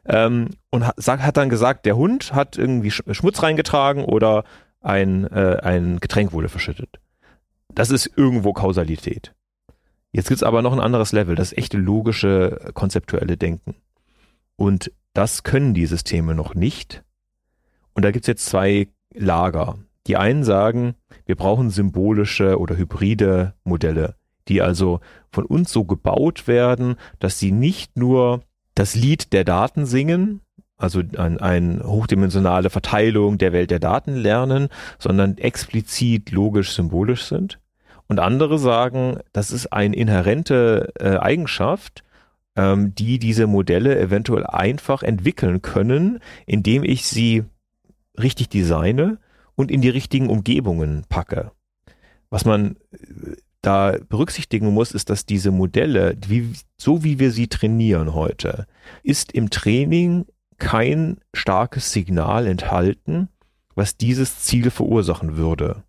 Ähm, 0.05 0.51
und 0.69 0.87
hat, 0.87 0.95
hat, 1.05 1.35
dann 1.35 1.49
gesagt, 1.49 1.85
der 1.85 1.97
Hund 1.97 2.33
hat 2.33 2.57
irgendwie 2.57 2.89
Schmutz 2.89 3.43
reingetragen 3.43 4.05
oder 4.05 4.45
ein, 4.79 5.29
äh, 5.29 5.57
ein 5.61 5.99
Getränk 5.99 6.31
wurde 6.31 6.47
verschüttet. 6.47 7.01
Das 7.67 7.89
ist 7.89 8.09
irgendwo 8.15 8.53
Kausalität. 8.53 9.33
Jetzt 10.13 10.29
gibt's 10.29 10.43
aber 10.43 10.61
noch 10.61 10.71
ein 10.71 10.79
anderes 10.79 11.11
Level, 11.11 11.35
das 11.35 11.51
echte 11.51 11.77
logische, 11.77 12.71
konzeptuelle 12.73 13.35
Denken. 13.35 13.75
Und 14.55 14.89
das 15.11 15.43
können 15.43 15.73
die 15.73 15.85
Systeme 15.85 16.33
noch 16.33 16.55
nicht. 16.55 17.03
Und 17.93 18.05
da 18.05 18.11
gibt's 18.11 18.27
jetzt 18.27 18.45
zwei 18.45 18.87
Lager. 19.13 19.75
Die 20.07 20.17
einen 20.17 20.43
sagen, 20.43 20.95
wir 21.25 21.35
brauchen 21.35 21.69
symbolische 21.69 22.59
oder 22.59 22.77
hybride 22.77 23.53
Modelle, 23.63 24.15
die 24.47 24.61
also 24.61 24.99
von 25.31 25.45
uns 25.45 25.71
so 25.71 25.85
gebaut 25.85 26.47
werden, 26.47 26.95
dass 27.19 27.39
sie 27.39 27.51
nicht 27.51 27.97
nur 27.97 28.41
das 28.75 28.95
Lied 28.95 29.33
der 29.33 29.43
Daten 29.45 29.85
singen, 29.85 30.41
also 30.77 31.01
eine 31.17 31.41
ein 31.41 31.81
hochdimensionale 31.83 32.69
Verteilung 32.69 33.37
der 33.37 33.53
Welt 33.53 33.71
der 33.71 33.79
Daten 33.79 34.15
lernen, 34.15 34.67
sondern 34.99 35.37
explizit 35.37 36.31
logisch 36.31 36.71
symbolisch 36.71 37.23
sind. 37.23 37.59
Und 38.07 38.19
andere 38.19 38.59
sagen, 38.59 39.19
das 39.31 39.51
ist 39.51 39.71
eine 39.71 39.95
inhärente 39.95 40.91
äh, 40.99 41.17
Eigenschaft, 41.17 42.03
ähm, 42.55 42.93
die 42.95 43.17
diese 43.17 43.47
Modelle 43.47 43.97
eventuell 43.97 44.45
einfach 44.45 45.03
entwickeln 45.03 45.61
können, 45.61 46.19
indem 46.45 46.83
ich 46.83 47.07
sie 47.07 47.45
richtig 48.19 48.49
designe 48.49 49.19
und 49.55 49.71
in 49.71 49.81
die 49.81 49.89
richtigen 49.89 50.29
Umgebungen 50.29 51.05
packe. 51.09 51.51
Was 52.29 52.45
man 52.45 52.77
äh, 52.91 53.35
da 53.61 53.95
berücksichtigen 54.09 54.73
muss, 54.73 54.91
ist, 54.91 55.09
dass 55.09 55.25
diese 55.25 55.51
Modelle, 55.51 56.17
wie, 56.27 56.53
so 56.77 57.03
wie 57.03 57.19
wir 57.19 57.31
sie 57.31 57.47
trainieren 57.47 58.13
heute, 58.13 58.67
ist 59.03 59.31
im 59.31 59.49
Training 59.49 60.25
kein 60.57 61.17
starkes 61.33 61.91
Signal 61.91 62.45
enthalten, 62.45 63.29
was 63.75 63.97
dieses 63.97 64.39
Ziel 64.41 64.69
verursachen 64.69 65.37
würde. 65.37 65.83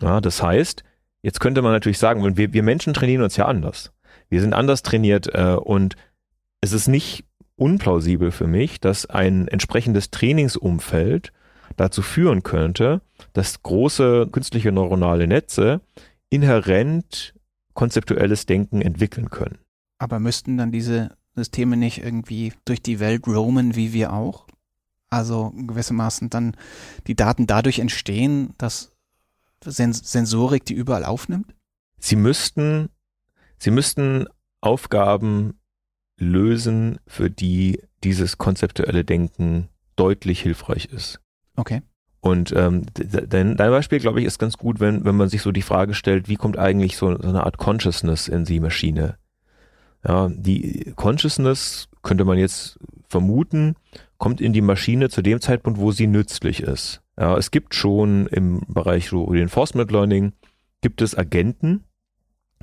Ja, 0.00 0.20
das 0.20 0.42
heißt, 0.42 0.84
jetzt 1.22 1.40
könnte 1.40 1.62
man 1.62 1.72
natürlich 1.72 1.98
sagen, 1.98 2.36
wir, 2.36 2.52
wir 2.52 2.62
Menschen 2.62 2.94
trainieren 2.94 3.22
uns 3.22 3.36
ja 3.36 3.46
anders. 3.46 3.92
Wir 4.28 4.40
sind 4.40 4.52
anders 4.52 4.82
trainiert 4.82 5.28
äh, 5.34 5.54
und 5.54 5.96
es 6.60 6.72
ist 6.72 6.88
nicht 6.88 7.24
unplausibel 7.56 8.30
für 8.30 8.46
mich, 8.46 8.80
dass 8.80 9.06
ein 9.06 9.48
entsprechendes 9.48 10.10
Trainingsumfeld 10.10 11.32
dazu 11.78 12.02
führen 12.02 12.42
könnte, 12.42 13.00
dass 13.32 13.62
große 13.62 14.28
künstliche 14.30 14.72
neuronale 14.72 15.26
Netze 15.26 15.80
inhärent 16.28 17.34
konzeptuelles 17.72 18.44
Denken 18.46 18.82
entwickeln 18.82 19.30
können. 19.30 19.58
Aber 19.98 20.20
müssten 20.20 20.58
dann 20.58 20.72
diese 20.72 21.16
Systeme 21.34 21.76
nicht 21.76 22.02
irgendwie 22.02 22.52
durch 22.64 22.82
die 22.82 23.00
Welt 23.00 23.26
roamen, 23.26 23.76
wie 23.76 23.92
wir 23.92 24.12
auch? 24.12 24.46
Also 25.10 25.52
gewissermaßen 25.56 26.28
dann 26.28 26.56
die 27.06 27.16
Daten 27.16 27.46
dadurch 27.46 27.78
entstehen, 27.78 28.54
dass 28.58 28.92
Sens 29.64 30.12
Sensorik 30.12 30.64
die 30.64 30.74
überall 30.74 31.04
aufnimmt? 31.04 31.54
Sie 31.98 32.16
müssten, 32.16 32.90
sie 33.58 33.70
müssten 33.70 34.26
Aufgaben 34.60 35.58
lösen, 36.16 36.98
für 37.06 37.30
die 37.30 37.82
dieses 38.04 38.38
konzeptuelle 38.38 39.04
Denken 39.04 39.68
deutlich 39.96 40.40
hilfreich 40.42 40.86
ist. 40.86 41.20
Okay. 41.58 41.82
Und 42.20 42.52
ähm, 42.56 42.86
dein, 42.94 43.56
dein 43.56 43.70
Beispiel, 43.70 43.98
glaube 43.98 44.20
ich, 44.20 44.26
ist 44.26 44.38
ganz 44.38 44.56
gut, 44.56 44.80
wenn, 44.80 45.04
wenn 45.04 45.16
man 45.16 45.28
sich 45.28 45.42
so 45.42 45.52
die 45.52 45.62
Frage 45.62 45.94
stellt, 45.94 46.28
wie 46.28 46.36
kommt 46.36 46.58
eigentlich 46.58 46.96
so, 46.96 47.16
so 47.20 47.28
eine 47.28 47.44
Art 47.44 47.58
Consciousness 47.58 48.28
in 48.28 48.44
die 48.44 48.60
Maschine? 48.60 49.16
Ja, 50.06 50.28
die 50.28 50.92
Consciousness 50.94 51.88
könnte 52.02 52.24
man 52.24 52.38
jetzt 52.38 52.78
vermuten, 53.08 53.74
kommt 54.18 54.40
in 54.40 54.52
die 54.52 54.60
Maschine 54.60 55.10
zu 55.10 55.22
dem 55.22 55.40
Zeitpunkt, 55.40 55.80
wo 55.80 55.90
sie 55.90 56.06
nützlich 56.06 56.62
ist. 56.62 57.02
Ja, 57.18 57.36
es 57.36 57.50
gibt 57.50 57.74
schon 57.74 58.26
im 58.28 58.62
Bereich 58.68 59.12
Reinforcement 59.12 59.90
Learning 59.90 60.32
gibt 60.80 61.02
es 61.02 61.18
Agenten, 61.18 61.84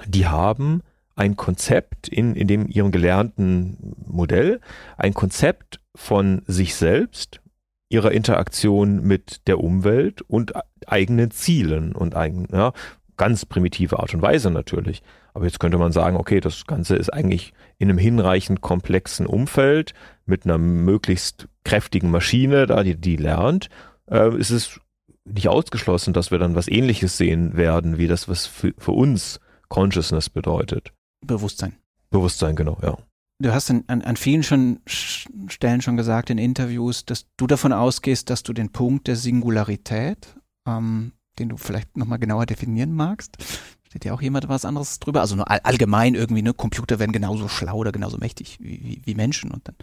die 0.05 0.27
haben 0.27 0.81
ein 1.15 1.35
Konzept 1.35 2.07
in, 2.07 2.35
in 2.35 2.47
dem 2.47 2.67
ihrem 2.67 2.91
gelernten 2.91 3.95
Modell, 4.05 4.61
ein 4.97 5.13
Konzept 5.13 5.81
von 5.93 6.41
sich 6.45 6.75
selbst, 6.75 7.41
ihrer 7.89 8.11
Interaktion 8.11 9.01
mit 9.01 9.47
der 9.47 9.59
Umwelt 9.59 10.21
und 10.21 10.53
eigenen 10.87 11.31
Zielen 11.31 11.95
und 11.95 12.15
eigen, 12.15 12.47
ja, 12.51 12.73
ganz 13.17 13.45
primitive 13.45 13.99
Art 13.99 14.13
und 14.13 14.21
Weise 14.21 14.51
natürlich. 14.51 15.01
Aber 15.33 15.45
jetzt 15.45 15.59
könnte 15.59 15.77
man 15.77 15.91
sagen, 15.91 16.17
okay, 16.17 16.39
das 16.39 16.65
Ganze 16.65 16.95
ist 16.95 17.13
eigentlich 17.13 17.53
in 17.77 17.89
einem 17.89 17.97
hinreichend 17.97 18.61
komplexen 18.61 19.25
Umfeld 19.25 19.93
mit 20.25 20.45
einer 20.45 20.57
möglichst 20.57 21.47
kräftigen 21.63 22.09
Maschine, 22.09 22.65
da 22.65 22.83
die, 22.83 22.95
die 22.95 23.17
lernt, 23.17 23.69
äh, 24.09 24.35
ist 24.37 24.51
es 24.51 24.79
nicht 25.25 25.49
ausgeschlossen, 25.49 26.13
dass 26.13 26.31
wir 26.31 26.37
dann 26.37 26.55
was 26.55 26.67
ähnliches 26.67 27.17
sehen 27.17 27.57
werden, 27.57 27.97
wie 27.97 28.07
das, 28.07 28.29
was 28.29 28.45
für, 28.45 28.73
für 28.77 28.91
uns 28.91 29.39
Consciousness 29.69 30.29
bedeutet. 30.29 30.93
Bewusstsein. 31.25 31.75
Bewusstsein, 32.11 32.55
genau, 32.55 32.77
ja. 32.81 32.97
Du 33.39 33.53
hast 33.53 33.69
an, 33.69 33.83
an, 33.87 34.15
vielen 34.15 34.43
schon 34.43 34.79
Stellen 34.85 35.81
schon 35.81 35.97
gesagt 35.97 36.29
in 36.29 36.37
Interviews, 36.37 37.05
dass 37.05 37.25
du 37.35 37.47
davon 37.47 37.73
ausgehst, 37.73 38.29
dass 38.29 38.43
du 38.43 38.53
den 38.53 38.71
Punkt 38.71 39.07
der 39.07 39.17
Singularität, 39.17 40.35
ähm, 40.65 41.11
den 41.37 41.49
du 41.49 41.57
vielleicht 41.57 41.97
nochmal 41.97 42.19
genauer 42.19 42.45
definieren 42.45 42.93
magst, 42.93 43.37
steht 43.83 44.05
ja 44.05 44.13
auch 44.13 44.21
jemand 44.21 44.47
was 44.47 44.63
anderes 44.63 44.99
drüber, 44.99 45.19
also 45.19 45.35
nur 45.35 45.51
all, 45.51 45.59
allgemein 45.59 46.15
irgendwie, 46.15 46.43
ne, 46.43 46.53
Computer 46.53 46.97
werden 46.97 47.11
genauso 47.11 47.49
schlau 47.49 47.75
oder 47.77 47.91
genauso 47.91 48.17
mächtig 48.17 48.57
wie, 48.61 48.81
wie, 48.81 49.01
wie 49.03 49.15
Menschen 49.15 49.51
und 49.51 49.67
dann 49.67 49.75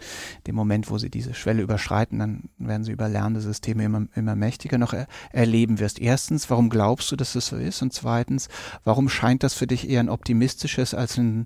dem 0.47 0.55
Moment, 0.55 0.89
wo 0.89 0.97
sie 0.97 1.11
diese 1.11 1.35
Schwelle 1.35 1.61
überschreiten, 1.61 2.17
dann 2.17 2.49
werden 2.57 2.83
sie 2.83 2.91
über 2.91 3.07
lernende 3.07 3.41
Systeme 3.41 3.83
immer, 3.83 4.07
immer 4.15 4.35
mächtiger 4.35 4.79
noch 4.79 4.93
er, 4.93 5.05
erleben 5.31 5.79
wirst. 5.79 5.99
Erstens, 5.99 6.49
warum 6.49 6.69
glaubst 6.69 7.11
du, 7.11 7.15
dass 7.15 7.33
das 7.33 7.47
so 7.47 7.57
ist? 7.57 7.83
Und 7.83 7.93
zweitens, 7.93 8.49
warum 8.83 9.09
scheint 9.09 9.43
das 9.43 9.53
für 9.53 9.67
dich 9.67 9.87
eher 9.87 9.99
ein 9.99 10.09
optimistisches 10.09 10.95
als 10.95 11.17
ein 11.17 11.45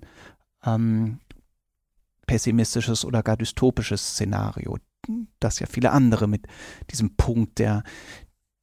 ähm, 0.64 1.20
pessimistisches 2.28 3.04
oder 3.04 3.24
gar 3.24 3.36
dystopisches 3.36 4.12
Szenario, 4.12 4.78
das 5.40 5.58
ja 5.58 5.66
viele 5.66 5.90
andere 5.90 6.28
mit 6.28 6.46
diesem 6.92 7.16
Punkt 7.16 7.58
der 7.58 7.82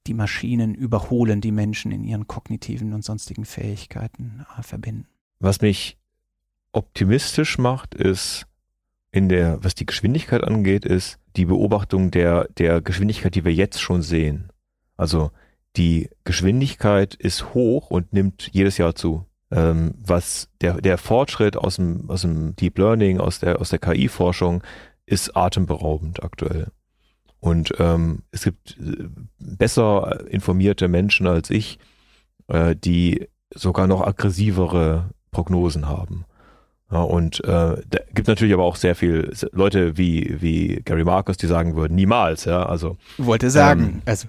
die 0.07 0.13
Maschinen 0.13 0.75
überholen 0.75 1.41
die 1.41 1.51
Menschen 1.51 1.91
in 1.91 2.03
ihren 2.03 2.27
kognitiven 2.27 2.93
und 2.93 3.03
sonstigen 3.03 3.43
Fähigkeiten 3.43 4.45
äh, 4.55 4.61
verbinden. 4.61 5.07
Was 5.39 5.61
mich 5.61 5.97
optimistisch 6.73 7.57
macht, 7.57 7.95
ist 7.95 8.45
in 9.11 9.29
der, 9.29 9.63
was 9.63 9.73
die 9.73 9.87
Geschwindigkeit 9.87 10.43
angeht, 10.43 10.85
ist 10.85 11.17
die 11.35 11.45
Beobachtung 11.45 12.11
der, 12.11 12.47
der 12.57 12.81
Geschwindigkeit, 12.81 13.33
die 13.33 13.45
wir 13.45 13.53
jetzt 13.53 13.81
schon 13.81 14.03
sehen. 14.03 14.51
Also 14.95 15.31
die 15.75 16.09
Geschwindigkeit 16.23 17.15
ist 17.15 17.55
hoch 17.55 17.89
und 17.89 18.13
nimmt 18.13 18.49
jedes 18.51 18.77
Jahr 18.77 18.93
zu 18.93 19.25
ähm, 19.51 19.93
was 19.97 20.49
der, 20.61 20.81
der 20.81 20.97
Fortschritt 20.97 21.57
aus 21.57 21.77
dem, 21.77 22.09
aus 22.09 22.21
dem 22.21 22.55
Deep 22.55 22.77
Learning, 22.77 23.19
aus 23.19 23.39
der, 23.39 23.59
aus 23.61 23.69
der 23.69 23.79
KI-Forschung 23.79 24.63
ist 25.05 25.35
atemberaubend 25.35 26.23
aktuell. 26.23 26.67
Und 27.39 27.73
ähm, 27.79 28.23
es 28.31 28.43
gibt 28.43 28.77
äh, 28.79 29.07
besser 29.39 30.25
informierte 30.29 30.87
Menschen 30.87 31.27
als 31.27 31.49
ich, 31.49 31.77
äh, 32.47 32.75
die 32.75 33.27
sogar 33.53 33.87
noch 33.87 34.01
aggressivere 34.01 35.11
Prognosen 35.31 35.87
haben. 35.87 36.25
Ja, 36.91 37.01
und 37.01 37.43
äh, 37.43 37.47
da 37.47 37.99
gibt 38.13 38.27
natürlich 38.27 38.53
aber 38.53 38.63
auch 38.63 38.75
sehr 38.75 38.95
viel 38.95 39.31
Leute 39.51 39.97
wie, 39.97 40.37
wie 40.39 40.81
Gary 40.85 41.03
Marcus, 41.03 41.37
die 41.37 41.47
sagen 41.47 41.75
würden, 41.75 41.95
niemals, 41.95 42.45
ja. 42.45 42.65
Also 42.65 42.97
wollte 43.17 43.49
sagen, 43.49 43.81
ähm, 43.81 44.01
also 44.05 44.27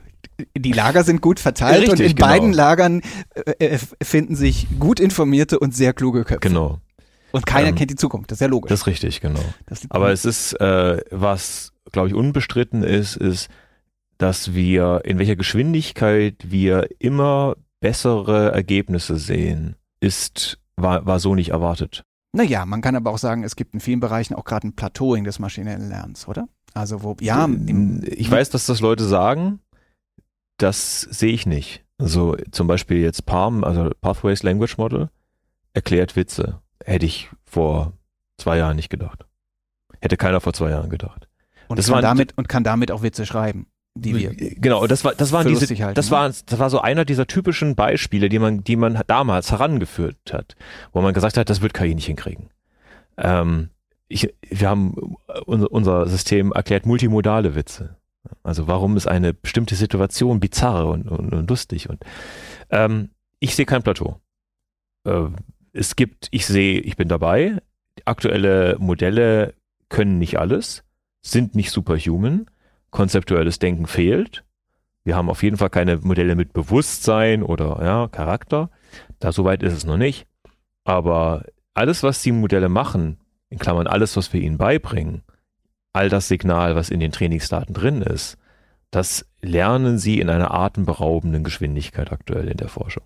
die 0.57 0.72
Lager 0.72 1.05
sind 1.05 1.20
gut 1.20 1.41
verteilt 1.41 1.82
richtig, 1.82 1.93
und 1.93 2.01
in 2.01 2.14
genau. 2.14 2.26
beiden 2.26 2.53
Lagern 2.53 3.03
äh, 3.34 3.74
äh, 3.74 3.78
finden 4.03 4.37
sich 4.37 4.66
gut 4.78 5.01
informierte 5.01 5.59
und 5.59 5.74
sehr 5.74 5.93
kluge 5.93 6.24
Köpfe. 6.24 6.49
Genau. 6.49 6.80
Und 7.32 7.47
keiner 7.47 7.68
ähm, 7.68 7.74
kennt 7.74 7.91
die 7.91 7.97
Zukunft, 7.97 8.30
das 8.30 8.37
ist 8.37 8.41
ja 8.41 8.47
logisch. 8.47 8.68
Das 8.68 8.80
ist 8.80 8.87
richtig, 8.87 9.20
genau. 9.20 9.41
Aber 9.91 10.11
es 10.11 10.24
ist, 10.24 10.55
äh, 10.61 10.99
was, 11.11 11.72
glaube 11.93 12.09
ich, 12.09 12.14
unbestritten 12.14 12.82
ist, 12.82 13.16
ist, 13.16 13.49
dass 14.18 14.55
wir, 14.55 15.03
in 15.05 15.18
welcher 15.18 15.37
Geschwindigkeit 15.37 16.37
wir 16.49 16.89
immer 16.99 17.57
bessere 17.80 18.53
Ergebnisse 18.53 19.16
sehen, 19.16 19.76
ist, 20.01 20.59
war, 20.76 21.05
war 21.05 21.20
so 21.20 21.34
nicht 21.34 21.51
erwartet. 21.51 22.05
Naja, 22.32 22.66
man 22.66 22.80
kann 22.80 22.97
aber 22.97 23.11
auch 23.11 23.18
sagen, 23.18 23.45
es 23.45 23.57
gibt 23.57 23.74
in 23.74 23.80
vielen 23.80 24.01
Bereichen 24.01 24.34
auch 24.34 24.45
gerade 24.45 24.68
ein 24.68 24.74
Plateauing 24.74 25.24
des 25.24 25.39
maschinellen 25.39 25.89
Lernens, 25.89 26.28
oder? 26.28 26.49
Also 26.74 27.03
wo, 27.03 27.16
ja. 27.20 27.49
ich 28.05 28.30
weiß, 28.30 28.51
dass 28.51 28.66
das 28.66 28.80
Leute 28.80 29.05
sagen, 29.05 29.61
das 30.59 31.03
sehe 31.03 31.33
ich 31.33 31.47
nicht. 31.47 31.85
Also 31.99 32.37
zum 32.51 32.67
Beispiel 32.67 32.99
jetzt 32.99 33.27
PALM, 33.27 33.65
also 33.65 33.91
Pathways 34.01 34.43
Language 34.43 34.77
Model, 34.79 35.09
erklärt 35.73 36.17
Witze. 36.17 36.61
Hätte 36.85 37.07
ich 37.07 37.31
vor 37.45 37.93
zwei 38.37 38.59
Jahren 38.59 38.77
nicht 38.77 38.91
gedacht. 38.91 39.25
Hätte 40.01 40.17
keiner 40.17 40.41
vor 40.41 40.53
zwei 40.53 40.71
Jahren 40.71 40.91
gedacht. 40.91 41.29
Und, 41.69 41.85
kann, 41.85 42.03
damit, 42.03 42.37
und 42.37 42.49
kann 42.49 42.65
damit 42.65 42.91
auch 42.93 43.03
Witze 43.03 43.27
schreiben. 43.27 43.67
die 43.95 44.15
wir 44.15 44.35
genau 44.35 44.87
das 44.87 45.05
war 45.05 45.15
das 45.15 45.33
waren 45.33 45.49
diese 45.49 45.67
halten, 45.83 45.95
das 45.95 46.07
ne? 46.07 46.13
war 46.13 46.29
das 46.29 46.59
war 46.59 46.71
so 46.71 46.81
einer 46.81 47.05
dieser 47.05 47.27
typischen 47.27 47.75
Beispiele 47.75 48.29
die 48.29 48.39
man 48.39 48.63
die 48.63 48.77
man 48.77 49.01
damals 49.07 49.51
herangeführt 49.51 50.19
hat 50.31 50.55
wo 50.93 51.01
man 51.01 51.15
gesagt 51.15 51.37
hat 51.37 51.51
das 51.51 51.63
wird 51.63 51.75
KI 51.75 51.95
nicht 51.95 52.07
hinkriegen 52.07 52.51
ähm, 53.17 53.71
ich, 54.09 54.33
wir 54.49 54.69
haben 54.69 55.17
unser, 55.47 55.73
unser 55.73 56.07
System 56.07 56.53
erklärt 56.53 56.87
multimodale 56.87 57.55
Witze 57.55 57.97
also 58.43 58.66
warum 58.66 58.97
ist 58.97 59.07
eine 59.07 59.35
bestimmte 59.35 59.74
Situation 59.74 60.41
bizarr 60.41 60.87
und, 60.87 61.09
und, 61.09 61.33
und 61.33 61.51
lustig 61.51 61.89
und 61.89 62.03
ähm, 62.70 63.11
ich 63.41 63.55
sehe 63.55 63.66
kein 63.66 63.83
Plateau 63.83 64.20
äh, 65.05 65.24
es 65.72 65.97
gibt 65.97 66.29
ich 66.31 66.47
sehe 66.47 66.81
ich 66.81 66.97
bin 66.97 67.09
dabei 67.09 67.61
aktuelle 68.05 68.77
Modelle 68.79 69.55
können 69.89 70.18
nicht 70.18 70.39
alles 70.39 70.85
sind 71.22 71.55
nicht 71.55 71.70
superhuman 71.70 72.47
konzeptuelles 72.97 73.59
Denken 73.59 73.87
fehlt. 73.87 74.43
Wir 75.05 75.16
haben 75.16 75.29
auf 75.29 75.43
jeden 75.43 75.59
Fall 75.59 75.70
keine 75.70 75.99
Modelle 75.99 76.35
mit 76.35 76.55
Bewusstsein 76.55 77.43
oder 77.43 77.79
ja, 77.83 78.09
Charakter. 78.09 78.70
Da 79.20 79.33
soweit 79.33 79.62
ist 79.62 79.74
es 79.74 79.85
noch 79.85 79.99
nicht. 79.99 80.27
Aber 80.85 81.45
alles, 81.74 82.03
was 82.03 82.22
die 82.22 82.33
Modelle 82.33 82.70
machen, 82.70 83.18
in 83.51 83.59
Klammern 83.59 83.87
alles, 83.87 84.16
was 84.16 84.33
wir 84.33 84.41
ihnen 84.41 84.57
beibringen, 84.57 85.22
all 85.97 86.11
das 86.11 86.28
Signal, 86.28 86.76
was 86.76 86.90
in 86.90 87.01
den 87.01 87.11
Trainingsdaten 87.11 87.72
drin 87.72 88.03
ist, 88.03 88.36
das 88.90 89.26
lernen 89.40 89.99
sie 89.99 90.20
in 90.20 90.28
einer 90.28 90.53
atemberaubenden 90.53 91.42
Geschwindigkeit 91.42 92.12
aktuell 92.12 92.49
in 92.49 92.59
der 92.59 92.68
Forschung. 92.68 93.05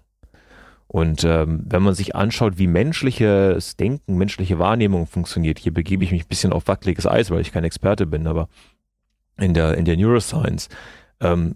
Und 0.89 1.23
ähm, 1.23 1.63
wenn 1.67 1.85
man 1.85 1.95
sich 1.95 2.17
anschaut, 2.17 2.59
wie 2.59 2.67
menschliches 2.67 3.77
Denken, 3.77 4.19
menschliche 4.19 4.59
Wahrnehmung 4.59 5.07
funktioniert, 5.07 5.61
hier 5.61 5.73
begebe 5.73 6.03
ich 6.03 6.11
mich 6.11 6.25
ein 6.25 6.29
bisschen 6.29 6.53
auf 6.53 6.67
wackeliges 6.67 7.07
Eis, 7.07 7.31
weil 7.31 7.43
ich 7.43 7.53
kein 7.53 7.63
Experte 7.63 8.07
bin, 8.07 8.27
aber 8.27 8.49
in 9.39 9.55
der, 9.55 9.79
in 9.79 9.85
der 9.85 9.97
Neuroscience, 9.97 10.69
ähm, 11.21 11.55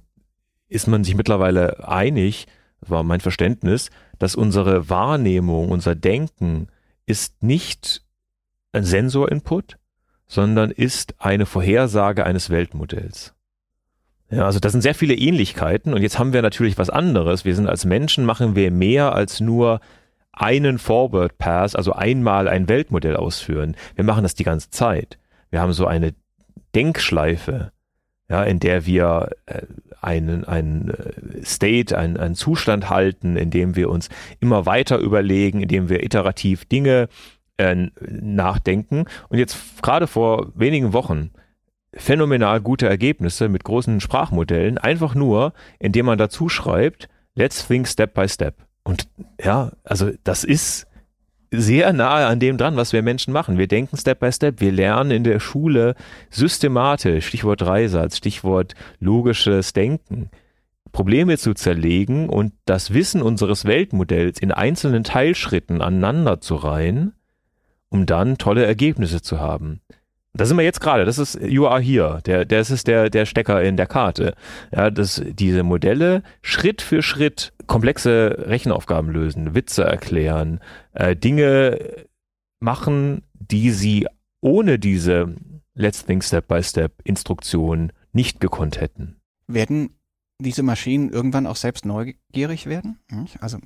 ist 0.68 0.87
man 0.87 1.03
sich 1.03 1.16
mittlerweile 1.16 1.87
einig, 1.89 2.47
war 2.80 3.03
mein 3.03 3.20
Verständnis, 3.20 3.91
dass 4.20 4.37
unsere 4.37 4.89
Wahrnehmung, 4.89 5.70
unser 5.70 5.97
Denken 5.97 6.68
ist 7.07 7.43
nicht 7.43 8.05
ein 8.72 8.85
Sensorinput, 8.85 9.78
sondern 10.35 10.72
ist 10.72 11.14
eine 11.18 11.47
Vorhersage 11.47 12.26
eines 12.26 12.51
Weltmodells. 12.51 13.35
Ja, 14.30 14.47
also 14.47 14.59
das 14.59 14.72
sind 14.72 14.80
sehr 14.80 14.97
viele 14.97 15.14
Ähnlichkeiten 15.14 15.95
und 15.95 16.03
jetzt 16.03 16.18
haben 16.18 16.32
wir 16.32 16.43
natürlich 16.43 16.76
was 16.76 16.91
anderes. 16.91 17.45
Wir 17.45 17.55
sind 17.55 17.68
als 17.68 17.85
Menschen 17.85 18.24
machen 18.24 18.57
wir 18.57 18.72
mehr 18.72 19.14
als 19.14 19.41
nur 19.41 19.80
einen 20.32 20.78
Forward 20.78 21.39
Pass, 21.39 21.76
also 21.76 21.93
einmal 21.93 22.49
ein 22.49 22.68
Weltmodell 22.68 23.14
ausführen. 23.14 23.76
Wir 23.95 24.03
machen 24.03 24.24
das 24.24 24.35
die 24.35 24.43
ganze 24.43 24.70
Zeit. 24.70 25.18
Wir 25.51 25.61
haben 25.61 25.72
so 25.72 25.87
eine 25.87 26.14
Denkschleife, 26.74 27.70
ja, 28.28 28.43
in 28.43 28.59
der 28.59 28.87
wir 28.87 29.30
äh, 29.47 29.62
einen, 30.01 30.45
einen 30.45 30.91
äh, 30.91 31.45
State, 31.45 31.97
einen, 31.97 32.16
einen 32.16 32.35
Zustand 32.35 32.91
halten, 32.91 33.37
in 33.37 33.51
dem 33.51 33.76
wir 33.76 33.89
uns 33.89 34.09
immer 34.41 34.66
weiter 34.66 34.99
überlegen, 34.99 35.61
in 35.61 35.68
dem 35.68 35.89
wir 35.89 36.03
iterativ 36.03 36.64
Dinge 36.64 37.09
äh, 37.57 37.89
nachdenken. 38.01 39.05
Und 39.29 39.39
jetzt 39.39 39.83
gerade 39.83 40.07
vor 40.07 40.53
wenigen 40.55 40.93
Wochen 40.93 41.31
phänomenal 41.97 42.61
gute 42.61 42.89
Ergebnisse 42.89 43.49
mit 43.49 43.65
großen 43.65 44.01
Sprachmodellen, 44.01 44.79
einfach 44.79 45.15
nur, 45.15 45.53
indem 45.79 46.07
man 46.07 46.19
dazu 46.19 46.49
schreibt, 46.49 47.09
let's 47.35 47.67
think 47.67 47.87
step 47.87 48.15
by 48.15 48.29
step. 48.29 48.57
Und 48.83 49.09
ja, 49.43 49.73
also 49.85 50.11
das 50.25 50.45
ist 50.45 50.87
sehr 51.51 51.93
nahe 51.93 52.27
an 52.27 52.41
dem 52.41 52.59
dran, 52.59 52.77
was 52.77 52.93
wir 52.93 53.03
Menschen 53.03 53.33
machen. 53.33 53.59
Wir 53.59 53.69
denken 53.69 53.97
Step 53.97 54.21
by 54.21 54.33
Step, 54.33 54.61
wir 54.61 54.73
lernen 54.73 55.11
in 55.11 55.25
der 55.25 55.41
Schule 55.41 55.95
systematisch, 56.31 57.27
Stichwort 57.27 57.61
Dreisatz, 57.61 58.17
Stichwort 58.17 58.75
logisches 58.99 59.73
Denken, 59.73 60.31
Probleme 60.93 61.39
zu 61.39 61.55
zerlegen 61.55 62.29
und 62.29 62.53
das 62.67 62.93
Wissen 62.93 63.23
unseres 63.23 63.65
Weltmodells 63.65 64.39
in 64.39 64.53
einzelnen 64.53 65.05
Teilschritten 65.05 65.81
aneinander 65.81 66.41
zu 66.41 66.57
reihen, 66.57 67.15
um 67.95 68.07
dann 68.07 68.39
tolle 68.39 68.67
Ergebnisse 68.67 69.23
zu 69.23 69.39
haben. 69.39 69.81
Da 70.33 70.47
sind 70.47 70.57
wir 70.57 70.65
jetzt 70.65 70.81
gerade, 70.81 71.05
das 71.05 71.19
ist 71.19 71.39
You 71.41 71.69
Are 71.69 71.81
Here, 71.81 72.21
der, 72.27 72.45
das 72.45 72.73
ist 72.73 72.89
der, 72.89 73.09
der 73.09 73.25
Stecker 73.25 73.63
in 73.63 73.77
der 73.77 73.87
Karte. 73.87 74.35
Ja, 74.73 74.91
dass 74.91 75.23
diese 75.25 75.63
Modelle 75.63 76.25
Schritt 76.43 76.83
für 76.83 77.03
Schritt 77.03 77.53
komplexe 77.69 78.47
Rechenaufgaben 78.49 79.13
lösen, 79.13 79.55
Witze 79.55 79.85
erklären, 79.85 80.59
äh, 80.93 81.15
Dinge 81.15 81.79
machen, 82.59 83.23
die 83.33 83.71
sie 83.71 84.09
ohne 84.41 84.81
diese 84.81 85.37
Let's 85.75 86.05
Think 86.05 86.25
Step 86.25 86.49
by 86.49 86.65
Step 86.65 86.95
Instruktion 87.05 87.93
nicht 88.13 88.41
gekonnt 88.41 88.81
hätten. 88.81 89.21
Werden 89.47 89.91
diese 90.41 90.65
Maschinen 90.65 91.11
irgendwann 91.11 91.47
auch 91.47 91.55
selbst 91.55 91.85
neugierig 91.85 92.67
werden? 92.67 92.99
Also, 93.39 93.59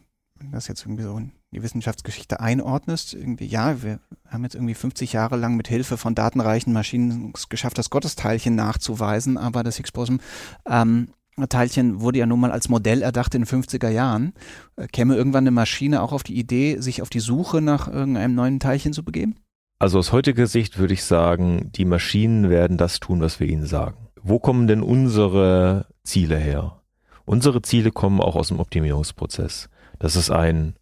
das 0.53 0.69
jetzt 0.69 0.83
irgendwie 0.85 1.05
so 1.05 1.19
die 1.53 1.63
Wissenschaftsgeschichte 1.63 2.41
einordnest, 2.41 3.15
irgendwie, 3.15 3.47
ja, 3.47 3.83
wir 3.83 4.01
haben 4.29 4.45
jetzt 4.45 4.55
irgendwie 4.55 4.75
50 4.75 5.15
Jahre 5.15 5.37
lang 5.37 5.57
mit 5.57 5.69
Hilfe 5.69 5.97
von 5.97 6.15
datenreichen 6.15 6.73
Maschinen 6.73 7.33
es 7.35 7.49
geschafft, 7.49 7.79
das 7.79 7.91
Gottesteilchen 7.91 8.55
nachzuweisen, 8.55 9.39
aber 9.39 9.63
das 9.63 9.77
Higgs-Boson 9.77 10.21
ähm, 10.69 11.09
Teilchen 11.47 12.01
wurde 12.01 12.19
ja 12.19 12.27
nun 12.27 12.41
mal 12.41 12.51
als 12.51 12.69
Modell 12.69 13.03
erdacht 13.03 13.35
in 13.35 13.43
den 13.43 13.47
50er 13.47 13.89
Jahren. 13.91 14.33
Äh, 14.77 14.89
käme 14.89 15.15
irgendwann 15.15 15.45
eine 15.45 15.53
Maschine 15.53 16.03
auch 16.03 16.13
auf 16.13 16.25
die 16.25 16.37
Idee, 16.37 16.79
sich 16.81 17.01
auf 17.01 17.11
die 17.11 17.21
Suche 17.21 17.61
nach 17.61 17.87
irgendeinem 17.87 18.35
neuen 18.35 18.59
Teilchen 18.59 18.93
zu 18.93 19.05
begeben? 19.05 19.37
Also 19.79 20.01
aus 20.01 20.11
heutiger 20.11 20.49
Sicht 20.49 20.79
würde 20.79 20.95
ich 20.95 21.05
sagen, 21.05 21.71
die 21.73 21.85
Maschinen 21.85 22.51
werden 22.51 22.77
das 22.77 22.99
tun, 22.99 23.21
was 23.21 23.39
wir 23.39 23.47
ihnen 23.47 23.67
sagen. 23.67 24.09
Wo 24.21 24.41
kommen 24.41 24.67
denn 24.67 24.83
unsere 24.83 25.87
Ziele 26.03 26.37
her? 26.37 26.81
Unsere 27.25 27.63
Ziele 27.63 27.93
kommen 27.93 28.21
auch 28.21 28.35
aus 28.35 28.49
dem 28.49 28.59
Optimierungsprozess. 28.59 29.69
Das 30.01 30.17
ist 30.17 30.31
ein 30.31 30.75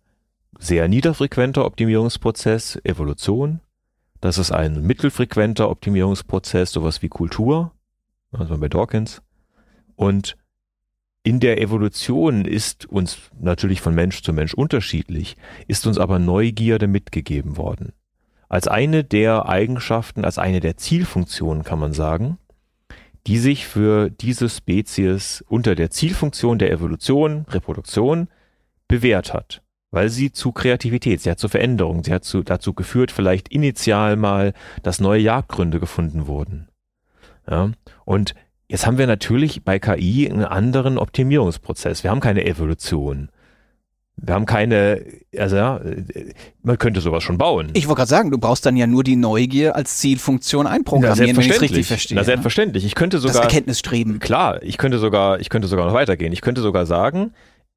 sehr 0.58 0.88
niederfrequenter 0.88 1.64
Optimierungsprozess, 1.64 2.78
Evolution. 2.84 3.60
Das 4.20 4.38
ist 4.38 4.52
ein 4.52 4.82
mittelfrequenter 4.82 5.68
Optimierungsprozess, 5.68 6.72
sowas 6.72 7.02
wie 7.02 7.08
Kultur, 7.08 7.72
also 8.32 8.56
bei 8.58 8.68
Dawkins. 8.68 9.22
Und 9.94 10.36
in 11.22 11.40
der 11.40 11.60
Evolution 11.60 12.44
ist 12.44 12.86
uns 12.86 13.18
natürlich 13.38 13.80
von 13.80 13.94
Mensch 13.94 14.22
zu 14.22 14.32
Mensch 14.32 14.54
unterschiedlich, 14.54 15.36
ist 15.66 15.86
uns 15.86 15.98
aber 15.98 16.18
Neugierde 16.18 16.86
mitgegeben 16.86 17.56
worden. 17.56 17.92
Als 18.48 18.68
eine 18.68 19.02
der 19.02 19.48
Eigenschaften, 19.48 20.24
als 20.24 20.38
eine 20.38 20.60
der 20.60 20.76
Zielfunktionen 20.76 21.64
kann 21.64 21.80
man 21.80 21.92
sagen, 21.92 22.38
die 23.26 23.38
sich 23.38 23.66
für 23.66 24.08
diese 24.08 24.48
Spezies 24.48 25.44
unter 25.48 25.74
der 25.74 25.90
Zielfunktion 25.90 26.58
der 26.58 26.70
Evolution, 26.70 27.44
Reproduktion, 27.48 28.28
bewährt 28.86 29.34
hat 29.34 29.62
weil 29.96 30.10
sie 30.10 30.30
zu 30.30 30.52
Kreativität, 30.52 31.22
sie 31.22 31.30
hat 31.30 31.38
zu 31.38 31.48
Veränderung, 31.48 32.04
sie 32.04 32.12
hat 32.12 32.22
zu, 32.22 32.42
dazu 32.42 32.74
geführt, 32.74 33.10
vielleicht 33.10 33.48
initial 33.48 34.16
mal, 34.16 34.52
dass 34.82 35.00
neue 35.00 35.22
Jagdgründe 35.22 35.80
gefunden 35.80 36.26
wurden. 36.26 36.68
Ja, 37.50 37.70
und 38.04 38.34
jetzt 38.68 38.86
haben 38.86 38.98
wir 38.98 39.06
natürlich 39.06 39.64
bei 39.64 39.78
KI 39.78 40.28
einen 40.30 40.44
anderen 40.44 40.98
Optimierungsprozess. 40.98 42.04
Wir 42.04 42.10
haben 42.10 42.20
keine 42.20 42.44
Evolution. 42.44 43.30
Wir 44.18 44.34
haben 44.34 44.44
keine, 44.44 45.02
also 45.34 45.56
ja, 45.56 45.80
man 46.62 46.76
könnte 46.76 47.00
sowas 47.00 47.22
schon 47.22 47.38
bauen. 47.38 47.70
Ich 47.72 47.88
wollte 47.88 48.00
gerade 48.00 48.10
sagen, 48.10 48.30
du 48.30 48.36
brauchst 48.36 48.66
dann 48.66 48.76
ja 48.76 48.86
nur 48.86 49.02
die 49.02 49.16
Neugier 49.16 49.76
als 49.76 49.96
Zielfunktion 49.96 50.66
einprogrammieren, 50.66 51.38
wenn 51.38 51.44
ich 51.44 51.52
es 51.52 51.60
richtig 51.62 51.86
verstehe. 51.86 52.16
Na, 52.16 52.24
selbstverständlich. 52.24 52.84
Ich 52.84 52.94
könnte 52.94 53.18
sogar. 53.18 53.34
Das 53.34 53.42
Erkenntnisstreben. 53.44 54.18
Klar, 54.18 54.62
ich 54.62 54.76
könnte 54.76 54.98
sogar, 54.98 55.40
ich 55.40 55.48
könnte 55.48 55.68
sogar 55.68 55.86
noch 55.86 55.94
weitergehen. 55.94 56.34
Ich 56.34 56.42
könnte 56.42 56.60
sogar 56.60 56.84
sagen, 56.84 57.32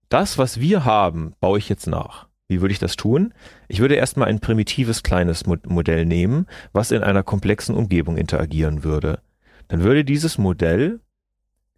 das, 0.09 0.37
was 0.37 0.59
wir 0.59 0.85
haben, 0.85 1.33
baue 1.39 1.59
ich 1.59 1.69
jetzt 1.69 1.87
nach. 1.87 2.27
Wie 2.47 2.61
würde 2.61 2.71
ich 2.71 2.79
das 2.79 2.95
tun? 2.95 3.33
Ich 3.67 3.79
würde 3.79 3.95
erstmal 3.95 4.27
ein 4.27 4.39
primitives 4.39 5.03
kleines 5.03 5.45
Modell 5.45 6.05
nehmen, 6.05 6.47
was 6.73 6.91
in 6.91 7.03
einer 7.03 7.21
komplexen 7.21 7.75
Umgebung 7.75 8.17
interagieren 8.17 8.83
würde. 8.83 9.21
Dann 9.67 9.83
würde 9.83 10.03
dieses 10.03 10.39
Modell 10.39 10.99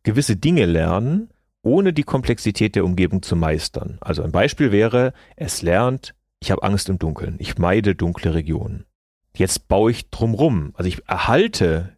gewisse 0.03 0.37
Dinge 0.37 0.65
lernen, 0.65 1.29
ohne 1.61 1.91
die 1.91 2.03
Komplexität 2.03 2.75
der 2.75 2.85
Umgebung 2.85 3.21
zu 3.21 3.35
meistern. 3.35 3.97
Also 3.99 4.23
ein 4.23 4.31
Beispiel 4.31 4.71
wäre, 4.71 5.13
es 5.35 5.61
lernt, 5.61 6.15
ich 6.39 6.51
habe 6.51 6.63
Angst 6.63 6.89
im 6.89 6.97
Dunkeln, 6.97 7.35
ich 7.37 7.57
meide 7.57 7.93
dunkle 7.93 8.33
Regionen. 8.33 8.85
Jetzt 9.35 9.67
baue 9.67 9.91
ich 9.91 10.09
drumrum, 10.09 10.71
also 10.75 10.87
ich 10.87 11.07
erhalte 11.07 11.97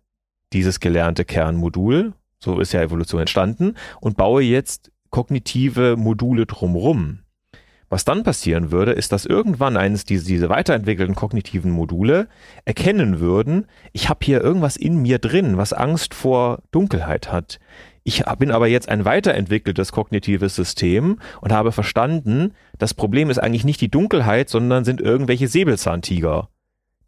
dieses 0.52 0.80
gelernte 0.80 1.26
Kernmodul, 1.26 2.14
so 2.40 2.60
ist 2.60 2.74
ja 2.74 2.82
Evolution 2.82 3.22
entstanden, 3.22 3.76
und 4.02 4.18
baue 4.18 4.42
jetzt 4.42 4.92
kognitive 5.14 5.96
Module 5.96 6.48
drumrum. 6.48 7.20
Was 7.88 8.04
dann 8.04 8.24
passieren 8.24 8.72
würde, 8.72 8.94
ist, 8.94 9.12
dass 9.12 9.28
irgendwann 9.28 9.78
eines 9.78 10.06
dieser 10.06 10.26
diese 10.26 10.50
weiterentwickelten 10.50 11.14
kognitiven 11.14 11.70
Module 11.70 12.28
erkennen 12.66 13.20
würden, 13.20 13.68
ich 13.92 14.10
habe 14.10 14.22
hier 14.24 14.42
irgendwas 14.42 14.76
in 14.76 15.04
mir 15.04 15.20
drin, 15.20 15.56
was 15.56 15.72
Angst 15.72 16.16
vor 16.16 16.64
Dunkelheit 16.72 17.32
hat. 17.32 17.60
Ich 18.04 18.24
bin 18.40 18.50
aber 18.50 18.68
jetzt 18.68 18.90
ein 18.90 19.06
weiterentwickeltes 19.06 19.92
kognitives 19.92 20.56
System 20.56 21.20
und 21.42 21.52
habe 21.52 21.72
verstanden, 21.72 22.54
das 22.80 22.96
Problem 22.96 23.30
ist 23.30 23.38
eigentlich 23.38 23.66
nicht 23.66 23.82
die 23.82 23.92
Dunkelheit, 23.92 24.50
sondern 24.50 24.84
sind 24.84 25.00
irgendwelche 25.00 25.48
Säbelzahntiger, 25.48 26.50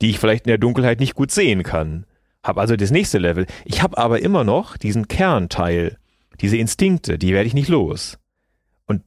die 0.03 0.11
ich 0.11 0.19
vielleicht 0.19 0.45
in 0.45 0.51
der 0.51 0.59
Dunkelheit 0.59 0.99
nicht 0.99 1.15
gut 1.15 1.31
sehen 1.31 1.63
kann. 1.63 2.05
Hab 2.43 2.59
also 2.59 2.75
das 2.75 2.91
nächste 2.91 3.17
Level. 3.17 3.47
Ich 3.63 3.81
habe 3.81 3.97
aber 3.97 4.21
immer 4.21 4.43
noch 4.43 4.77
diesen 4.77 5.07
Kernteil 5.07 5.97
Diese 6.41 6.57
Instinkte, 6.57 7.17
die 7.17 7.33
werde 7.33 7.47
ich 7.47 7.53
nicht 7.53 7.69
los. 7.69 8.17
Und 8.85 9.01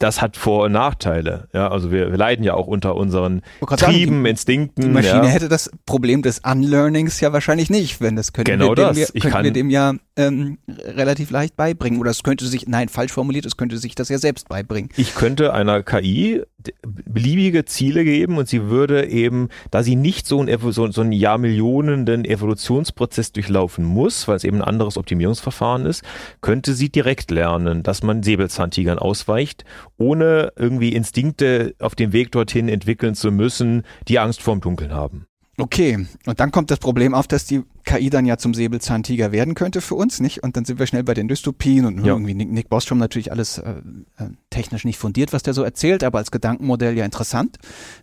das 0.00 0.22
hat 0.22 0.38
Vor- 0.38 0.64
und 0.64 0.72
Nachteile. 0.72 1.48
Ja, 1.52 1.68
also 1.68 1.92
wir, 1.92 2.10
wir 2.10 2.16
leiden 2.16 2.42
ja 2.42 2.54
auch 2.54 2.66
unter 2.66 2.96
unseren 2.96 3.42
Trieben, 3.60 3.76
sagen, 3.76 4.24
die, 4.24 4.30
Instinkten. 4.30 4.82
Die 4.82 4.88
Maschine 4.88 5.24
ja. 5.24 5.28
hätte 5.28 5.48
das 5.48 5.70
Problem 5.84 6.22
des 6.22 6.40
Unlearnings 6.40 7.20
ja 7.20 7.34
wahrscheinlich 7.34 7.68
nicht, 7.68 8.00
wenn 8.00 8.16
das 8.16 8.32
könnten 8.32 8.50
genau 8.50 8.70
wir 8.70 8.74
dem, 8.76 8.84
das. 8.86 9.14
Wir, 9.14 9.20
könnten 9.20 9.44
wir 9.44 9.52
dem 9.52 9.68
ja 9.68 9.94
ähm, 10.16 10.58
relativ 10.66 11.30
leicht 11.30 11.54
beibringen. 11.54 12.00
Oder 12.00 12.10
es 12.10 12.22
könnte 12.22 12.46
sich, 12.46 12.66
nein, 12.66 12.88
falsch 12.88 13.12
formuliert, 13.12 13.44
es 13.44 13.58
könnte 13.58 13.76
sich 13.76 13.94
das 13.94 14.08
ja 14.08 14.16
selbst 14.16 14.48
beibringen. 14.48 14.90
Ich 14.96 15.14
könnte 15.14 15.52
einer 15.52 15.82
KI 15.82 16.42
beliebige 16.82 17.64
Ziele 17.64 18.04
geben 18.04 18.36
und 18.36 18.48
sie 18.48 18.64
würde 18.64 19.08
eben, 19.08 19.48
da 19.70 19.82
sie 19.82 19.96
nicht 19.96 20.26
so 20.26 20.40
einen, 20.40 20.72
so, 20.72 20.90
so 20.90 21.00
einen 21.00 21.12
Jahrmillionenden 21.12 22.24
Evolutionsprozess 22.24 23.32
durchlaufen 23.32 23.84
muss, 23.84 24.28
weil 24.28 24.36
es 24.36 24.44
eben 24.44 24.58
ein 24.58 24.68
anderes 24.68 24.96
Optimierungsverfahren 24.96 25.86
ist, 25.86 26.02
könnte 26.40 26.74
sie 26.74 26.90
direkt 26.90 27.30
lernen, 27.30 27.82
dass 27.82 28.02
man 28.02 28.22
Säbelzahntigern 28.22 28.98
ausweicht, 28.98 29.64
ohne 30.00 30.52
irgendwie 30.56 30.94
Instinkte 30.94 31.74
auf 31.78 31.94
dem 31.94 32.12
Weg 32.12 32.32
dorthin 32.32 32.68
entwickeln 32.68 33.14
zu 33.14 33.30
müssen, 33.30 33.82
die 34.08 34.18
Angst 34.18 34.42
vorm 34.42 34.60
Dunkeln 34.60 34.92
haben. 34.92 35.26
Okay, 35.58 36.06
und 36.24 36.40
dann 36.40 36.52
kommt 36.52 36.70
das 36.70 36.78
Problem 36.78 37.12
auf, 37.12 37.28
dass 37.28 37.44
die 37.44 37.62
KI 37.84 38.08
dann 38.08 38.24
ja 38.24 38.38
zum 38.38 38.54
Säbelzahntiger 38.54 39.30
werden 39.30 39.54
könnte 39.54 39.82
für 39.82 39.94
uns, 39.94 40.18
nicht? 40.18 40.42
Und 40.42 40.56
dann 40.56 40.64
sind 40.64 40.78
wir 40.78 40.86
schnell 40.86 41.04
bei 41.04 41.12
den 41.12 41.28
Dystopien 41.28 41.84
und 41.84 41.98
ja. 41.98 42.14
irgendwie 42.14 42.32
Nick, 42.32 42.50
Nick 42.50 42.68
Bostrom 42.70 42.96
natürlich 42.96 43.30
alles 43.30 43.58
äh, 43.58 43.72
äh, 44.16 44.30
technisch 44.48 44.86
nicht 44.86 44.98
fundiert, 44.98 45.34
was 45.34 45.42
der 45.42 45.52
so 45.52 45.62
erzählt, 45.62 46.02
aber 46.02 46.16
als 46.16 46.30
Gedankenmodell 46.30 46.96
ja 46.96 47.04
interessant. 47.04 47.58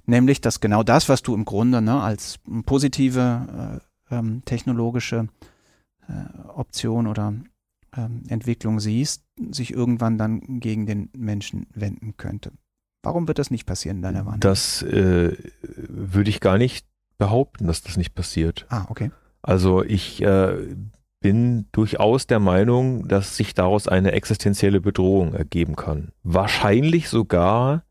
Nämlich, 0.06 0.40
dass 0.40 0.60
genau 0.60 0.84
das, 0.84 1.10
was 1.10 1.24
du 1.24 1.34
im 1.34 1.46
Grunde 1.46 1.82
ne, 1.82 2.00
als 2.00 2.38
positive 2.68 3.82
äh, 4.12 4.16
ähm, 4.16 4.44
technologische 4.46 5.28
äh, 6.08 6.50
Option 6.50 7.08
oder 7.08 7.34
ähm, 7.96 8.24
Entwicklung 8.28 8.80
siehst, 8.80 9.24
sich 9.52 9.74
irgendwann 9.74 10.18
dann 10.18 10.60
gegen 10.60 10.86
den 10.86 11.10
Menschen 11.16 11.68
wenden 11.74 12.18
könnte. 12.18 12.52
Warum 13.04 13.28
wird 13.28 13.40
das 13.40 13.52
nicht 13.52 13.66
passieren 13.66 13.98
in 13.98 14.04
deiner 14.04 14.20
Wahrnehmung? 14.20 14.40
Das 14.42 14.82
äh, 14.82 15.38
würde 15.62 16.30
ich 16.30 16.40
gar 16.40 16.58
nicht 16.58 16.86
behaupten, 17.18 17.68
dass 17.68 17.82
das 17.82 17.98
nicht 17.98 18.16
passiert. 18.16 18.66
Ah, 18.70 18.86
okay. 18.90 19.12
Also 19.42 19.84
ich 19.84 20.22
äh, 20.22 20.76
bin 21.20 21.68
durchaus 21.72 22.28
der 22.28 22.40
Meinung, 22.40 23.08
dass 23.08 23.38
sich 23.38 23.54
daraus 23.54 23.88
eine 23.88 24.12
existenzielle 24.12 24.82
Bedrohung 24.82 25.34
ergeben 25.34 25.76
kann. 25.76 26.12
Wahrscheinlich 26.24 27.10
sogar 27.10 27.84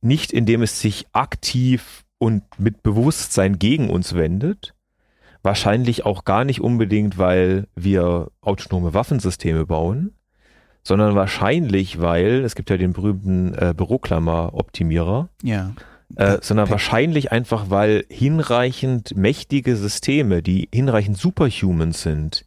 nicht, 0.00 0.32
indem 0.32 0.62
es 0.62 0.80
sich 0.80 1.06
aktiv 1.12 2.04
und 2.18 2.42
mit 2.58 2.82
Bewusstsein 2.82 3.58
gegen 3.58 3.90
uns 3.90 4.14
wendet. 4.14 4.74
Wahrscheinlich 5.42 6.04
auch 6.04 6.24
gar 6.24 6.44
nicht 6.44 6.60
unbedingt, 6.60 7.16
weil 7.16 7.66
wir 7.74 8.30
autonome 8.42 8.92
Waffensysteme 8.92 9.64
bauen, 9.64 10.12
sondern 10.82 11.14
wahrscheinlich, 11.14 12.00
weil 12.00 12.44
es 12.44 12.54
gibt 12.54 12.70
ja 12.70 12.76
den 12.76 12.92
berühmten 12.92 13.54
äh, 13.54 13.74
Büroklammer-Optimierer. 13.76 15.28
Ja 15.42 15.72
äh, 16.16 16.38
sondern 16.40 16.70
wahrscheinlich 16.70 17.32
einfach, 17.32 17.70
weil 17.70 18.04
hinreichend 18.08 19.16
mächtige 19.16 19.76
Systeme, 19.76 20.42
die 20.42 20.68
hinreichend 20.72 21.16
superhuman 21.16 21.92
sind, 21.92 22.44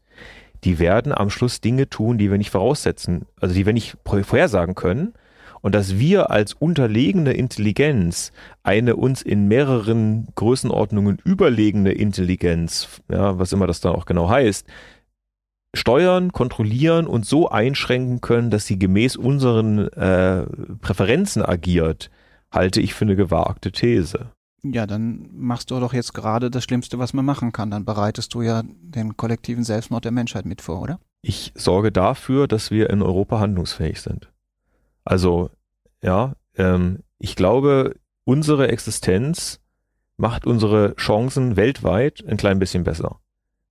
die 0.64 0.80
werden 0.80 1.12
am 1.12 1.30
Schluss 1.30 1.62
Dinge 1.62 1.90
tun, 1.90 2.18
die 2.18 2.32
wir 2.32 2.38
nicht 2.38 2.52
voraussetzen, 2.52 3.26
also 3.40 3.54
die 3.54 3.66
wir 3.66 3.74
nicht 3.74 3.98
vorhersagen 4.06 4.76
können. 4.76 5.14
Und 5.62 5.76
dass 5.76 5.98
wir 5.98 6.30
als 6.30 6.54
unterlegene 6.54 7.32
Intelligenz 7.32 8.34
eine 8.64 8.98
uns 8.98 9.22
in 9.22 9.48
mehreren 9.48 10.28
Größenordnungen 10.36 11.20
überlegene 11.24 11.94
Intelligenz, 11.94 13.02
ja, 13.10 13.40
was 13.40 13.54
immer 13.54 13.66
das 13.66 13.80
dann 13.80 13.96
auch 13.96 14.06
genau 14.06 14.28
heißt, 14.28 14.68
steuern, 15.74 16.32
kontrollieren 16.32 17.08
und 17.08 17.26
so 17.26 17.50
einschränken 17.50 18.22
können, 18.22 18.50
dass 18.50 18.66
sie 18.66 18.78
gemäß 18.78 19.16
unseren 19.16 19.88
äh, 19.90 20.46
Präferenzen 20.82 21.44
agiert, 21.44 22.10
halte 22.52 22.80
ich 22.80 22.94
für 22.94 23.06
eine 23.06 23.16
gewagte 23.16 23.72
These. 23.72 24.28
Ja, 24.64 24.88
dann 24.88 25.30
machst 25.34 25.72
du 25.72 25.80
doch 25.80 25.94
jetzt 25.94 26.14
gerade 26.14 26.50
das 26.50 26.64
Schlimmste, 26.64 26.98
was 26.98 27.14
man 27.14 27.26
machen 27.26 27.52
kann. 27.52 27.70
Dann 27.70 27.84
bereitest 27.84 28.34
du 28.34 28.42
ja 28.42 28.64
den 28.64 29.18
kollektiven 29.18 29.64
Selbstmord 29.64 30.06
der 30.06 30.14
Menschheit 30.14 30.46
mit 30.46 30.62
vor, 30.62 30.82
oder? 30.82 31.00
Ich 31.22 31.52
sorge 31.56 31.92
dafür, 31.92 32.48
dass 32.48 32.72
wir 32.72 32.90
in 32.90 33.02
Europa 33.02 33.40
handlungsfähig 33.40 34.02
sind. 34.02 34.32
Also, 35.04 35.50
ja, 36.02 36.34
ähm, 36.56 37.00
ich 37.18 37.36
glaube, 37.36 37.96
unsere 38.24 38.70
Existenz 38.70 39.60
macht 40.16 40.46
unsere 40.46 40.96
Chancen 40.96 41.58
weltweit 41.58 42.24
ein 42.26 42.38
klein 42.38 42.60
bisschen 42.60 42.84
besser. 42.84 43.20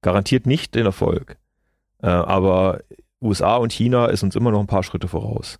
Garantiert 0.02 0.46
nicht 0.46 0.74
den 0.74 0.84
Erfolg. 0.84 1.38
Äh, 2.02 2.08
aber 2.08 2.80
USA 3.20 3.56
und 3.56 3.72
China 3.72 4.06
ist 4.06 4.22
uns 4.22 4.36
immer 4.36 4.50
noch 4.50 4.60
ein 4.60 4.66
paar 4.66 4.82
Schritte 4.82 5.08
voraus. 5.08 5.58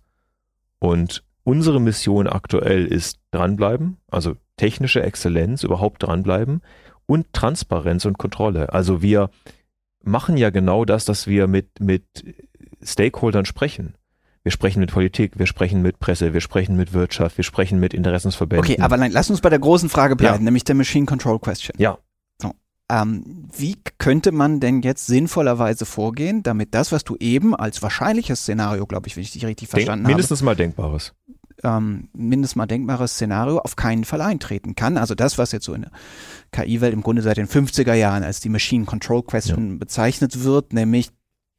Und 0.79 1.23
Unsere 1.43 1.81
Mission 1.81 2.27
aktuell 2.27 2.85
ist 2.85 3.19
dranbleiben, 3.31 3.97
also 4.09 4.35
technische 4.55 5.03
Exzellenz, 5.03 5.63
überhaupt 5.63 6.03
dranbleiben 6.03 6.61
und 7.05 7.33
Transparenz 7.33 8.05
und 8.05 8.17
Kontrolle. 8.17 8.71
Also 8.71 9.01
wir 9.01 9.29
machen 10.03 10.37
ja 10.37 10.51
genau 10.51 10.85
das, 10.85 11.03
dass 11.03 11.27
wir 11.27 11.47
mit, 11.47 11.81
mit 11.81 12.03
Stakeholdern 12.81 13.45
sprechen. 13.45 13.95
Wir 14.43 14.51
sprechen 14.51 14.79
mit 14.79 14.91
Politik, 14.91 15.37
wir 15.37 15.45
sprechen 15.45 15.81
mit 15.81 15.99
Presse, 15.99 16.33
wir 16.33 16.41
sprechen 16.41 16.77
mit 16.77 16.93
Wirtschaft, 16.93 17.37
wir 17.37 17.43
sprechen 17.43 17.79
mit 17.79 17.93
Interessensverbänden. 17.93 18.71
Okay, 18.71 18.81
aber 18.81 18.97
nein, 18.97 19.11
lass 19.11 19.29
uns 19.29 19.41
bei 19.41 19.49
der 19.49 19.59
großen 19.59 19.89
Frage 19.89 20.15
bleiben, 20.15 20.39
ja. 20.39 20.43
nämlich 20.43 20.63
der 20.63 20.75
Machine 20.75 21.05
Control 21.05 21.39
Question. 21.39 21.75
Ja. 21.77 21.97
Ähm, 22.89 23.47
wie 23.55 23.77
könnte 23.97 24.31
man 24.31 24.59
denn 24.59 24.81
jetzt 24.81 25.07
sinnvollerweise 25.07 25.85
vorgehen, 25.85 26.43
damit 26.43 26.73
das, 26.75 26.91
was 26.91 27.03
du 27.03 27.15
eben 27.17 27.55
als 27.55 27.81
wahrscheinliches 27.81 28.41
Szenario, 28.41 28.85
glaube 28.85 29.07
ich, 29.07 29.15
wenn 29.15 29.23
ich 29.23 29.31
dich 29.31 29.45
richtig 29.45 29.69
verstanden 29.69 30.05
Denk, 30.05 30.15
mindestens 30.15 30.41
habe, 30.41 30.47
mindestens 30.47 30.75
mal 30.77 30.83
denkbares 30.85 31.13
ähm, 31.63 32.09
mindestens 32.13 32.55
mal 32.55 32.65
denkbares 32.65 33.13
Szenario 33.13 33.59
auf 33.59 33.75
keinen 33.75 34.03
Fall 34.03 34.21
eintreten 34.21 34.75
kann. 34.75 34.97
Also 34.97 35.15
das, 35.15 35.37
was 35.37 35.51
jetzt 35.51 35.65
so 35.65 35.73
in 35.73 35.81
der 35.83 35.91
KI-Welt 36.51 36.93
im 36.93 37.01
Grunde 37.03 37.21
seit 37.21 37.37
den 37.37 37.47
50er 37.47 37.93
Jahren 37.93 38.23
als 38.23 38.39
die 38.39 38.49
Machine 38.49 38.85
Control 38.85 39.23
Question 39.23 39.71
ja. 39.71 39.77
bezeichnet 39.77 40.43
wird, 40.43 40.73
nämlich 40.73 41.09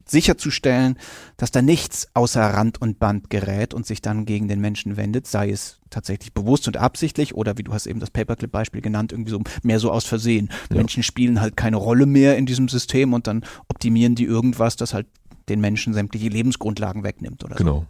sicherzustellen, 0.05 0.97
dass 1.37 1.51
da 1.51 1.61
nichts 1.61 2.07
außer 2.13 2.41
Rand 2.41 2.81
und 2.81 2.99
Band 2.99 3.29
gerät 3.29 3.73
und 3.73 3.85
sich 3.85 4.01
dann 4.01 4.25
gegen 4.25 4.47
den 4.47 4.61
Menschen 4.61 4.97
wendet, 4.97 5.27
sei 5.27 5.49
es 5.49 5.79
tatsächlich 5.89 6.33
bewusst 6.33 6.67
und 6.67 6.77
absichtlich 6.77 7.35
oder 7.35 7.57
wie 7.57 7.63
du 7.63 7.73
hast 7.73 7.87
eben 7.87 7.99
das 7.99 8.11
Paperclip-Beispiel 8.11 8.81
genannt, 8.81 9.11
irgendwie 9.11 9.31
so 9.31 9.41
mehr 9.63 9.79
so 9.79 9.91
aus 9.91 10.05
Versehen. 10.05 10.49
Ja. 10.69 10.77
Menschen 10.77 11.03
spielen 11.03 11.41
halt 11.41 11.57
keine 11.57 11.77
Rolle 11.77 12.05
mehr 12.05 12.37
in 12.37 12.45
diesem 12.45 12.67
System 12.67 13.13
und 13.13 13.27
dann 13.27 13.43
optimieren 13.67 14.15
die 14.15 14.25
irgendwas, 14.25 14.75
das 14.75 14.93
halt 14.93 15.07
den 15.49 15.61
Menschen 15.61 15.93
sämtliche 15.93 16.29
Lebensgrundlagen 16.29 17.03
wegnimmt 17.03 17.43
oder 17.43 17.55
genau. 17.55 17.79
so. 17.79 17.87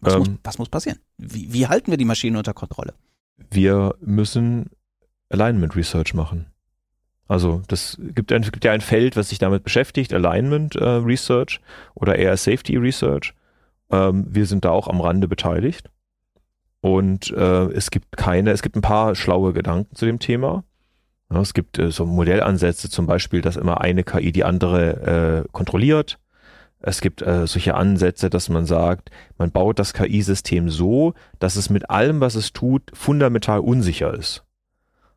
Was, 0.00 0.14
ähm, 0.14 0.18
muss, 0.18 0.28
was 0.44 0.58
muss 0.58 0.68
passieren? 0.68 0.98
Wie, 1.18 1.52
wie 1.52 1.66
halten 1.66 1.90
wir 1.90 1.98
die 1.98 2.04
Maschine 2.04 2.38
unter 2.38 2.54
Kontrolle? 2.54 2.94
Wir 3.50 3.94
müssen 4.00 4.70
Alignment 5.28 5.76
Research 5.76 6.14
machen. 6.14 6.46
Also 7.28 7.62
das 7.68 7.98
gibt, 8.00 8.32
ein, 8.32 8.42
gibt 8.42 8.64
ja 8.64 8.72
ein 8.72 8.80
Feld, 8.80 9.16
was 9.16 9.30
sich 9.30 9.38
damit 9.38 9.64
beschäftigt, 9.64 10.14
Alignment 10.14 10.76
äh, 10.76 10.84
Research 10.84 11.60
oder 11.94 12.16
eher 12.16 12.36
Safety 12.36 12.76
Research. 12.76 13.34
Ähm, 13.90 14.26
wir 14.28 14.46
sind 14.46 14.64
da 14.64 14.70
auch 14.70 14.88
am 14.88 15.00
Rande 15.00 15.26
beteiligt. 15.28 15.90
Und 16.80 17.32
äh, 17.32 17.64
es 17.72 17.90
gibt 17.90 18.16
keine, 18.16 18.52
es 18.52 18.62
gibt 18.62 18.76
ein 18.76 18.82
paar 18.82 19.16
schlaue 19.16 19.52
Gedanken 19.52 19.96
zu 19.96 20.06
dem 20.06 20.20
Thema. 20.20 20.62
Ja, 21.32 21.40
es 21.40 21.52
gibt 21.52 21.78
äh, 21.78 21.90
so 21.90 22.06
Modellansätze, 22.06 22.88
zum 22.88 23.06
Beispiel, 23.06 23.40
dass 23.42 23.56
immer 23.56 23.80
eine 23.80 24.04
KI 24.04 24.30
die 24.30 24.44
andere 24.44 25.44
äh, 25.44 25.48
kontrolliert. 25.50 26.18
Es 26.78 27.00
gibt 27.00 27.22
äh, 27.22 27.48
solche 27.48 27.74
Ansätze, 27.74 28.30
dass 28.30 28.48
man 28.48 28.66
sagt, 28.66 29.10
man 29.38 29.50
baut 29.50 29.80
das 29.80 29.94
KI-System 29.94 30.68
so, 30.68 31.14
dass 31.40 31.56
es 31.56 31.70
mit 31.70 31.90
allem, 31.90 32.20
was 32.20 32.36
es 32.36 32.52
tut, 32.52 32.92
fundamental 32.94 33.58
unsicher 33.58 34.14
ist. 34.14 34.45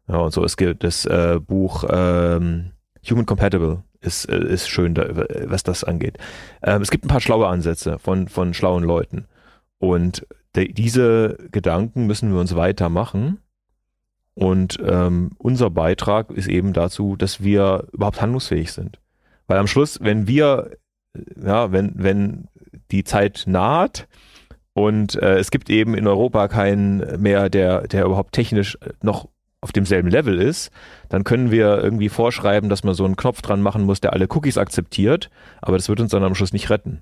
Ja, 0.10 0.18
und 0.18 0.34
so, 0.34 0.44
es 0.44 0.58
gibt 0.58 0.84
das 0.84 1.06
äh, 1.06 1.40
Buch 1.40 1.86
ähm, 1.90 2.72
Human 3.10 3.26
Compatible 3.26 3.84
ist, 4.02 4.26
äh, 4.26 4.40
ist 4.40 4.68
schön, 4.68 4.96
da, 4.96 5.08
was 5.46 5.64
das 5.64 5.84
angeht. 5.84 6.18
Ähm, 6.64 6.82
es 6.82 6.90
gibt 6.90 7.06
ein 7.06 7.10
paar 7.10 7.22
schlaue 7.22 7.48
Ansätze 7.48 8.00
von, 8.00 8.28
von 8.28 8.54
schlauen 8.54 8.84
Leuten. 8.84 9.26
Und 9.78 10.26
de, 10.56 10.72
diese 10.72 11.38
Gedanken 11.52 12.08
müssen 12.08 12.34
wir 12.34 12.40
uns 12.40 12.56
weitermachen. 12.56 13.40
Und 14.34 14.80
ähm, 14.84 15.32
unser 15.38 15.70
Beitrag 15.70 16.32
ist 16.32 16.48
eben 16.48 16.74
dazu, 16.74 17.16
dass 17.16 17.44
wir 17.44 17.88
überhaupt 17.92 18.22
handlungsfähig 18.22 18.72
sind. 18.72 19.00
Weil 19.48 19.60
am 19.60 19.68
Schluss, 19.68 20.00
wenn 20.02 20.28
wir 20.28 20.72
ja, 21.44 21.72
wenn, 21.72 21.94
wenn 21.96 22.48
die 22.92 23.04
Zeit 23.04 23.44
naht 23.48 24.08
und 24.74 25.16
äh, 25.16 25.38
es 25.38 25.52
gibt 25.52 25.70
eben 25.70 25.96
in 25.96 26.08
Europa 26.08 26.48
keinen 26.48 27.22
mehr, 27.22 27.50
der, 27.50 27.88
der 27.88 28.06
überhaupt 28.06 28.34
technisch 28.34 28.78
noch 29.02 29.28
auf 29.62 29.72
demselben 29.72 30.10
Level 30.10 30.40
ist, 30.40 30.72
dann 31.10 31.24
können 31.24 31.52
wir 31.52 31.84
irgendwie 31.84 32.10
vorschreiben, 32.10 32.70
dass 32.70 32.84
man 32.84 32.94
so 32.94 33.06
einen 33.06 33.16
Knopf 33.16 33.42
dran 33.42 33.62
machen 33.62 33.84
muss, 33.84 34.02
der 34.02 34.14
alle 34.14 34.28
Cookies 34.30 34.58
akzeptiert, 34.58 35.30
aber 35.62 35.78
das 35.78 35.90
wird 35.90 36.00
uns 36.00 36.12
dann 36.12 36.24
am 36.24 36.36
Schluss 36.36 36.54
nicht 36.54 36.70
retten. 36.70 37.02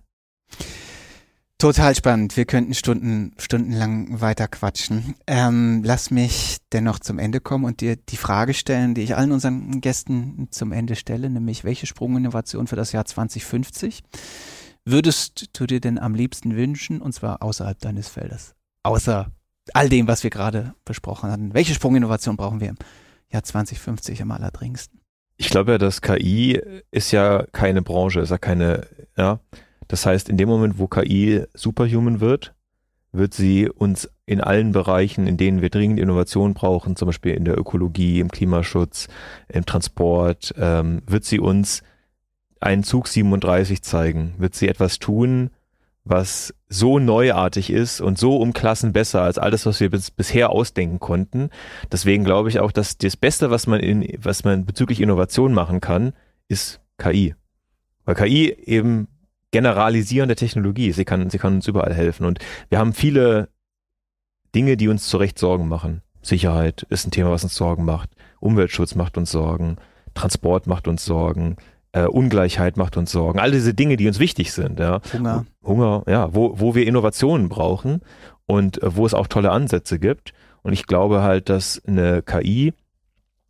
Total 1.59 1.95
spannend. 1.95 2.37
Wir 2.37 2.45
könnten 2.45 2.75
Stunden, 2.75 3.33
stundenlang 3.39 4.21
weiter 4.21 4.47
quatschen. 4.47 5.15
Ähm, 5.25 5.81
lass 5.83 6.11
mich 6.11 6.57
dennoch 6.71 6.99
zum 6.99 7.17
Ende 7.17 7.39
kommen 7.39 7.65
und 7.65 7.81
dir 7.81 7.95
die 7.95 8.17
Frage 8.17 8.53
stellen, 8.53 8.93
die 8.93 9.01
ich 9.01 9.15
allen 9.15 9.31
unseren 9.31 9.81
Gästen 9.81 10.49
zum 10.51 10.71
Ende 10.71 10.95
stelle, 10.95 11.31
nämlich 11.31 11.63
welche 11.63 11.87
Sprunginnovation 11.87 12.67
für 12.67 12.75
das 12.75 12.91
Jahr 12.91 13.05
2050 13.05 14.03
würdest 14.87 15.49
du 15.59 15.65
dir 15.65 15.81
denn 15.81 15.99
am 15.99 16.15
liebsten 16.15 16.55
wünschen, 16.55 17.01
und 17.01 17.11
zwar 17.13 17.43
außerhalb 17.43 17.77
deines 17.79 18.07
Feldes? 18.07 18.55
Außer 18.83 19.31
all 19.75 19.89
dem, 19.89 20.07
was 20.07 20.23
wir 20.23 20.29
gerade 20.29 20.73
besprochen 20.85 21.31
hatten. 21.31 21.53
Welche 21.53 21.73
Sprunginnovation 21.73 22.37
brauchen 22.37 22.59
wir 22.59 22.69
im 22.69 22.77
Jahr 23.31 23.43
2050 23.43 24.21
am 24.21 24.31
allerdringendsten? 24.31 24.99
Ich 25.37 25.49
glaube 25.49 25.73
ja, 25.73 25.77
dass 25.77 26.01
KI 26.01 26.61
ist 26.91 27.11
ja 27.11 27.45
keine 27.51 27.81
Branche, 27.81 28.21
ist 28.21 28.31
ja 28.31 28.37
keine, 28.37 28.87
ja. 29.15 29.39
Das 29.87 30.05
heißt, 30.05 30.29
in 30.29 30.37
dem 30.37 30.49
Moment, 30.49 30.79
wo 30.79 30.87
KI 30.87 31.43
superhuman 31.53 32.19
wird, 32.19 32.53
wird 33.11 33.33
sie 33.33 33.69
uns 33.69 34.09
in 34.25 34.41
allen 34.41 34.71
Bereichen, 34.71 35.27
in 35.27 35.37
denen 35.37 35.61
wir 35.61 35.69
dringend 35.69 35.99
Innovation 35.99 36.53
brauchen, 36.53 36.95
zum 36.95 37.07
Beispiel 37.07 37.33
in 37.33 37.45
der 37.45 37.57
Ökologie, 37.57 38.19
im 38.19 38.29
Klimaschutz, 38.29 39.07
im 39.47 39.65
Transport, 39.65 40.53
ähm, 40.57 41.01
wird 41.07 41.23
sie 41.23 41.39
uns 41.39 41.83
einen 42.59 42.83
Zug 42.83 43.07
37 43.07 43.81
zeigen, 43.81 44.33
wird 44.37 44.55
sie 44.55 44.67
etwas 44.67 44.99
tun, 44.99 45.51
was 46.09 46.53
so 46.69 46.99
neuartig 46.99 47.69
ist 47.69 48.01
und 48.01 48.17
so 48.17 48.37
um 48.37 48.53
Klassen 48.53 48.93
besser 48.93 49.21
als 49.21 49.37
alles, 49.37 49.65
was 49.65 49.79
wir 49.79 49.89
bis, 49.89 50.11
bisher 50.11 50.49
ausdenken 50.49 50.99
konnten. 50.99 51.49
Deswegen 51.91 52.23
glaube 52.23 52.49
ich 52.49 52.59
auch, 52.59 52.71
dass 52.71 52.97
das 52.97 53.17
Beste, 53.17 53.51
was 53.51 53.67
man 53.67 53.79
in, 53.79 54.17
was 54.21 54.43
man 54.43 54.65
bezüglich 54.65 55.01
Innovation 55.01 55.53
machen 55.53 55.81
kann, 55.81 56.13
ist 56.47 56.81
KI. 56.97 57.35
Weil 58.05 58.15
KI 58.15 58.51
eben 58.51 59.07
generalisierende 59.51 60.35
Technologie. 60.35 60.91
Sie 60.91 61.05
kann, 61.05 61.29
sie 61.29 61.37
kann 61.37 61.55
uns 61.55 61.67
überall 61.67 61.93
helfen. 61.93 62.25
Und 62.25 62.39
wir 62.69 62.79
haben 62.79 62.93
viele 62.93 63.49
Dinge, 64.55 64.77
die 64.77 64.87
uns 64.87 65.07
zu 65.07 65.17
Recht 65.17 65.39
Sorgen 65.39 65.67
machen. 65.67 66.01
Sicherheit 66.21 66.85
ist 66.89 67.07
ein 67.07 67.11
Thema, 67.11 67.31
was 67.31 67.43
uns 67.43 67.55
Sorgen 67.55 67.85
macht. 67.85 68.09
Umweltschutz 68.39 68.95
macht 68.95 69.17
uns 69.17 69.31
Sorgen. 69.31 69.77
Transport 70.13 70.67
macht 70.67 70.87
uns 70.87 71.05
Sorgen 71.05 71.57
äh, 71.91 72.05
Ungleichheit 72.05 72.77
macht 72.77 72.97
uns 72.97 73.11
Sorgen, 73.11 73.39
all 73.39 73.51
diese 73.51 73.73
Dinge, 73.73 73.97
die 73.97 74.07
uns 74.07 74.19
wichtig 74.19 74.51
sind. 74.51 74.79
Ja. 74.79 75.01
Hunger. 75.13 75.45
Hunger, 75.63 76.03
ja, 76.07 76.33
wo, 76.33 76.59
wo 76.59 76.75
wir 76.75 76.85
Innovationen 76.85 77.49
brauchen 77.49 78.01
und 78.45 78.81
äh, 78.81 78.95
wo 78.95 79.05
es 79.05 79.13
auch 79.13 79.27
tolle 79.27 79.51
Ansätze 79.51 79.99
gibt. 79.99 80.33
Und 80.63 80.73
ich 80.73 80.85
glaube 80.85 81.21
halt, 81.21 81.49
dass 81.49 81.81
eine 81.87 82.21
KI, 82.21 82.73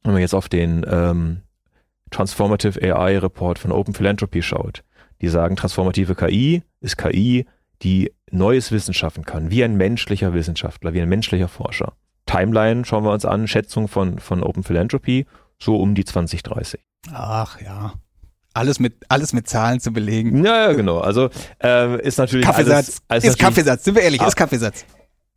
wenn 0.04 0.14
man 0.14 0.22
jetzt 0.22 0.36
auf 0.36 0.50
den 0.50 0.86
ähm, 0.90 1.42
Transformative 2.12 2.82
AI 2.82 3.18
Report 3.18 3.60
von 3.60 3.72
Open 3.72 3.94
Philanthropy 3.94 4.42
schaut, 4.42 4.84
die 5.22 5.30
sagen, 5.30 5.56
transformative 5.56 6.16
KI 6.16 6.64
ist 6.80 6.98
KI, 6.98 7.46
die 7.82 8.12
neues 8.32 8.72
Wissen 8.72 8.94
schaffen 8.94 9.26
kann, 9.26 9.52
wie 9.52 9.64
ein 9.64 9.78
menschlicher 9.78 10.34
Wissenschaftler, 10.34 10.94
wie 10.94 11.02
ein 11.02 11.10
menschlicher 11.10 11.48
Forscher. 11.48 11.94
Timeline 12.26 12.86
schauen 12.86 13.04
wir 13.04 13.12
uns 13.12 13.26
an, 13.26 13.48
Schätzung 13.48 13.88
von, 13.88 14.20
von 14.20 14.44
Open 14.44 14.64
Philanthropy, 14.64 15.26
so 15.60 15.78
um 15.78 15.96
die 15.96 16.06
2030. 16.06 16.80
Ach 17.12 17.60
ja, 17.62 17.94
alles 18.58 18.80
mit, 18.80 19.06
alles 19.08 19.34
mit 19.34 19.48
Zahlen 19.48 19.80
zu 19.80 19.92
belegen. 19.92 20.44
Ja, 20.44 20.70
ja 20.70 20.74
genau. 20.74 21.00
Also 21.00 21.30
äh, 21.64 22.02
ist 22.02 22.18
natürlich 22.18 22.46
Kaffeesatz. 22.46 22.72
Alles, 22.74 23.02
alles 23.08 23.24
ist 23.26 23.40
Kaffeesatz, 23.40 23.84
sind 23.84 23.96
wir 23.96 24.02
ehrlich, 24.02 24.22
ist 24.22 24.36
Kaffeesatz. 24.36 24.86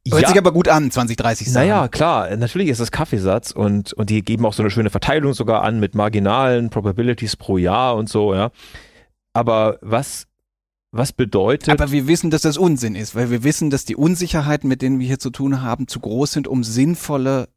Hört 0.09 0.23
ja, 0.23 0.29
sich 0.29 0.39
aber 0.39 0.53
gut 0.53 0.67
an, 0.67 0.91
2030 0.91 1.53
sagen. 1.53 1.69
Naja, 1.69 1.89
klar, 1.89 2.35
natürlich 2.37 2.69
ist 2.69 2.81
es 2.81 2.91
Kaffeesatz 2.91 3.51
und, 3.51 3.93
und 3.93 4.09
die 4.09 4.23
geben 4.23 4.47
auch 4.47 4.55
so 4.55 4.63
eine 4.63 4.71
schöne 4.71 4.89
Verteilung 4.89 5.35
sogar 5.35 5.63
an 5.63 5.79
mit 5.79 5.95
marginalen 5.95 6.71
Probabilities 6.71 7.37
pro 7.37 7.59
Jahr 7.59 7.97
und 7.97 8.09
so, 8.09 8.35
ja. 8.35 8.51
Aber 9.35 9.79
was, 9.83 10.27
was 10.91 11.13
bedeutet. 11.13 11.69
Aber 11.69 11.93
wir 11.93 12.09
wissen, 12.09 12.31
dass 12.31 12.43
das 12.43 12.57
Unsinn 12.57 12.95
ist, 12.95 13.15
weil 13.15 13.31
wir 13.31 13.45
wissen, 13.45 13.69
dass 13.69 13.85
die 13.85 13.95
Unsicherheiten, 13.95 14.69
mit 14.69 14.81
denen 14.81 15.01
wir 15.01 15.07
hier 15.07 15.19
zu 15.19 15.31
tun 15.31 15.61
haben, 15.61 15.87
zu 15.87 16.01
groß 16.01 16.33
sind, 16.33 16.49
um 16.49 16.65
sinnvolle 16.65 17.49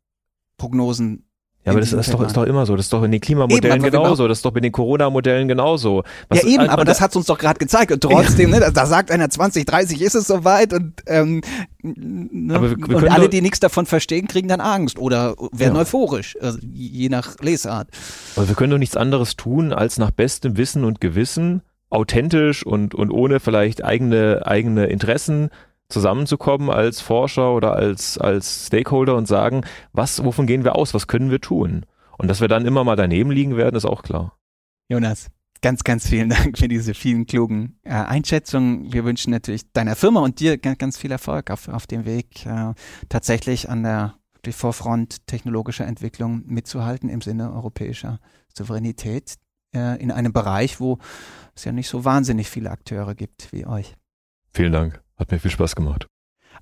Prognosen 0.57 1.25
ja, 1.65 1.71
aber 1.71 1.79
das 1.79 1.93
ist 1.93 2.13
doch, 2.13 2.21
ist 2.21 2.35
doch 2.35 2.43
immer 2.43 2.65
so. 2.65 2.75
Das 2.75 2.87
ist 2.87 2.93
doch 2.93 3.03
in 3.03 3.11
den 3.11 3.21
Klimamodellen 3.21 3.77
eben, 3.77 3.91
genauso. 3.91 4.27
Das 4.27 4.39
ist 4.39 4.45
doch 4.45 4.53
in 4.55 4.63
den 4.63 4.73
Corona-Modellen 4.73 5.47
genauso. 5.47 6.03
Was, 6.27 6.43
ja, 6.43 6.49
eben, 6.49 6.67
aber 6.67 6.83
das 6.83 6.99
hat's 6.99 7.15
uns 7.15 7.27
doch 7.27 7.37
gerade 7.37 7.57
gezeigt. 7.57 7.91
Und 7.93 8.01
trotzdem, 8.01 8.49
ne, 8.49 8.71
da 8.73 8.85
sagt 8.85 9.11
einer 9.11 9.29
2030 9.29 10.01
ist 10.01 10.15
es 10.15 10.27
soweit 10.27 10.73
und, 10.73 10.93
ähm, 11.07 11.41
ne, 11.81 12.61
wir, 12.61 12.77
wir 12.77 12.97
und 12.97 13.09
alle, 13.09 13.29
die 13.29 13.41
nichts 13.41 13.61
davon 13.61 13.85
verstehen, 13.85 14.27
kriegen 14.27 14.49
dann 14.49 14.59
Angst 14.59 14.99
oder 14.99 15.35
werden 15.53 15.75
ja. 15.75 15.81
euphorisch, 15.81 16.37
also 16.41 16.59
je 16.61 17.07
nach 17.07 17.39
Lesart. 17.39 17.87
Aber 18.35 18.47
wir 18.49 18.55
können 18.55 18.71
doch 18.71 18.77
nichts 18.77 18.97
anderes 18.97 19.37
tun, 19.37 19.71
als 19.71 19.97
nach 19.97 20.11
bestem 20.11 20.57
Wissen 20.57 20.83
und 20.83 20.99
Gewissen 20.99 21.61
authentisch 21.89 22.65
und, 22.65 22.93
und 22.93 23.11
ohne 23.11 23.39
vielleicht 23.39 23.85
eigene, 23.85 24.41
eigene 24.45 24.87
Interessen 24.87 25.49
zusammenzukommen 25.93 26.69
als 26.69 26.99
Forscher 26.99 27.53
oder 27.53 27.73
als, 27.73 28.17
als 28.17 28.67
Stakeholder 28.67 29.15
und 29.15 29.27
sagen, 29.27 29.61
was, 29.93 30.23
wovon 30.23 30.47
gehen 30.47 30.63
wir 30.63 30.75
aus, 30.75 30.93
was 30.93 31.07
können 31.07 31.31
wir 31.31 31.39
tun? 31.39 31.85
Und 32.17 32.27
dass 32.27 32.41
wir 32.41 32.47
dann 32.47 32.65
immer 32.65 32.83
mal 32.83 32.95
daneben 32.95 33.31
liegen 33.31 33.55
werden, 33.55 33.75
ist 33.75 33.85
auch 33.85 34.03
klar. 34.03 34.37
Jonas, 34.89 35.29
ganz, 35.61 35.83
ganz 35.83 36.07
vielen 36.07 36.29
Dank 36.29 36.57
für 36.57 36.67
diese 36.67 36.93
vielen 36.93 37.25
klugen 37.25 37.79
äh, 37.83 37.91
Einschätzungen. 37.93 38.91
Wir 38.91 39.05
wünschen 39.05 39.31
natürlich 39.31 39.71
deiner 39.71 39.95
Firma 39.95 40.19
und 40.21 40.39
dir 40.39 40.57
ganz, 40.57 40.77
ganz 40.77 40.97
viel 40.97 41.11
Erfolg 41.11 41.49
auf, 41.49 41.67
auf 41.69 41.87
dem 41.87 42.05
Weg, 42.05 42.45
äh, 42.45 42.73
tatsächlich 43.09 43.69
an 43.69 43.83
der 43.83 44.15
die 44.45 44.51
Vorfront 44.51 45.25
technologischer 45.27 45.85
Entwicklung 45.85 46.43
mitzuhalten 46.45 47.09
im 47.09 47.21
Sinne 47.21 47.53
europäischer 47.53 48.19
Souveränität 48.53 49.35
äh, 49.73 50.01
in 50.01 50.11
einem 50.11 50.33
Bereich, 50.33 50.79
wo 50.79 50.97
es 51.55 51.63
ja 51.63 51.71
nicht 51.71 51.87
so 51.87 52.05
wahnsinnig 52.05 52.49
viele 52.49 52.71
Akteure 52.71 53.15
gibt 53.15 53.51
wie 53.51 53.65
euch. 53.65 53.95
Vielen 54.53 54.73
Dank. 54.73 55.02
Hat 55.17 55.31
mir 55.31 55.39
viel 55.39 55.51
Spaß 55.51 55.75
gemacht. 55.75 56.07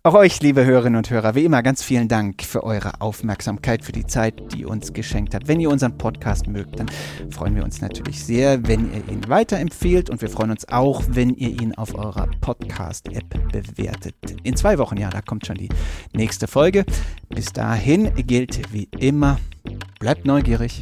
Auch 0.04 0.16
euch, 0.16 0.42
liebe 0.42 0.66
Hörerinnen 0.66 0.98
und 0.98 1.12
Hörer, 1.12 1.36
wie 1.36 1.46
immer 1.46 1.62
ganz 1.62 1.84
vielen 1.84 2.08
Dank 2.08 2.42
für 2.42 2.64
eure 2.64 3.02
Aufmerksamkeit, 3.02 3.86
für 3.86 3.92
die 3.92 4.08
Zeit, 4.08 4.52
die 4.52 4.62
ihr 4.62 4.68
uns 4.68 4.94
geschenkt 4.94 5.36
habt. 5.36 5.48
Wenn 5.48 5.60
ihr 5.60 5.70
unseren 5.70 5.96
Podcast 5.96 6.48
mögt, 6.48 6.80
dann 6.80 6.90
freuen 7.30 7.56
wir 7.56 7.64
uns 7.64 7.82
natürlich 7.82 8.26
sehr, 8.26 8.68
wenn 8.68 8.92
ihr 8.92 9.08
ihn 9.08 9.30
weiterempfehlt 9.30 10.10
und 10.10 10.20
wir 10.24 10.30
freuen 10.30 10.50
uns 10.50 10.68
auch, 10.70 11.04
wenn 11.08 11.36
ihr 11.36 11.50
ihn 11.50 11.76
auf 11.76 11.94
eurer 11.94 12.28
Podcast-App 12.42 13.52
bewertet. 13.52 14.16
In 14.42 14.56
zwei 14.56 14.80
Wochen, 14.80 14.98
ja, 14.98 15.12
da 15.12 15.22
kommt 15.22 15.46
schon 15.46 15.58
die 15.58 15.70
nächste 16.14 16.48
Folge. 16.48 16.84
Bis 17.30 17.54
dahin 17.54 18.12
gilt 18.26 18.74
wie 18.74 18.90
immer, 18.98 19.38
bleibt 20.00 20.26
neugierig. 20.26 20.82